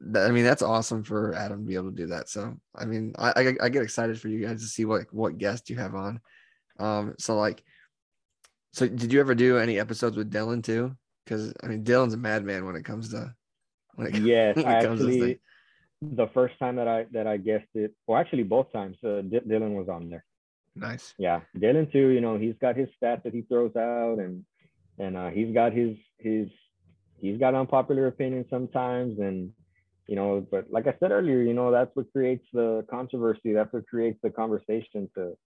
[0.00, 2.28] that, I mean, that's awesome for Adam to be able to do that.
[2.28, 5.38] So I mean, I I, I get excited for you guys to see what what
[5.38, 6.20] guest you have on.
[6.78, 7.14] Um.
[7.18, 7.62] So like,
[8.72, 10.96] so did you ever do any episodes with Dylan too?
[11.24, 13.34] Because I mean, Dylan's a madman when it comes to
[13.94, 14.22] when it.
[14.22, 15.34] Yes, when it comes to this actually
[16.00, 16.16] thing.
[16.16, 19.40] the first time that I that I guessed it, well, actually both times, uh, D-
[19.46, 20.24] Dylan was on there.
[20.76, 21.14] Nice.
[21.18, 22.08] Yeah, Dylan too.
[22.08, 24.44] You know, he's got his stats that he throws out, and
[24.98, 26.48] and uh, he's got his his
[27.18, 29.52] he's got unpopular opinions sometimes, and
[30.06, 33.54] you know, but like I said earlier, you know, that's what creates the controversy.
[33.54, 35.08] That's what creates the conversation.
[35.14, 35.36] To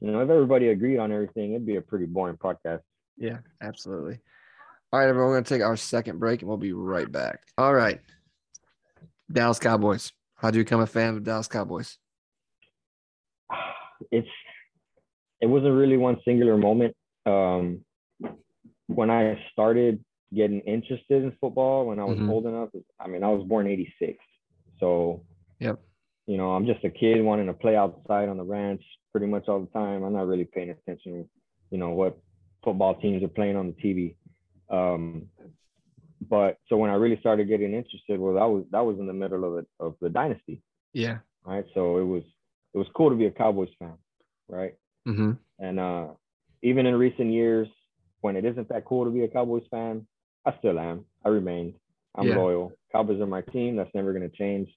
[0.00, 2.82] you know, if everybody agreed on everything, it'd be a pretty boring podcast.
[3.16, 4.18] Yeah, absolutely.
[4.92, 7.40] All right, everyone, we're going to take our second break and we'll be right back.
[7.58, 8.00] All right.
[9.32, 10.12] Dallas Cowboys.
[10.36, 11.98] How do you become a fan of Dallas Cowboys?
[14.10, 14.28] it's
[15.40, 16.96] it wasn't really one singular moment.
[17.26, 17.84] Um,
[18.86, 22.28] when I started getting interested in football, when I was Mhm.
[22.28, 22.70] old enough,
[23.00, 24.18] I mean, I was born '86,
[24.78, 25.24] so
[25.60, 25.80] Yep.
[26.26, 28.82] you know, I'm just a kid wanting to play outside on the ranch
[29.12, 30.02] pretty much all the time.
[30.02, 31.28] I'm not really paying attention,
[31.70, 32.18] you know, what
[32.64, 34.16] football teams are playing on the TV.
[34.70, 35.28] Um,
[36.28, 39.12] but so when I really started getting interested, well, that was that was in the
[39.12, 40.62] middle of it of the dynasty
[40.94, 41.18] Yeah.
[41.44, 41.66] right?
[41.74, 42.22] So it was
[42.72, 43.98] it was cool to be a Cowboys fan,
[44.48, 44.74] right?
[45.06, 45.32] Mm-hmm.
[45.58, 46.06] And uh,
[46.62, 47.68] even in recent years,
[48.20, 50.06] when it isn't that cool to be a Cowboys fan,
[50.46, 51.04] I still am.
[51.24, 51.74] I remained.
[52.16, 52.36] I'm Yeah.
[52.36, 52.72] loyal.
[52.92, 53.76] Cowboys are my team.
[53.76, 54.68] That's never going to change.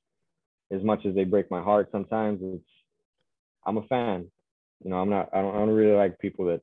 [0.72, 2.70] As much as they break my heart, sometimes it's
[3.66, 4.30] I'm a fan.
[4.84, 5.30] You know, I'm not.
[5.34, 5.56] I don't.
[5.56, 6.62] I don't really like people that.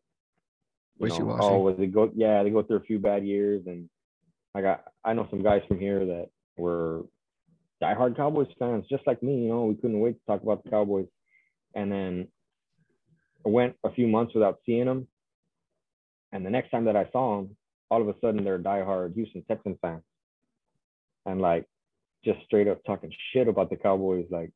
[1.00, 1.38] You know, Wishy-washy.
[1.42, 2.10] oh, they go.
[2.14, 3.88] Yeah, they go through a few bad years, and
[4.54, 4.84] I got.
[5.04, 7.02] I know some guys from here that were
[7.82, 9.42] diehard Cowboys fans, just like me.
[9.42, 11.06] You know, we couldn't wait to talk about the Cowboys,
[11.74, 12.28] and then
[13.44, 15.08] went a few months without seeing them,
[16.32, 17.56] and the next time that I saw them,
[17.90, 20.02] all of a sudden they're diehard Houston Texans fans,
[21.26, 21.66] and like
[22.24, 24.50] just straight up talking shit about the Cowboys, like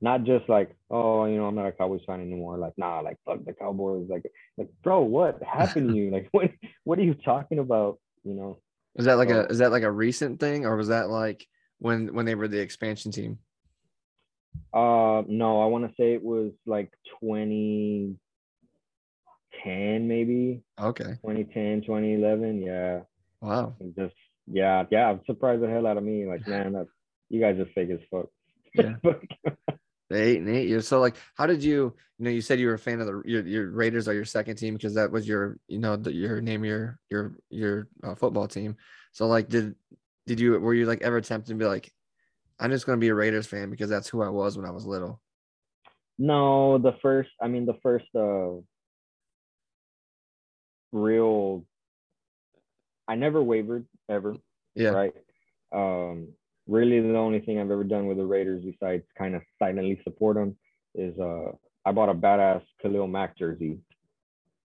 [0.00, 3.18] not just like oh you know I'm not a Cowboys fan anymore, like nah like
[3.24, 4.24] fuck the Cowboys, like
[4.56, 6.50] like bro what happened to you, like what
[6.84, 8.60] what are you talking about, you know?
[8.96, 11.46] Is that like a is that like a recent thing or was that like
[11.78, 13.38] when when they were the expansion team?
[14.72, 16.92] Uh, no, I want to say it was like
[19.64, 21.14] 2010, maybe Okay.
[21.24, 22.62] 2010, 2011.
[22.62, 23.00] Yeah,
[23.40, 23.74] Wow.
[23.80, 24.14] and just
[24.50, 25.10] yeah, yeah.
[25.10, 26.26] I'm surprised the hell out of me.
[26.26, 26.86] Like, man, that,
[27.28, 28.26] you guys are fake as fuck.
[28.74, 28.94] Yeah.
[30.10, 30.88] Eight and eight years.
[30.88, 31.94] So like, how did you?
[32.18, 34.24] You know, you said you were a fan of the your, your Raiders are your
[34.24, 38.14] second team because that was your you know the, your name your your your uh,
[38.14, 38.76] football team.
[39.12, 39.74] So like, did
[40.26, 41.92] did you were you like ever tempted to be like,
[42.58, 44.86] I'm just gonna be a Raiders fan because that's who I was when I was
[44.86, 45.20] little.
[46.18, 47.30] no, the first.
[47.42, 48.60] I mean, the first uh,
[50.92, 51.64] real.
[53.06, 54.36] I never wavered ever.
[54.74, 54.90] Yeah.
[54.90, 55.14] right?
[55.72, 56.28] Um,
[56.66, 60.36] really, the only thing I've ever done with the Raiders, besides kind of silently support
[60.36, 60.56] them,
[60.94, 61.52] is uh,
[61.84, 63.78] I bought a badass Khalil Mack jersey.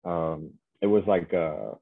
[0.05, 1.77] Um, it was like a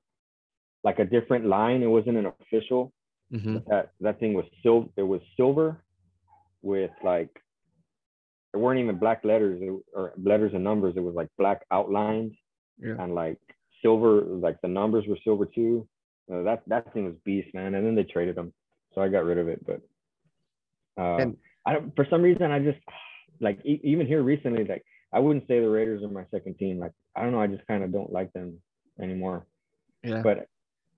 [0.84, 1.82] like a different line.
[1.82, 2.92] It wasn't an official.
[3.30, 4.88] hmm That that thing was silver.
[4.96, 5.82] It was silver
[6.62, 7.30] with like
[8.54, 9.60] it weren't even black letters
[9.92, 10.94] or letters and numbers.
[10.96, 12.32] It was like black outlines
[12.78, 12.96] Yeah.
[12.98, 13.38] and like
[13.86, 14.22] silver.
[14.46, 15.86] Like the numbers were silver too.
[16.32, 17.74] Uh, that that thing was beast, man.
[17.74, 18.52] And then they traded them,
[18.92, 19.60] so I got rid of it.
[19.64, 19.80] But
[21.00, 21.36] uh, And-
[21.66, 21.94] I don't.
[21.96, 22.78] For some reason, I just
[23.40, 26.78] like e- even here recently, like I wouldn't say the Raiders are my second team.
[26.78, 27.40] Like I don't know.
[27.40, 28.60] I just kind of don't like them
[29.00, 29.46] anymore
[30.02, 30.22] Yeah.
[30.22, 30.46] but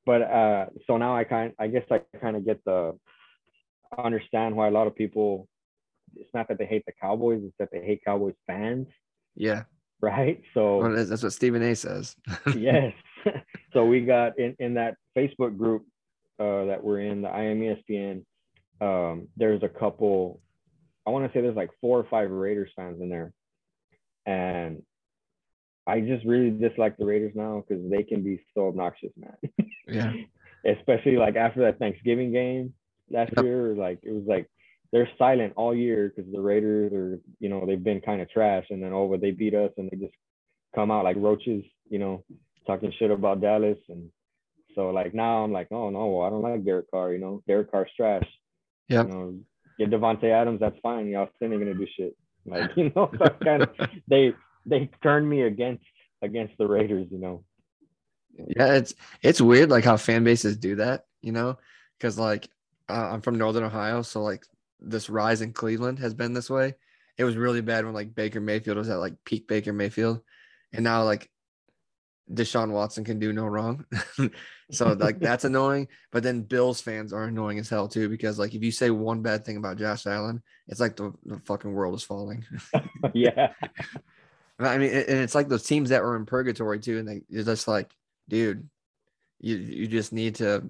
[0.06, 2.96] but uh so now i kind i guess i kind of get the
[4.10, 5.48] understand why a lot of people
[6.14, 8.86] it's not that they hate the cowboys it's that they hate cowboys fans
[9.34, 9.64] Yeah.
[10.00, 11.74] Right so Well, that's what Stephen A.
[11.74, 12.16] says.
[12.56, 12.92] yes
[13.72, 15.84] so we got in in that facebook group
[16.38, 18.24] uh that we're in the imespn
[18.80, 20.40] um, there's a couple.
[21.04, 23.32] I want to say there's like four or five Raiders fans in there,
[24.24, 24.82] and
[25.84, 29.34] I just really dislike the Raiders now because they can be so obnoxious, man.
[29.88, 30.12] Yeah.
[30.64, 32.72] Especially like after that Thanksgiving game
[33.10, 33.44] last Yep.
[33.46, 34.48] year, like it was like
[34.92, 38.66] they're silent all year because the Raiders are, you know, they've been kind of trash,
[38.70, 40.14] and then over they beat us, and they just
[40.74, 42.24] come out like roaches, you know,
[42.66, 44.10] talking shit about Dallas, and
[44.74, 47.70] so like now I'm like, oh no, I don't like Derek Carr, you know, Derek
[47.70, 48.26] Carr's trash.
[48.88, 49.02] Yeah.
[49.02, 49.38] You know,
[49.78, 51.08] get Davante Adams, that's fine.
[51.08, 52.16] Y'all still ain't gonna do shit.
[52.46, 53.68] Like, you know, so kind of
[54.06, 54.32] they
[54.64, 55.84] they turned me against
[56.22, 57.44] against the Raiders, you know.
[58.34, 61.58] Yeah, it's it's weird like how fan bases do that, you know,
[61.98, 62.48] because like
[62.88, 64.46] uh, I'm from Northern Ohio, so like
[64.80, 66.74] this rise in Cleveland has been this way.
[67.16, 70.20] It was really bad when like Baker Mayfield was at like peak Baker Mayfield,
[70.72, 71.30] and now like
[72.32, 73.84] Deshaun Watson can do no wrong.
[74.70, 75.88] so like that's annoying.
[76.12, 79.22] But then Bills fans are annoying as hell too because like if you say one
[79.22, 82.44] bad thing about Josh Allen, it's like the, the fucking world is falling.
[83.14, 83.52] yeah.
[84.60, 87.44] I mean, and it's like those teams that were in purgatory too, and they you're
[87.44, 87.90] just like,
[88.28, 88.68] dude,
[89.40, 90.68] you you just need to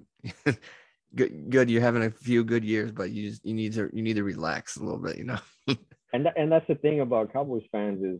[1.15, 1.69] good good.
[1.69, 4.23] You're having a few good years, but you just you need to you need to
[4.23, 5.39] relax a little bit, you know.
[6.11, 8.19] And tha- and that's the thing about Cowboys fans is,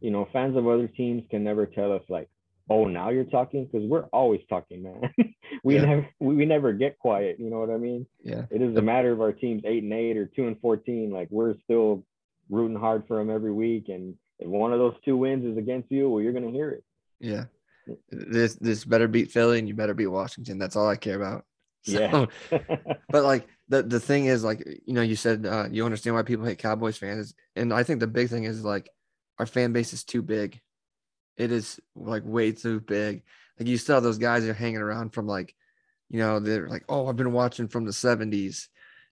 [0.00, 2.28] you know, fans of other teams can never tell us like,
[2.68, 5.14] oh, now you're talking because we're always talking, man.
[5.62, 5.84] we Yeah.
[5.84, 7.38] never we, we never get quiet.
[7.38, 8.06] You know what I mean?
[8.24, 11.12] yeah, It doesn't matter if our team's eight and eight or two and fourteen.
[11.12, 12.04] Like we're still
[12.50, 13.84] rooting hard for them every week.
[13.88, 16.82] And if one of those two wins is against you, well, you're gonna hear it.
[17.20, 17.44] yeah.
[17.88, 17.98] Mm.
[18.10, 20.58] This this better beat Philly, and you better beat Washington.
[20.58, 21.44] That's all I care about.
[21.84, 22.26] Yeah.
[23.10, 26.22] But like the the thing is like you know you said uh, you understand why
[26.22, 28.90] people hate Cowboys fans, and I think the big thing is like
[29.38, 30.60] our fan base is too big.
[31.38, 33.22] It is like way too big.
[33.58, 35.54] Like you still have those guys that are hanging around from like,
[36.10, 38.68] you know, they're like, oh, I've been watching from the '70s.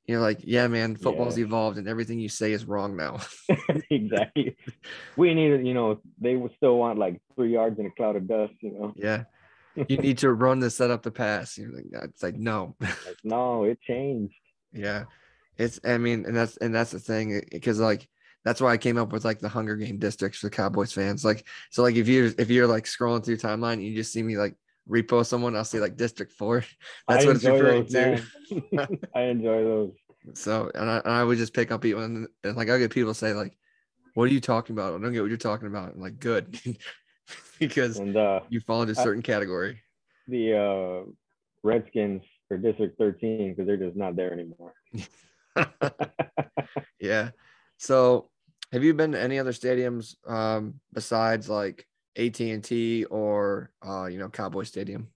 [0.07, 1.45] You're like, yeah, man, football's Yeah.
[1.45, 3.19] evolved, and everything you say is wrong now.
[3.91, 4.57] exactly.
[5.17, 8.29] We need, you know, they would still want like three yards in a cloud of
[8.29, 8.55] dust.
[8.61, 9.25] You know, yeah,
[9.89, 11.59] you need to run to set up the pass.
[11.59, 12.75] You're like, uh, it's like no.
[12.81, 14.35] like no, it changed.
[14.73, 15.05] Yeah.
[15.59, 18.09] It's I mean, and that's and that's the thing because like
[18.45, 21.25] that's why I came up with like the Hunger Game districts for Cowboys fans.
[21.25, 24.23] Like so like if you're if you're like scrolling through timeline and you just see
[24.23, 24.55] me like
[24.89, 26.65] repost someone, I'll see like District Four.
[27.09, 28.99] That's I what it's referring those, to.
[29.15, 29.93] I enjoy those.
[30.35, 32.91] So and I, and I would just pick up people and, and like I get
[32.91, 33.57] people say like,
[34.15, 34.95] "What are you talking about?
[34.95, 36.61] I don't get what you're talking about." I'm like, "Good,"
[37.59, 39.81] because And uh, you fall into a I- certain category.
[40.29, 41.11] the uh,
[41.63, 44.73] Redskins for District 13 because they're just not there anymore.
[47.01, 47.31] yeah.
[47.79, 48.31] So,
[48.73, 51.87] have you been to any other stadiums um, besides like
[52.17, 55.09] AT and T or uh, you know Cowboy Stadium?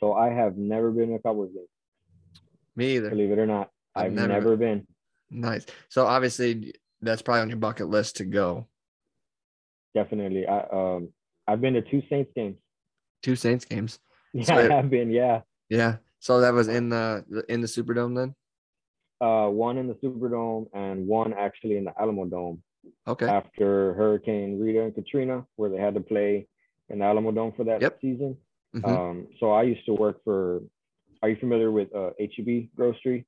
[0.00, 1.66] so I have never been to a Cowboys game,
[2.74, 3.10] Me either.
[3.10, 3.70] believe it or not.
[3.94, 4.86] I've I've, never- never, been.
[5.30, 5.64] Nice.
[5.88, 8.66] So obviously that's probably on your bucket list to go.
[9.94, 10.46] Definitely.
[10.46, 11.08] I um
[11.46, 12.56] I've been to two Saints games.
[13.22, 13.98] Two Saints games.
[14.34, 15.10] Yeah, So- I have been.
[15.10, 15.42] Yeah.
[15.68, 15.96] Yeah.
[16.18, 18.34] So that was in the in the Superdome then.
[19.20, 22.62] Uh, one in the Superdome and one actually in the Alamo Dome
[23.06, 23.26] Okay.
[23.26, 26.48] after Hurricane Rita and Katrina, where they had to play
[26.88, 28.00] in the Alamo Dome for that Yep.
[28.00, 28.36] season.
[28.74, 28.88] Mhm.
[28.88, 30.62] Um, so I used to work for.
[31.22, 33.26] Are you familiar with uh, HEB Grocery?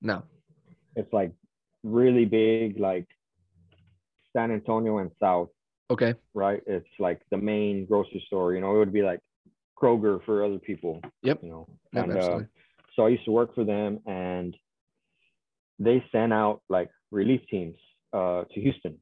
[0.00, 0.22] no.
[0.96, 1.32] It's like
[1.84, 3.06] really big, like
[4.32, 5.50] San Antonio and South,
[5.90, 6.14] Okay.
[6.34, 6.62] right?
[6.66, 8.54] It's like the main grocery store.
[8.54, 9.20] You know, it would be like
[9.80, 11.00] Kroger for other people.
[11.22, 11.40] Yep.
[11.42, 12.40] You know, Yep, and uh,
[12.94, 14.56] so I used to work for them, and
[15.78, 17.76] they sent out like relief teams
[18.12, 18.98] uh, to Houston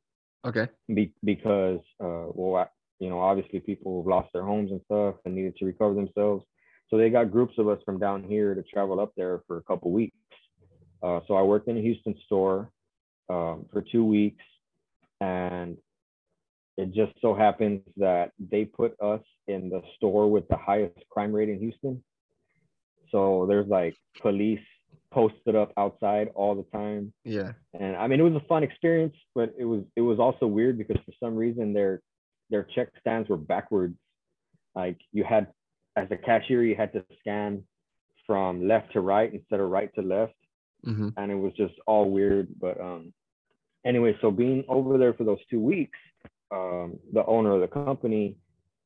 [0.46, 0.68] Okay.
[0.94, 2.66] be, because, uh, well, I,
[3.00, 6.44] you know, obviously people have lost their homes and stuff and needed to recover themselves.
[6.88, 9.62] So they got groups of us from down here to travel up there for a
[9.62, 10.16] couple weeks.
[11.02, 12.70] Uh, so I worked in a Houston store
[13.28, 14.44] um, for two weeks,
[15.20, 15.76] and
[16.76, 21.32] it just so happens that they put us in the store with the highest crime
[21.32, 22.02] rate in Houston.
[23.10, 24.60] So there's like police
[25.12, 27.52] posted up outside all the time Yeah.
[27.78, 30.76] and I mean it was a fun experience, but it was it was also weird
[30.76, 32.02] because for some reason their
[32.50, 33.96] their check stands were backwards.
[34.74, 35.46] Like you had
[35.96, 37.62] as a cashier you had to scan
[38.26, 40.34] from left to right instead of right to left,
[40.84, 42.48] hmm and it was just all weird.
[42.60, 43.12] But um,
[43.84, 45.98] anyway, so being over there for those two weeks,
[46.50, 48.36] um, the owner of the company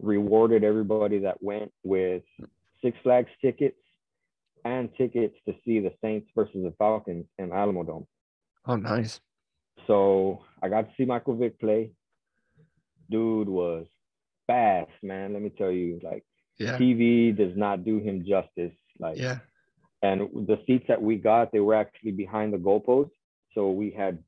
[0.00, 2.22] rewarded everybody that went with
[2.82, 3.76] Six Flags tickets
[4.64, 8.06] and tickets to see the Saints versus the Falcons in Alamo Dome.
[8.66, 9.20] Oh, nice.
[9.86, 11.90] So I got to see Michael Vick play.
[13.10, 13.86] Dude was
[14.46, 15.32] fast, man.
[15.32, 16.24] Let me tell you, like
[16.58, 16.78] Yeah.
[16.78, 18.72] TV does not do him justice.
[18.98, 19.38] Like Yeah.
[20.02, 23.10] and the seats that we got, they were actually behind the goalpost,
[23.54, 24.22] so we had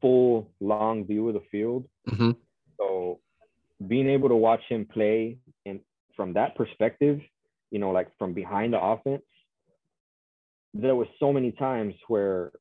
[0.00, 1.88] full long view of the field.
[2.08, 2.32] Mm-hmm.
[2.78, 3.20] So
[3.86, 5.80] being able to watch him play and
[6.16, 7.20] from that perspective,
[7.70, 9.22] you know, like from behind the offense,
[10.74, 12.52] there was so many times where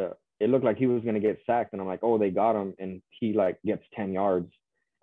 [0.00, 0.10] uh,
[0.40, 2.54] it looked like he was going to get sacked and i'm like oh they got
[2.60, 4.50] him and he like gets 10 yards.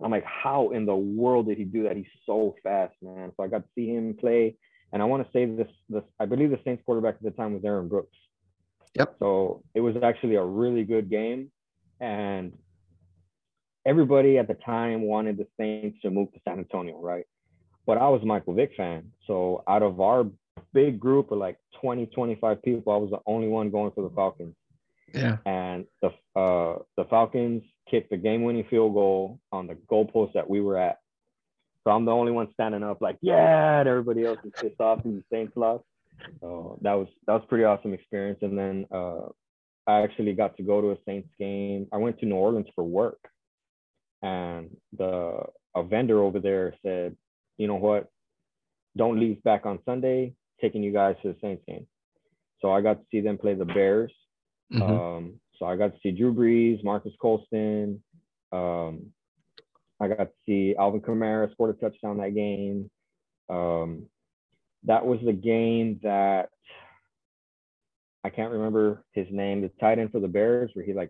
[0.02, 1.98] I'm like how in the world did he do that?
[1.98, 3.32] He's so fast man.
[3.36, 4.56] So i got to see him play
[4.94, 7.53] and i want to say this this i believe the saints quarterback at the time
[7.53, 8.18] was aaron brooks.
[8.95, 9.18] Yep.
[9.20, 11.52] so it was actually a really good game
[11.99, 12.53] and
[13.91, 17.26] everybody at the time wanted the saints to move to san antonio right
[17.88, 20.22] but i was a michael vick fan so out of our
[20.74, 24.14] big group of like 20 25 people i was the only one going for the
[24.20, 24.56] falcons
[25.14, 25.38] Yeah.
[25.45, 26.10] and the
[26.40, 30.98] uh, the Falcons kicked the game-winning field goal on the goalpost that we were at.
[31.84, 35.03] So I'm the only one standing up, like, yeah, and everybody else is pissed off
[35.06, 35.84] and the Saints lost.
[36.41, 38.40] So that was that was pretty awesome experience.
[38.44, 39.26] And then uh,
[39.88, 41.88] I actually got to go to a Saints game.
[41.91, 43.20] I went to New Orleans for work,
[44.22, 45.44] and the
[45.76, 47.16] a vendor over there said,
[47.58, 48.10] you know what,
[48.98, 50.34] don't leave back on Sunday.
[50.62, 51.88] Taking you guys to the Saints game.
[52.62, 54.12] So I got to see them play the Bears.
[54.74, 54.82] Mhm.
[54.82, 58.04] Um, so I got to see Drew Brees, Marques Colston.
[58.52, 59.14] Um,
[60.00, 62.90] I got to see Alvin Kamara scored a touchdown that game.
[63.50, 64.08] Um,
[64.84, 66.50] that was the game that
[68.24, 69.62] I can't remember his name.
[69.62, 71.10] The tight end for the Bears, where he like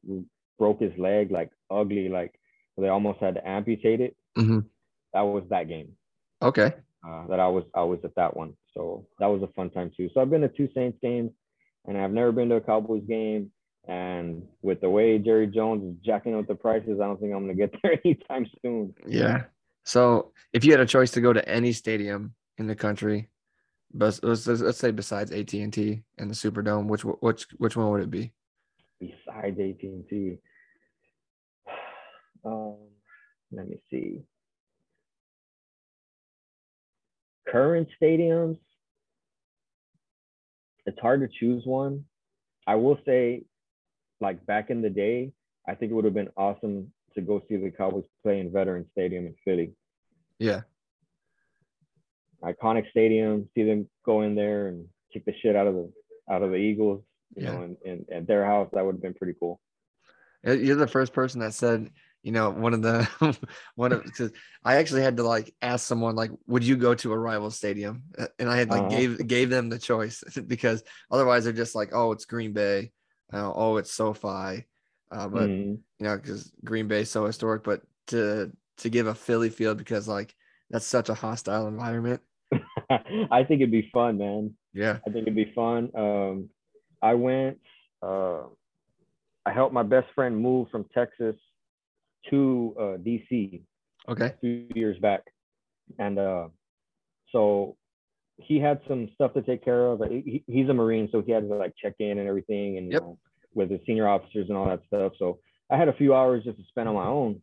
[0.57, 2.38] broke his leg, like ugly, like
[2.79, 4.15] they almost had to amputate it.
[4.37, 4.65] Mhm.
[5.13, 5.95] That was that game
[6.41, 6.73] Okay.
[7.07, 8.55] uh, that I was I was at that one.
[8.75, 10.09] So that was a fun time too.
[10.13, 11.31] So I've been to two Saints games,
[11.85, 13.51] and I've never been to a Cowboys game.
[13.87, 17.41] And with the way Jerry Jones is jacking up the prices, I don't think I'm
[17.43, 18.93] gonna get there anytime soon.
[19.07, 19.45] Yeah.
[19.83, 23.29] So if you had a choice to go to any stadium in the country,
[23.91, 27.89] but let's, let's, say besides AT and T and the Superdome, which which which one
[27.89, 28.33] would it be?
[28.99, 30.37] Besides AT&T,
[32.45, 32.77] um,
[33.51, 34.21] let me see.
[37.47, 38.57] Current stadiums,
[40.85, 42.05] it's hard to choose one.
[42.67, 43.43] I will say,
[44.21, 45.31] like back in the day,
[45.67, 48.85] I think it would have been awesome to go see the Cowboys play in Veteran
[48.91, 49.73] Stadium in Philly.
[50.37, 50.61] Yeah.
[52.43, 55.91] Iconic stadium, see them go in there and kick the shit out of the
[56.31, 57.03] out of the Eagles,
[57.35, 57.51] you Yeah.
[57.51, 59.59] know, and, and at their house, that would have been pretty cool.
[60.43, 61.89] You're the first person that said,
[62.23, 63.07] you know, one of the
[63.75, 64.31] one of because
[64.63, 68.03] I actually had to like ask someone like, would you go to a rival stadium?
[68.17, 68.89] Uh, And I had like Uh-huh.
[68.89, 72.91] gave gave them the choice because otherwise they're just like, oh, it's Green Bay,
[73.33, 74.65] uh, oh, it's SoFi,
[75.11, 75.79] uh, but Mhm.
[75.99, 77.63] you know, because Green Bay is so historic.
[77.63, 80.33] But to to give a Philly field because like
[80.69, 82.21] that's such a hostile environment.
[82.89, 84.55] I think it'd be fun, man.
[84.73, 84.99] Yeah.
[85.07, 85.91] I think it'd be fun.
[85.95, 86.49] Um,
[87.01, 87.59] I went.
[88.01, 88.43] Uh,
[89.45, 91.35] I helped my best friend move from Texas
[92.29, 93.61] to uh, DC
[94.09, 94.25] Okay.
[94.25, 95.21] a few years back,
[95.99, 96.47] and uh,
[97.31, 97.75] so
[98.37, 100.01] he had some stuff to take care of.
[100.09, 102.93] He, he's a Marine, so he had to like check in and everything, and you
[102.93, 103.01] Yep.
[103.01, 103.17] know,
[103.53, 105.13] with the senior officers and all that stuff.
[105.19, 105.39] So
[105.69, 107.41] I had a few hours just to spend on my own,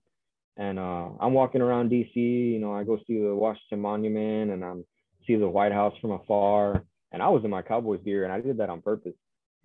[0.56, 2.14] and uh, I'm walking around DC.
[2.16, 4.84] You know, I go see the Washington Monument, and I'm
[5.26, 6.82] see the White House from afar.
[7.12, 9.14] And I was in my Cowboys gear, and I did that on purpose.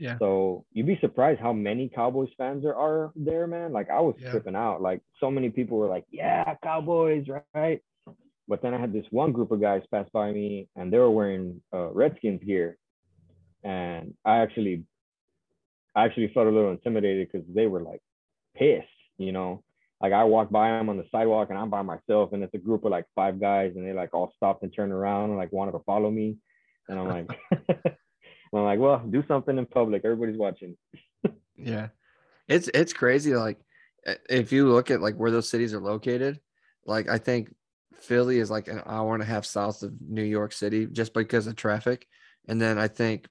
[0.01, 0.17] Yeah.
[0.17, 3.71] So you'd be surprised how many Cowboys fans there are there, man.
[3.71, 4.31] Like I was Yeah.
[4.31, 4.81] tripping out.
[4.81, 7.81] Like so many people were like, "Yeah, Cowboys, right?"
[8.47, 11.11] But then I had this one group of guys pass by me, and they were
[11.11, 12.79] wearing uh, Redskins gear,
[13.63, 14.85] and I actually,
[15.95, 18.01] I actually felt a little intimidated because they were like
[18.55, 18.87] pissed,
[19.19, 19.63] you know.
[20.01, 22.57] Like I walked by them on the sidewalk, and I'm by myself, and it's a
[22.57, 25.51] group of like five guys, and they like all stopped and turned around and like
[25.51, 26.37] wanted to follow me,
[26.89, 27.29] and I'm like,
[28.53, 30.03] I'm like, well, do something in public.
[30.03, 30.77] Everybody's watching.
[31.57, 31.89] Yeah.
[32.47, 33.35] It's it's crazy.
[33.35, 33.59] Like
[34.29, 36.39] if you look at like where those cities are located,
[36.85, 37.53] like I think
[37.99, 41.47] Philly is like an hour and a half south of New York City just because
[41.47, 42.07] of traffic.
[42.47, 43.27] And then I think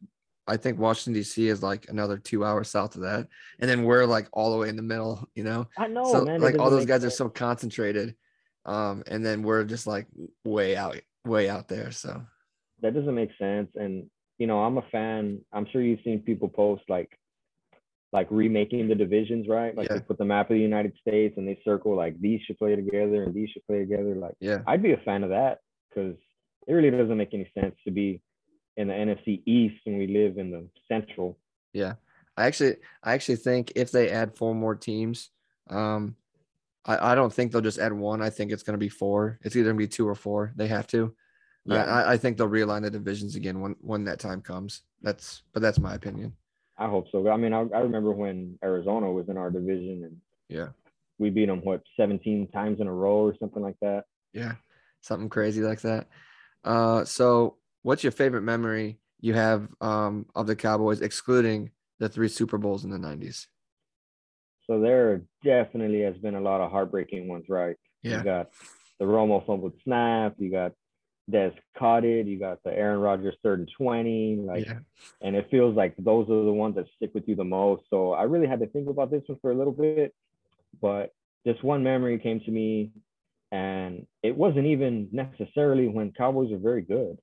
[0.46, 3.28] I think Washington DC is like another two hours south of that.
[3.60, 5.68] And then we're like all the way in the middle, you know?
[5.76, 6.40] I know, so man.
[6.40, 8.16] like all those guys are so concentrated.
[8.64, 10.06] Um, and then we're just like
[10.44, 11.92] way out, way out there.
[11.92, 12.22] So
[12.80, 13.70] that doesn't make sense.
[13.74, 14.10] And
[14.40, 15.38] you know, I'm a fan.
[15.52, 17.10] I'm sure you've seen people post like
[18.12, 19.76] like remaking the divisions, right?
[19.76, 19.98] Like Yeah.
[19.98, 22.74] they put the map of the United States and they circle like these should play
[22.74, 24.16] together and these should play together.
[24.16, 24.62] Like yeah.
[24.66, 25.58] I'd be a fan of that
[25.88, 26.16] because
[26.66, 28.20] it really doesn't make any sense to be
[28.78, 31.38] in the NFC East and we live in the Central.
[31.74, 31.94] Yeah.
[32.36, 35.30] I actually I actually think if they add four more teams,
[35.68, 36.16] um
[36.86, 38.22] I, I don't think they'll just add one.
[38.22, 39.38] I think it's gonna be four.
[39.42, 40.54] It's either gonna be two or four.
[40.56, 41.14] They have to.
[41.70, 44.82] I, I, I think they'll realign the divisions again when when that time comes.
[45.02, 46.34] That's but that's my opinion.
[46.78, 47.28] I hope so.
[47.28, 50.16] I mean, I, I remember when Arizona was in our division and
[50.48, 50.68] Yeah.
[51.18, 54.04] we beat them what 17 times in a row or something like that.
[54.32, 54.54] Yeah.
[55.02, 56.08] Something crazy like that.
[56.64, 62.28] Uh so what's your favorite memory you have um of the Cowboys excluding the three
[62.28, 63.46] Super Bowls in the 90s?
[64.66, 67.76] So there definitely has been a lot of heartbreaking ones, right?
[68.02, 68.18] Yeah.
[68.18, 68.50] You got
[68.98, 70.34] the Romo fumbled snap.
[70.38, 70.72] You got
[71.28, 72.26] Des caught it.
[72.26, 74.36] You got the Aaron Rodgers third and 20.
[74.46, 74.78] Like, yeah.
[75.20, 77.84] and it feels like those are the ones that stick with you the most.
[77.90, 80.14] So I really had to think about this one for a little bit,
[80.80, 81.12] but
[81.44, 82.90] this one memory came to me,
[83.52, 87.18] and it wasn't even necessarily when Cowboys were very good.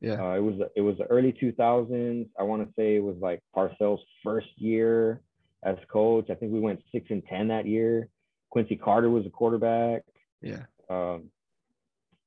[0.00, 0.20] Yeah.
[0.20, 2.28] Uh, it was it was the early 2000s.
[2.38, 5.20] I want to say it was like Parcells' first year
[5.62, 6.28] as coach.
[6.28, 8.08] I think we went six and ten that year.
[8.50, 10.02] Quincy Carter was a quarterback.
[10.42, 10.64] Yeah.
[10.90, 11.30] Um,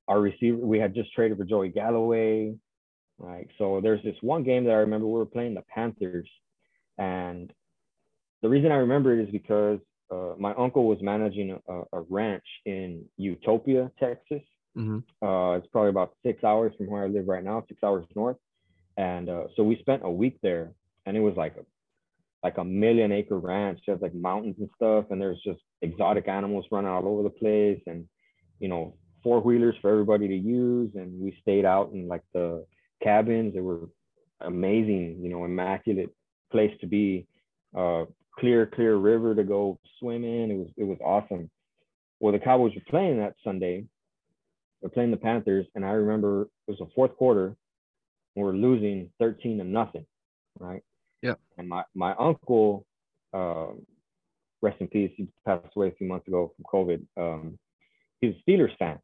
[0.07, 2.55] our receiver, we had just traded for Joey Galloway.
[3.17, 6.29] Like so, there's this one game that I remember we were playing the Panthers,
[6.97, 7.51] and
[8.41, 9.79] the reason I remember it is because
[10.11, 14.41] uh, my uncle was managing a, a ranch in Utopia, Texas.
[14.75, 18.05] hmm Uh, it's probably about six hours from where I live right now, six hours
[18.15, 18.37] north.
[18.97, 20.71] And uh, so we spent a week there,
[21.05, 21.65] and it was like a
[22.43, 23.79] like a million acre ranch.
[23.85, 27.81] There's like mountains and stuff, and there's just exotic animals running all over the place,
[27.87, 28.07] and
[28.59, 28.95] you know
[29.25, 30.91] four wheelers for everybody to use.
[30.95, 32.65] And we stayed out in like the
[33.03, 33.53] cabins.
[33.53, 33.89] They were
[34.39, 36.11] amazing, you know, immaculate
[36.51, 37.27] place to be.
[37.75, 38.05] Uh,
[38.37, 40.51] clear, clear river to go swim in.
[40.51, 41.49] It was it was awesome.
[42.19, 43.85] Well, the Cowboys were playing that Sunday,
[44.81, 47.47] They're playing the Panthers, and I remember it was the fourth quarter,
[48.35, 50.05] and we're losing 13 to nothing,
[50.59, 50.81] right?
[51.21, 51.35] Yeah.
[51.57, 52.85] And my my uncle,
[53.33, 53.85] um,
[54.61, 57.05] rest in peace, he passed away a few months ago from COVID.
[57.17, 57.59] Um,
[58.21, 58.99] he's a Steelers fan,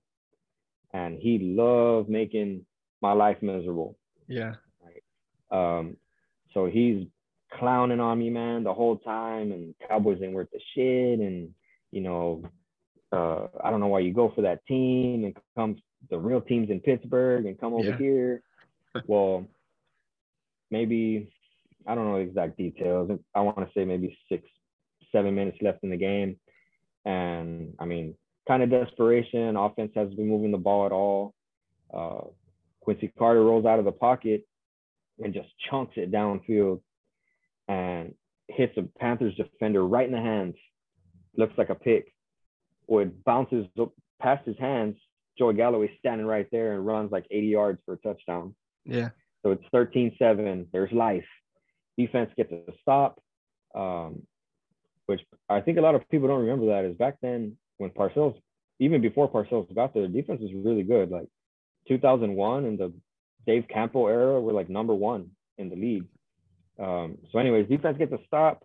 [0.93, 2.65] and he loved making
[3.01, 3.97] my life miserable.
[4.27, 4.55] Yeah.
[5.51, 5.97] Um,
[6.53, 7.07] so he's
[7.53, 11.49] clowning on me, man, the whole time, and Cowboys ain't worth the shit, and
[11.91, 12.43] you know,
[13.11, 15.75] uh, I don't know why you go for that team and come
[16.09, 17.97] the real teams in Pittsburgh and come over Yeah.
[17.97, 18.43] here.
[19.05, 19.45] well,
[20.69, 21.31] maybe
[21.85, 23.11] I don't know the exact details.
[23.35, 24.47] I want to say maybe six,
[25.11, 26.39] seven minutes left in the game,
[27.05, 28.15] and I mean,
[28.47, 29.55] kind of desperation.
[29.55, 31.33] Offense hasn't been moving the ball at all.
[31.93, 32.27] Uh,
[32.81, 34.45] Quincy Carter rolls out of the pocket
[35.23, 36.81] and just chunks it downfield
[37.67, 38.13] and
[38.47, 40.55] hits a Panthers defender right in the hands.
[41.37, 42.13] Looks like a pick.
[42.87, 44.97] Or it bounces up past his hands.
[45.37, 48.55] Joey Galloway standing right there and runs like 80 yards for a touchdown.
[48.85, 49.09] Yeah.
[49.43, 50.67] So it's 13-7.
[50.71, 51.25] There's life.
[51.97, 53.21] Defense gets a stop,
[53.75, 54.23] um,
[55.05, 58.35] which I think a lot of people don't remember that is back then when Parcells,
[58.79, 61.09] even before Parcells got there, defense was really good.
[61.09, 61.27] Like
[61.87, 62.93] 2001 and the
[63.47, 66.05] Dave Campo era were like number one in the league.
[66.79, 68.63] Um, so, anyways, defense gets a stop,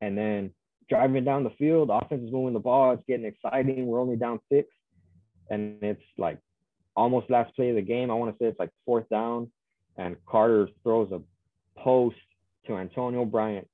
[0.00, 0.50] and then
[0.90, 2.92] driving down the field, offense is moving the ball.
[2.92, 3.86] It's getting exciting.
[3.86, 4.68] We're only down six,
[5.50, 6.38] and it's like
[6.94, 8.10] almost last play of the game.
[8.10, 9.50] I want to say it's like fourth down,
[9.96, 11.20] and Carter throws a
[11.80, 12.16] post
[12.66, 13.66] to Antonio Bryant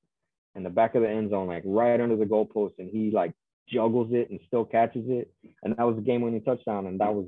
[0.54, 3.32] in the back of the end zone, like right under the goalpost, and he like
[3.68, 5.32] juggles it and still catches it,
[5.62, 6.86] and that was the game-winning touchdown.
[6.86, 7.26] And that was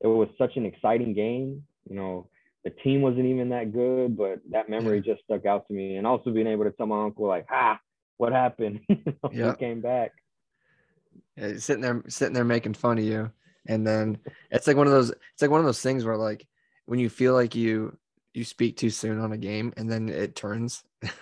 [0.00, 1.64] it was such an exciting game.
[1.88, 2.28] You know,
[2.64, 5.96] the team wasn't even that good, but that memory just stuck out to me.
[5.96, 7.78] And also being able to tell my uncle like, "Ah,
[8.16, 8.80] what happened?"
[9.32, 9.52] Yeah.
[9.52, 10.12] he came back.
[11.36, 13.30] Yeah, sitting there sitting there making fun of you
[13.66, 14.18] and then
[14.50, 16.46] it's like one of those it's like one of those things where like
[16.86, 17.96] when you feel like you
[18.32, 21.12] you speak too soon on a game and then it turns and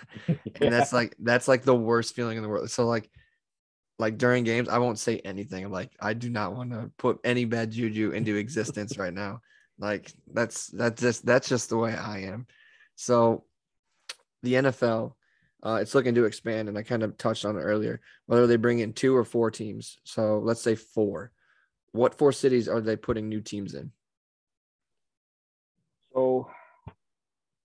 [0.59, 3.09] that's like that's like the worst feeling in the world so like
[3.99, 5.65] like during games i won't say anything.
[5.65, 9.41] I'm like i do not want to put any bad juju into existence right now.
[9.79, 12.47] Like that's that's just that's just the way i am.
[12.95, 13.43] So
[14.43, 15.13] the nfl
[15.63, 18.57] uh, it's looking to expand and i kind of touched on it earlier whether they
[18.57, 19.97] bring in two or four teams.
[20.03, 21.31] So let's say four.
[21.91, 23.91] What four cities are they putting new teams in?
[26.13, 26.49] So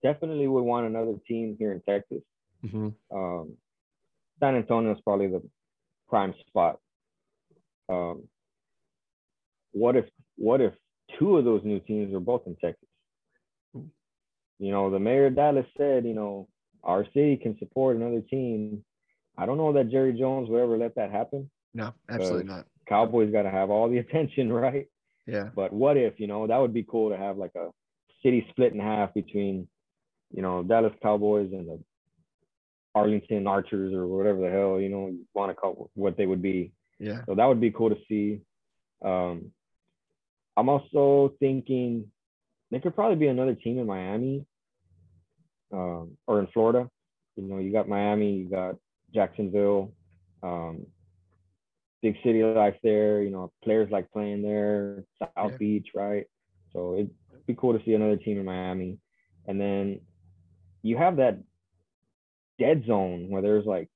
[0.03, 2.23] definitely would want another team here in Texas.
[2.65, 2.89] mm-hmm.
[3.17, 3.57] Um,
[4.41, 5.43] San Antonio is probably the
[6.09, 6.79] prime spot.
[7.89, 8.25] Um,
[9.73, 10.07] what if
[10.37, 10.73] what if
[11.19, 12.89] two of those new teams are both in Texas?
[14.61, 16.49] You know, the mayor of Dallas said, you know,
[16.83, 18.85] our city can support another team.
[19.37, 21.51] I don't know that Jerry Jones will ever let that happen.
[21.75, 24.87] no absolutely not Cowboys got to have all the attention, right?
[25.27, 27.69] yeah But what if, you know, that would be cool to have like a
[28.23, 29.69] city split in half between,
[30.35, 31.81] you know, Dallas Cowboys and the
[32.95, 36.43] Arlington Archers or whatever the hell, you know, you want to call what they would
[36.43, 36.73] be.
[36.99, 38.41] yeah So that would be cool to see.
[39.05, 39.53] Um,
[40.57, 42.11] I'm also thinking
[42.71, 44.45] there could probably be another team in Miami
[45.73, 46.89] um, or in Florida.
[47.37, 48.77] You know, you got Miami, you got
[49.15, 49.93] Jacksonville,
[50.43, 50.87] um,
[52.03, 53.23] big city life there.
[53.23, 55.57] You know, players like playing there, South yeah.
[55.59, 56.27] Beach, right?
[56.73, 57.11] So it'd
[57.47, 58.99] be cool to see another team in Miami.
[59.47, 60.01] And then
[60.83, 61.39] you have that
[62.59, 63.89] dead zone where there's like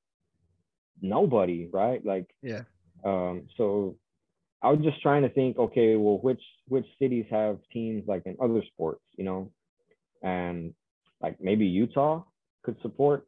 [1.00, 2.04] nobody, right?
[2.04, 2.62] Like, yeah.
[3.04, 3.96] Um, so
[4.62, 8.36] I was just trying to think, okay, well, which which cities have teams like in
[8.40, 9.50] other sports, you know,
[10.22, 10.72] and
[11.20, 12.22] like maybe Utah
[12.62, 13.26] could support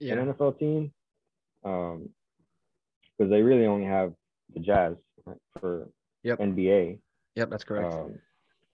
[0.00, 0.14] yeah.
[0.14, 0.92] an NFL team,
[1.64, 2.08] um,
[3.16, 4.14] because they really only have
[4.54, 4.94] the Jazz
[5.26, 5.88] right, for
[6.22, 6.38] yep.
[6.38, 6.98] NBA.
[7.36, 7.92] Yep, that's correct.
[7.92, 8.18] Um,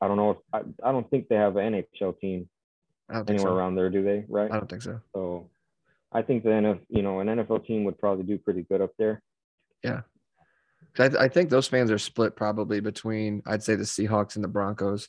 [0.01, 2.49] I don't know if I, I don't think they have an NHL team
[3.11, 3.55] anywhere so.
[3.55, 4.25] around there, do they?
[4.29, 4.51] Right?
[4.51, 5.01] I don't think so.
[5.15, 5.51] So
[6.13, 8.93] I think the NFL, you know, an NFL team would probably do pretty good up
[8.99, 9.23] there.
[9.85, 10.03] Yeah,
[10.99, 14.49] I, I, think those fans are split probably between I'd say the Seahawks and the
[14.49, 15.09] Broncos,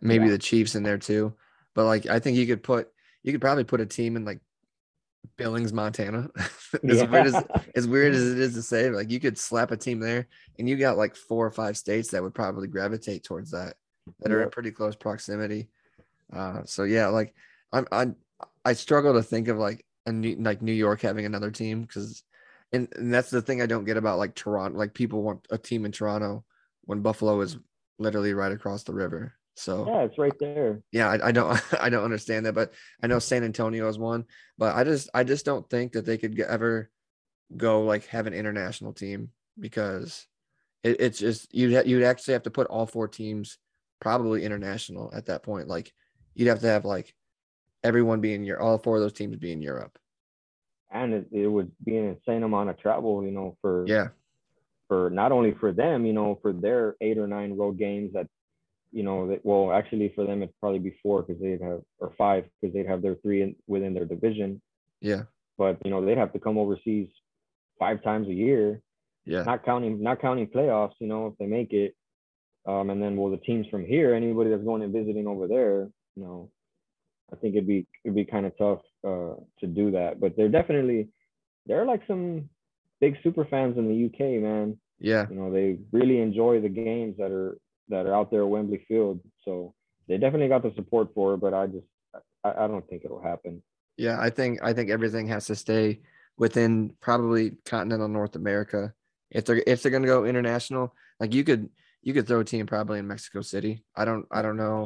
[0.00, 0.32] maybe yeah.
[0.32, 1.34] the Chiefs in there too.
[1.74, 2.88] But like I think you could put
[3.22, 4.40] you could probably put a team in like
[5.36, 6.28] Billings, Montana.
[6.36, 7.04] as yeah.
[7.04, 7.44] weird as
[7.74, 10.26] as weird as it is to say, like you could slap a team there,
[10.58, 13.74] and you got like four or five states that would probably gravitate towards that
[14.20, 15.68] that are in pretty close proximity.
[16.32, 17.34] Uh, so yeah, like
[17.72, 18.16] I'm I'm,
[18.64, 22.22] I struggle to think of like a new, like New York having another team because
[22.72, 24.76] and, and that's the thing I don't get about like Toronto.
[24.78, 26.44] Like people want a team in Toronto
[26.82, 27.56] when Buffalo is
[27.98, 29.34] literally right across the river.
[29.56, 30.82] So yeah, it's right there.
[30.90, 32.72] Yeah, I, I don't I don't understand that, but
[33.02, 34.24] I know San Antonio is one.
[34.58, 36.90] But I just I just don't think that they could ever
[37.56, 40.26] go like have an international team because
[40.82, 43.58] it, it's just you'd you'd actually have to put all four teams
[44.00, 45.68] probably international at that point.
[45.68, 45.92] Like
[46.34, 47.14] you'd have to have like
[47.84, 49.98] everyone being your all four of those teams be in Europe
[50.94, 54.08] and it, it would be an insane amount of travel, you know, for yeah,
[54.88, 58.28] for not only for them, you know, for their eight or nine road games that,
[58.92, 62.12] you know, that well, actually for them it'd probably be four because they'd have or
[62.16, 64.62] five because they'd have their three in, within their division.
[65.00, 65.22] Yeah.
[65.58, 67.08] But you know they'd have to come overseas
[67.78, 68.80] five times a year.
[69.24, 69.42] Yeah.
[69.42, 71.94] Not counting not counting playoffs, you know, if they make it.
[72.66, 75.88] Um, and then well the teams from here, anybody that's going and visiting over there,
[76.14, 76.50] you know,
[77.32, 80.20] I think it'd be it'd be kind of tough uh, to do that.
[80.20, 81.08] But they're definitely
[81.66, 82.48] there are like some
[83.00, 84.78] big super fans in the UK, man.
[84.98, 85.26] Yeah.
[85.28, 88.84] You know, they really enjoy the games that are that are out there at Wembley
[88.88, 89.20] Field.
[89.44, 89.74] So
[90.08, 91.86] they definitely got the support for it, but I just
[92.44, 93.62] I, I don't think it'll happen.
[93.96, 96.00] Yeah, I think I think everything has to stay
[96.36, 98.92] within probably continental North America.
[99.30, 101.68] If they're if they're gonna go international, like you could
[102.02, 103.84] you could throw a team probably in Mexico City.
[103.96, 104.84] I don't I don't know.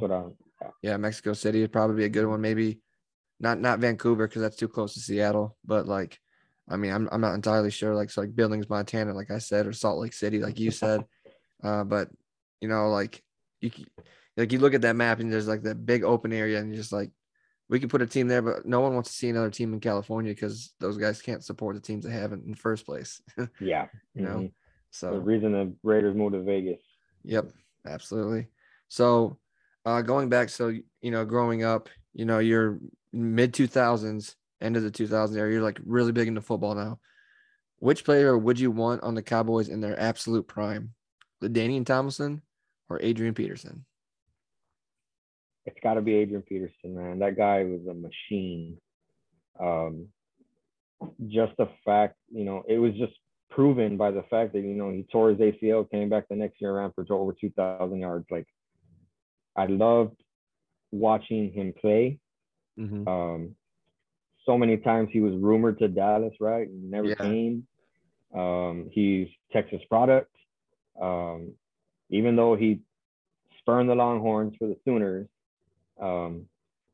[0.82, 2.40] Yeah, Mexico City would probably be a good one.
[2.40, 2.80] Maybe
[3.40, 5.56] not not Vancouver because that's too close to Seattle.
[5.64, 6.18] But like,
[6.68, 7.94] I mean, I'm I'm not entirely sure.
[7.94, 11.04] Like, so like Billings, Montana, like I said, or Salt Lake City, like you said.
[11.60, 12.08] Uh, but
[12.60, 13.20] you know, like
[13.60, 13.72] you
[14.36, 16.80] like you look at that map and there's like that big open area, and you're
[16.80, 17.10] just like,
[17.68, 19.80] we could put a team there, but no one wants to see another team in
[19.80, 23.20] California because those guys can't support the teams they have in, in the first place.
[23.60, 24.24] yeah, you mm-hmm.
[24.24, 24.50] know.
[24.90, 26.80] So the reason the Raiders moved to Vegas.
[27.24, 27.50] Yep,
[27.86, 28.46] absolutely.
[28.86, 29.36] So
[29.88, 30.68] uh, going back, so
[31.00, 32.78] you know, growing up, you know, you're
[33.10, 36.98] mid 2000s, end of the 2000s era, you're like really big into football now.
[37.78, 40.92] Which player would you want on the Cowboys in their absolute prime?
[41.42, 42.42] LaDainian Tomlinson
[42.90, 43.86] or Adrian Peterson?
[45.64, 47.20] It's got to be Adrian Peterson, man.
[47.20, 48.76] That guy was a machine.
[49.58, 50.08] Um,
[51.28, 53.14] just the fact, you know, it was just
[53.50, 56.60] proven by the fact that you know he tore his ACL, came back the next
[56.60, 58.26] year around for over 2,000 yards.
[58.30, 58.46] Like
[59.58, 60.16] I loved
[60.92, 62.20] watching him play.
[62.78, 63.08] Mm-hmm.
[63.08, 63.56] Um,
[64.46, 66.68] so many times he was rumored to Dallas, right?
[66.72, 67.14] Never yeah.
[67.16, 67.66] came.
[68.34, 70.30] Um, he's Texas product.
[71.00, 71.52] Um,
[72.10, 72.80] even though he
[73.58, 75.26] spurned the Longhorns for the Sooners,
[76.00, 76.46] um,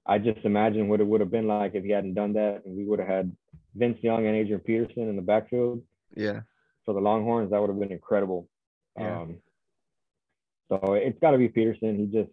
[0.06, 2.76] I just imagine what it would have been like if he hadn't done that, and
[2.76, 3.36] we would have had
[3.74, 5.82] Vince Young and Adrian Peterson in the backfield.
[6.16, 6.40] Yeah.
[6.86, 8.48] For the Longhorns, that would have been incredible.
[8.98, 9.20] Yeah.
[9.20, 9.36] Um,
[10.68, 11.98] so it's got to be Peterson.
[11.98, 12.30] He just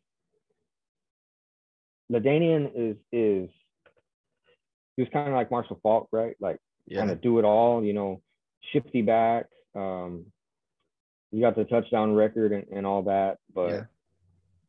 [2.12, 3.50] LaDainian is is
[4.96, 6.36] he was kind of like Marshall Faulk, right?
[6.40, 7.00] Like yeah.
[7.00, 8.22] kind of do it all, you know,
[8.74, 9.46] shifty back.
[9.76, 10.26] Um,
[11.32, 13.84] you got the touchdown record and, and all that, but yeah.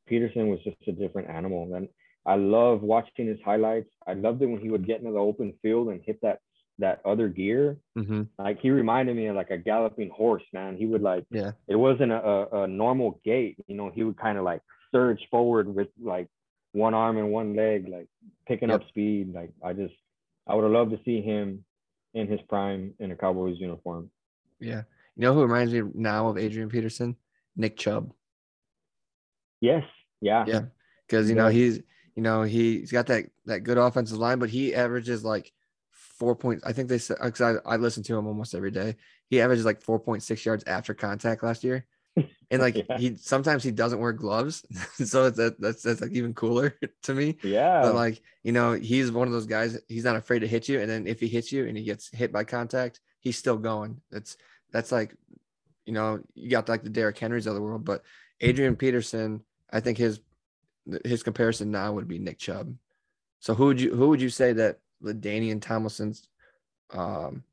[0.06, 1.74] Peterson was just a different animal.
[1.74, 1.89] And
[2.24, 3.90] I love watching his highlights.
[4.06, 6.39] I loved it when he would get into the open field and hit that
[6.78, 7.77] that other gear.
[7.98, 8.23] Mm-hmm.
[8.39, 10.77] Like he reminded me of like a galloping horse, man.
[10.77, 13.59] He would like, yeah, it wasn't a, a normal gait.
[13.66, 14.62] You know, he would kind of like
[14.93, 16.28] surge forward with like
[16.73, 18.09] one arm and one leg, like
[18.47, 18.81] picking yep.
[18.81, 19.32] up speed.
[19.35, 19.94] Like I just,
[20.47, 21.65] I would have loved to see him
[22.15, 24.11] in his prime in a Cowboys uniform.
[24.61, 24.82] Yeah.
[25.16, 27.16] You know who reminds me now of Adrian Peterson?
[27.57, 28.12] Nick Chubb.
[29.61, 29.85] Yes.
[30.20, 30.44] Yeah.
[30.47, 30.62] Yeah.
[31.12, 31.78] because you know he's
[32.16, 35.53] you know he's got that that good offensive line, but he averages like
[35.90, 36.65] four points.
[36.65, 38.97] I think they said because I, I listen to him almost every day.
[39.28, 41.86] He averages like four point six yards after contact last year,
[42.16, 42.98] and like Yeah.
[42.98, 44.64] he sometimes he doesn't wear gloves,
[44.94, 47.36] so it's that, that's that's like even cooler to me.
[47.43, 47.82] Yeah.
[47.82, 49.78] But like you know, he's one of those guys.
[49.89, 52.09] He's not afraid to hit you, and then if he hits you and he gets
[52.10, 54.01] hit by contact, he's still going.
[54.10, 54.36] That's
[54.72, 55.14] that's like,
[55.86, 58.02] you know, you got like the Derrick Henrys of the world, but
[58.40, 60.20] Adrian Peterson, I think his
[61.05, 62.74] his comparison now would be Nick Chubb.
[63.40, 66.28] So who would you who would you say that Ladainian Tomlinson's
[66.90, 67.44] um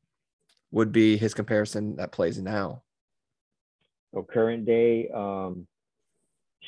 [0.72, 2.84] would be his comparison that plays now?
[4.14, 5.68] So current day, um,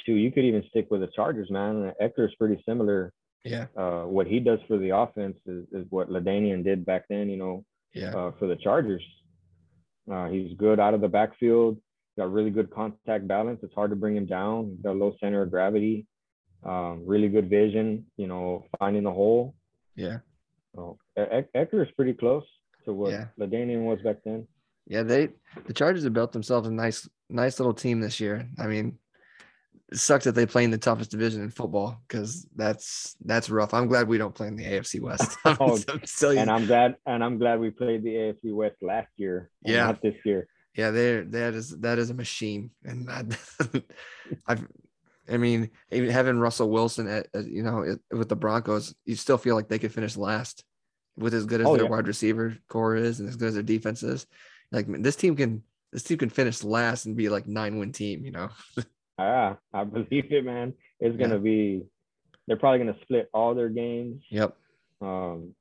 [0.06, 1.92] shoot, you could even stick with the Chargers, man.
[2.02, 3.12] Ekeler's pretty similar.
[3.44, 7.28] Yeah, Uh, what he does for the offense is, is what LaDainian did back then,
[7.30, 9.04] you know, yeah, uh, for the Chargers.
[10.12, 11.78] Uh, he's good out of the backfield.
[12.18, 13.60] Got really good contact balance.
[13.64, 14.70] It's hard to bring him down.
[14.72, 16.06] He's got a low center of gravity.
[16.64, 18.06] Um, really good vision.
[18.18, 19.56] You know, finding the hole.
[19.96, 20.20] yeah,
[20.76, 22.44] So Ekeler is pretty close
[22.86, 23.26] to what Yeah.
[23.40, 24.48] LaDainian was back then.
[24.92, 25.04] Yeah.
[25.04, 25.30] They
[25.66, 28.48] the Chargers have built themselves a nice nice little team this year.
[28.60, 28.98] I mean,
[29.92, 33.74] it sucks that they play in the toughest division in football because that's that's rough.
[33.74, 35.38] I'm glad we don't play in the AFC West.
[35.46, 39.50] Oh, I'm And I'm glad, and I'm glad we played the AFC West last year.
[39.64, 39.86] and Yeah.
[39.88, 40.48] Not this year.
[40.76, 43.84] Yeah, there that is that is a machine, and that,
[44.48, 44.66] I've,
[45.30, 49.16] I mean, even having Russell Wilson at, at, you know it- with the Broncos, you
[49.16, 50.64] still feel like they could finish last
[51.18, 51.90] with as good as Oh, their yeah.
[51.92, 54.26] wide receiver corps is, and as good as their defense is.
[54.72, 58.26] Like this team can this team can finish last and be like nine win team,
[58.26, 58.50] you know.
[59.20, 60.74] Ah, I believe it, man.
[61.00, 61.84] It's gonna be.
[62.48, 64.24] They're probably gonna split all their games.
[64.30, 64.58] Yep.
[65.00, 65.54] Um,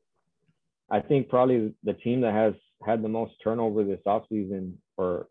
[0.90, 2.54] I think probably the team that has
[2.86, 5.26] had the most turnover this offseason or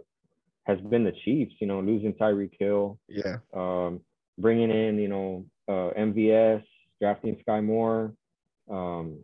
[0.66, 1.56] has been the Chiefs.
[1.60, 3.38] You know, losing Tyreek Hill, Yeah.
[3.56, 4.02] um,
[4.38, 6.64] bringing in you know uh, MVS,
[7.02, 8.14] drafting Skyy Moore.
[8.70, 9.22] Um,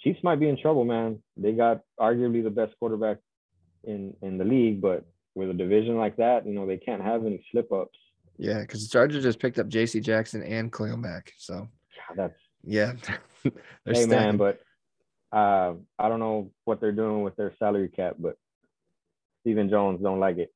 [0.00, 1.22] Chiefs might be in trouble, man.
[1.38, 3.18] They got arguably the best quarterback
[3.88, 5.04] in in the league, but
[5.34, 7.98] with a division like that, you know, they can't have any slip ups.
[8.36, 10.00] Yeah, because the Chargers just picked up J.C.
[10.00, 12.92] Jackson and Khalil Mack, so yeah, That's yeah,
[13.84, 14.60] they're hey man, but
[15.32, 18.36] uh, I don't know what they're doing with their salary cap, but
[19.40, 20.52] Stephen Jones don't like it.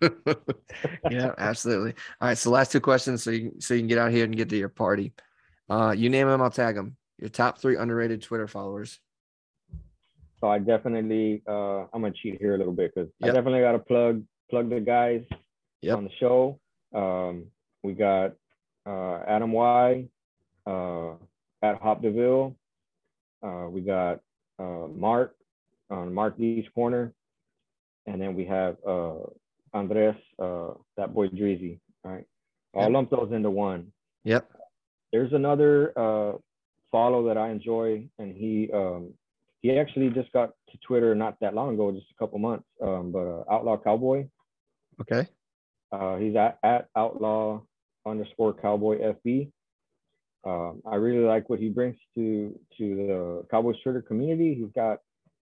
[1.10, 1.94] yeah, absolutely.
[2.20, 4.36] All right, so last two questions, so you so you can get out here and
[4.36, 5.12] get to your party.
[5.68, 6.96] Uh, you name them, I'll tag them.
[7.18, 9.00] Your top three underrated Twitter followers.
[10.46, 13.72] So I definitely uh, I'm gonna cheat here a little bit because I definitely got
[13.72, 15.22] to plug plug the guys
[15.82, 15.96] Yep.
[15.98, 16.60] on the show.
[16.94, 17.46] Um,
[17.82, 18.32] we got
[18.88, 20.06] uh, Adam Y
[20.64, 21.14] uh,
[21.62, 22.54] at Hop Deville.
[23.42, 24.20] Uh, we got
[24.60, 25.34] uh, Mark
[25.90, 27.12] on Mark D's corner,
[28.06, 29.14] and then we have uh,
[29.74, 31.80] Andres, uh, that boy Dreezy.
[32.04, 32.24] All right,
[32.72, 32.92] I'll Yep.
[32.92, 33.90] lump those into one.
[34.22, 34.48] Yep.
[35.12, 36.38] There's another uh,
[36.92, 39.12] follow that I enjoy, and he um,
[39.66, 42.66] he actually just got to Twitter not that long ago, just a couple months.
[42.80, 44.28] Um, but uh, Outlaw Cowboy,
[45.00, 45.26] Okay.
[45.92, 47.60] uh, he's at, at Outlaw
[48.06, 49.50] underscore Cowboy FB.
[50.44, 54.54] Um, I really like what he brings to to the Cowboys Twitter community.
[54.54, 55.00] He's got,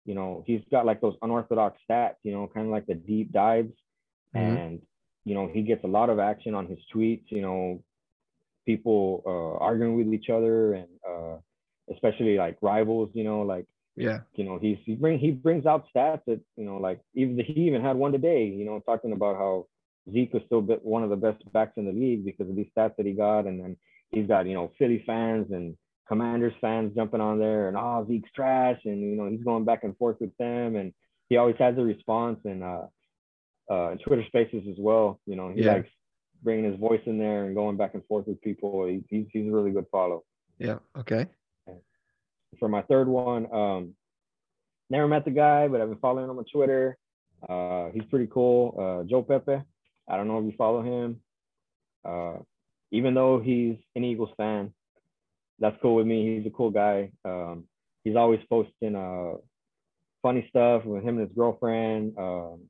[0.04, 3.32] you know, he's got like those unorthodox stats, you know, kind of like the deep
[3.32, 3.72] dives,
[4.34, 4.56] Mhm.
[4.56, 4.82] and
[5.24, 7.24] you know he gets a lot of action on his tweets.
[7.30, 7.82] You know,
[8.66, 11.36] people uh, arguing with each other, and uh,
[11.94, 13.08] especially like rivals.
[13.14, 14.20] You know, like Yeah.
[14.34, 17.60] you know he's he bring he brings out stats that you know like even he
[17.68, 19.66] even had one today you know talking about how
[20.10, 22.70] Zeke was still bit one of the best backs in the league because of these
[22.76, 23.76] stats that he got and then
[24.10, 25.76] he's got you know Philly fans and
[26.08, 29.84] Commanders fans jumping on there and oh Zeke's trash and you know he's going back
[29.84, 30.92] and forth with them and
[31.28, 32.86] he always has a response and uh
[33.70, 35.74] uh Twitter Spaces as well you know he Yeah.
[35.74, 35.88] likes
[36.42, 39.48] bringing his voice in there and going back and forth with people he, he's he's
[39.48, 40.24] a really good follow
[40.58, 40.78] Yeah.
[40.98, 41.26] Okay.
[42.58, 43.94] For my third one, um,
[44.90, 46.96] never met the guy, but I've been following him on Twitter.
[47.48, 48.76] Uh, he's pretty cool.
[48.78, 49.62] Uh, Joe Pepe.
[50.08, 51.20] I don't know if you follow him.
[52.04, 52.38] Uh,
[52.90, 54.72] even though he's an Eagles fan,
[55.58, 56.36] that's cool with me.
[56.36, 57.10] He's a cool guy.
[57.24, 57.64] Um,
[58.04, 59.34] he's always posting uh,
[60.22, 62.14] funny stuff with him and his girlfriend.
[62.18, 62.64] Um,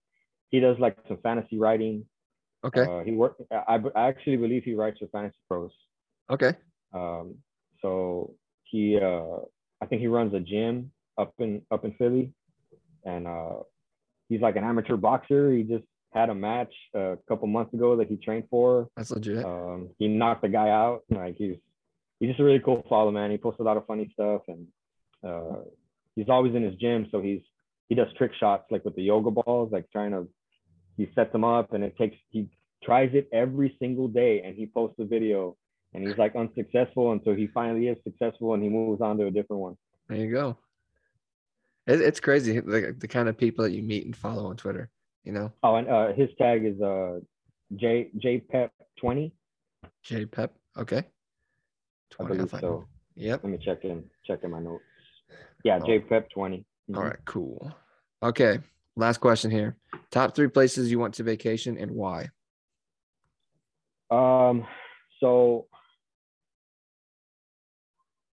[0.50, 2.04] he does like some fantasy writing.
[2.64, 2.82] Okay.
[2.82, 3.36] Uh, he work.
[3.50, 5.72] I, I actually believe he writes for Fantasy Pros.
[6.30, 6.54] Okay.
[6.94, 7.36] Um,
[7.80, 8.34] so
[8.64, 9.38] he, uh,
[9.82, 12.32] I think he runs a gym up in up in Philly,
[13.04, 13.64] and uh,
[14.28, 15.52] he's like an amateur boxer.
[15.52, 18.88] He just had a match a couple months ago that he trained for.
[18.96, 19.44] That's legit.
[19.44, 21.02] Um, he knocked the guy out.
[21.10, 21.56] Like he's
[22.20, 23.32] he's just a really cool follow, man.
[23.32, 24.68] He posts a lot of funny stuff, and
[25.26, 25.62] uh,
[26.14, 27.08] he's always in his gym.
[27.10, 27.40] So he's
[27.88, 30.28] he does trick shots like with the yoga balls, like trying to
[30.96, 32.48] he sets them up, and it takes he
[32.84, 35.56] tries it every single day, and he posts a video
[35.94, 39.30] and he's like unsuccessful until he finally is successful and he moves on to a
[39.30, 39.76] different one.
[40.08, 40.56] There you go.
[41.86, 44.90] It, it's crazy the, the kind of people that you meet and follow on Twitter.
[45.24, 45.52] You know.
[45.62, 47.20] Oh, and uh, his tag is uh
[47.76, 49.32] J J Pep twenty.
[50.02, 50.54] J Pep.
[50.76, 51.04] Okay.
[52.10, 52.40] Twenty.
[52.40, 52.86] I so.
[53.14, 53.40] Yep.
[53.44, 54.82] Let me check in check in my notes.
[55.64, 55.86] Yeah, oh.
[55.86, 56.96] J Pep 20 mm-hmm.
[56.96, 57.72] All right, cool.
[58.22, 58.58] Okay.
[58.96, 59.76] Last question here.
[60.10, 62.28] Top three places you went to vacation and why?
[64.10, 64.66] Um,
[65.20, 65.66] so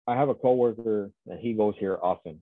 [0.07, 2.41] I have a coworker that he goes here often.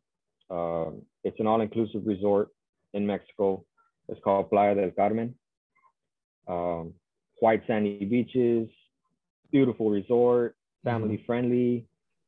[0.49, 2.49] Um, it's an all-inclusive resort
[2.94, 3.65] in Mexico.
[4.10, 5.35] It's called Playa del Carmen.
[6.48, 6.94] Um,
[7.40, 8.69] white sandy beaches,
[9.52, 11.26] beautiful resort, family mm-hmm.
[11.26, 11.85] friendly.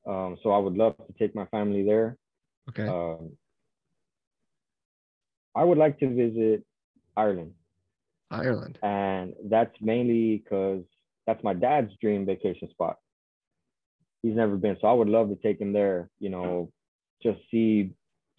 [0.08, 2.18] Um, so I would love to take my family there.
[2.70, 2.88] Okay.
[2.88, 3.32] Um,
[5.56, 6.66] I would like to visit
[7.18, 7.54] Ireland.
[8.32, 8.78] Ireland.
[8.84, 10.84] And that's mainly because
[11.28, 12.98] that's my dad's dream vacation spot.
[14.26, 16.10] He's never been, so I would love to take him there.
[16.20, 16.72] You know,
[17.22, 17.92] just see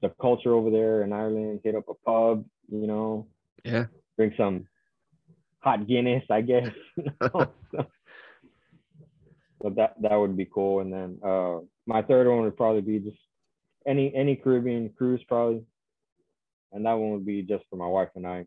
[0.02, 1.60] the culture over there in Ireland.
[1.62, 2.44] Hit up a pub.
[2.70, 3.28] You know.
[3.64, 3.86] Yeah.
[4.16, 4.66] Drink some
[5.60, 6.70] hot Guinness, I guess.
[7.22, 7.50] so
[9.76, 10.80] that that would be cool.
[10.80, 13.20] And then uh, my third one would probably be just
[13.86, 15.62] any any Caribbean cruise, probably.
[16.72, 18.46] And that one would be just for my wife and I.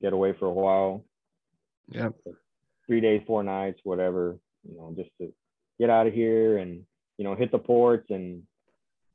[0.00, 1.04] Get away for a while.
[1.90, 2.10] Yeah
[2.88, 4.38] three days, four nights, whatever,
[4.68, 5.32] you know, just to
[5.78, 6.82] get out of here and,
[7.16, 8.42] you know, hit the ports and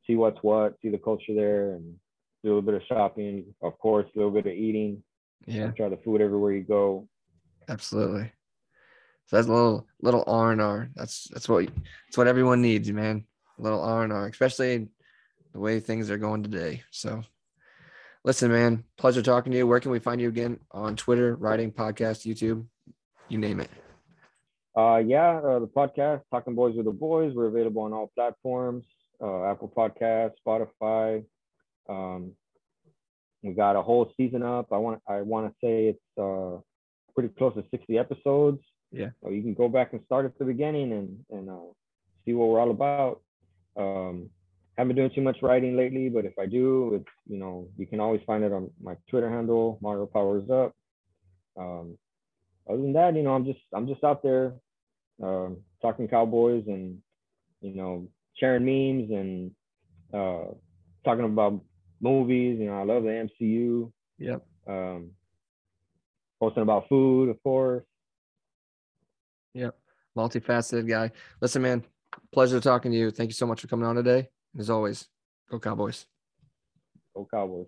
[0.05, 1.95] see what's what, see the culture there and
[2.43, 5.03] do a little bit of shopping, of course, a little bit of eating.
[5.45, 5.71] Yeah.
[5.71, 7.07] Try the food everywhere you go.
[7.67, 8.31] Absolutely.
[9.27, 10.89] So that's a little little R and R.
[10.95, 13.25] That's that's what that's what everyone needs, man.
[13.57, 14.89] A little R and R, especially
[15.53, 16.83] the way things are going today.
[16.91, 17.23] So
[18.25, 19.67] listen, man, pleasure talking to you.
[19.67, 22.65] Where can we find you again on Twitter, writing, podcast, YouTube?
[23.29, 23.69] you name it.
[24.75, 27.33] Uh, yeah, uh, the podcast Talking Boys with the Boys.
[27.35, 28.85] We're available on all platforms:
[29.21, 31.23] uh, Apple Podcast, Spotify.
[31.87, 32.31] Um,
[33.43, 34.67] we got a whole season up.
[34.71, 36.59] I want I want to say it's uh,
[37.13, 38.63] pretty close to 60 episodes.
[38.91, 39.09] Yeah.
[39.21, 41.71] So you can go back and start at the beginning and and uh,
[42.25, 43.21] see what we're all about.
[43.77, 44.31] Um,
[44.75, 47.85] haven't been doing too much writing lately, but if I do, it's you know you
[47.85, 50.73] can always find it on my Twitter handle, Mario Powers Up.
[51.55, 51.99] Um,
[52.67, 54.53] other than that, you know, I'm just I'm just out there
[55.21, 56.97] um, talking Cowboys and
[57.61, 59.51] you know sharing memes and
[60.13, 60.53] uh,
[61.05, 61.61] talking about
[62.01, 62.59] movies.
[62.59, 63.91] You know, I love the MCU.
[64.19, 64.45] Yep.
[64.67, 65.11] Um,
[66.39, 67.83] posting about food, of course.
[69.53, 69.75] Yep.
[70.17, 71.11] Multifaceted guy.
[71.41, 71.83] Listen, man,
[72.31, 73.11] pleasure talking to you.
[73.11, 74.29] Thank you so much for coming on today.
[74.57, 75.07] As always,
[75.49, 76.05] go Cowboys.
[77.15, 77.67] Go Cowboys.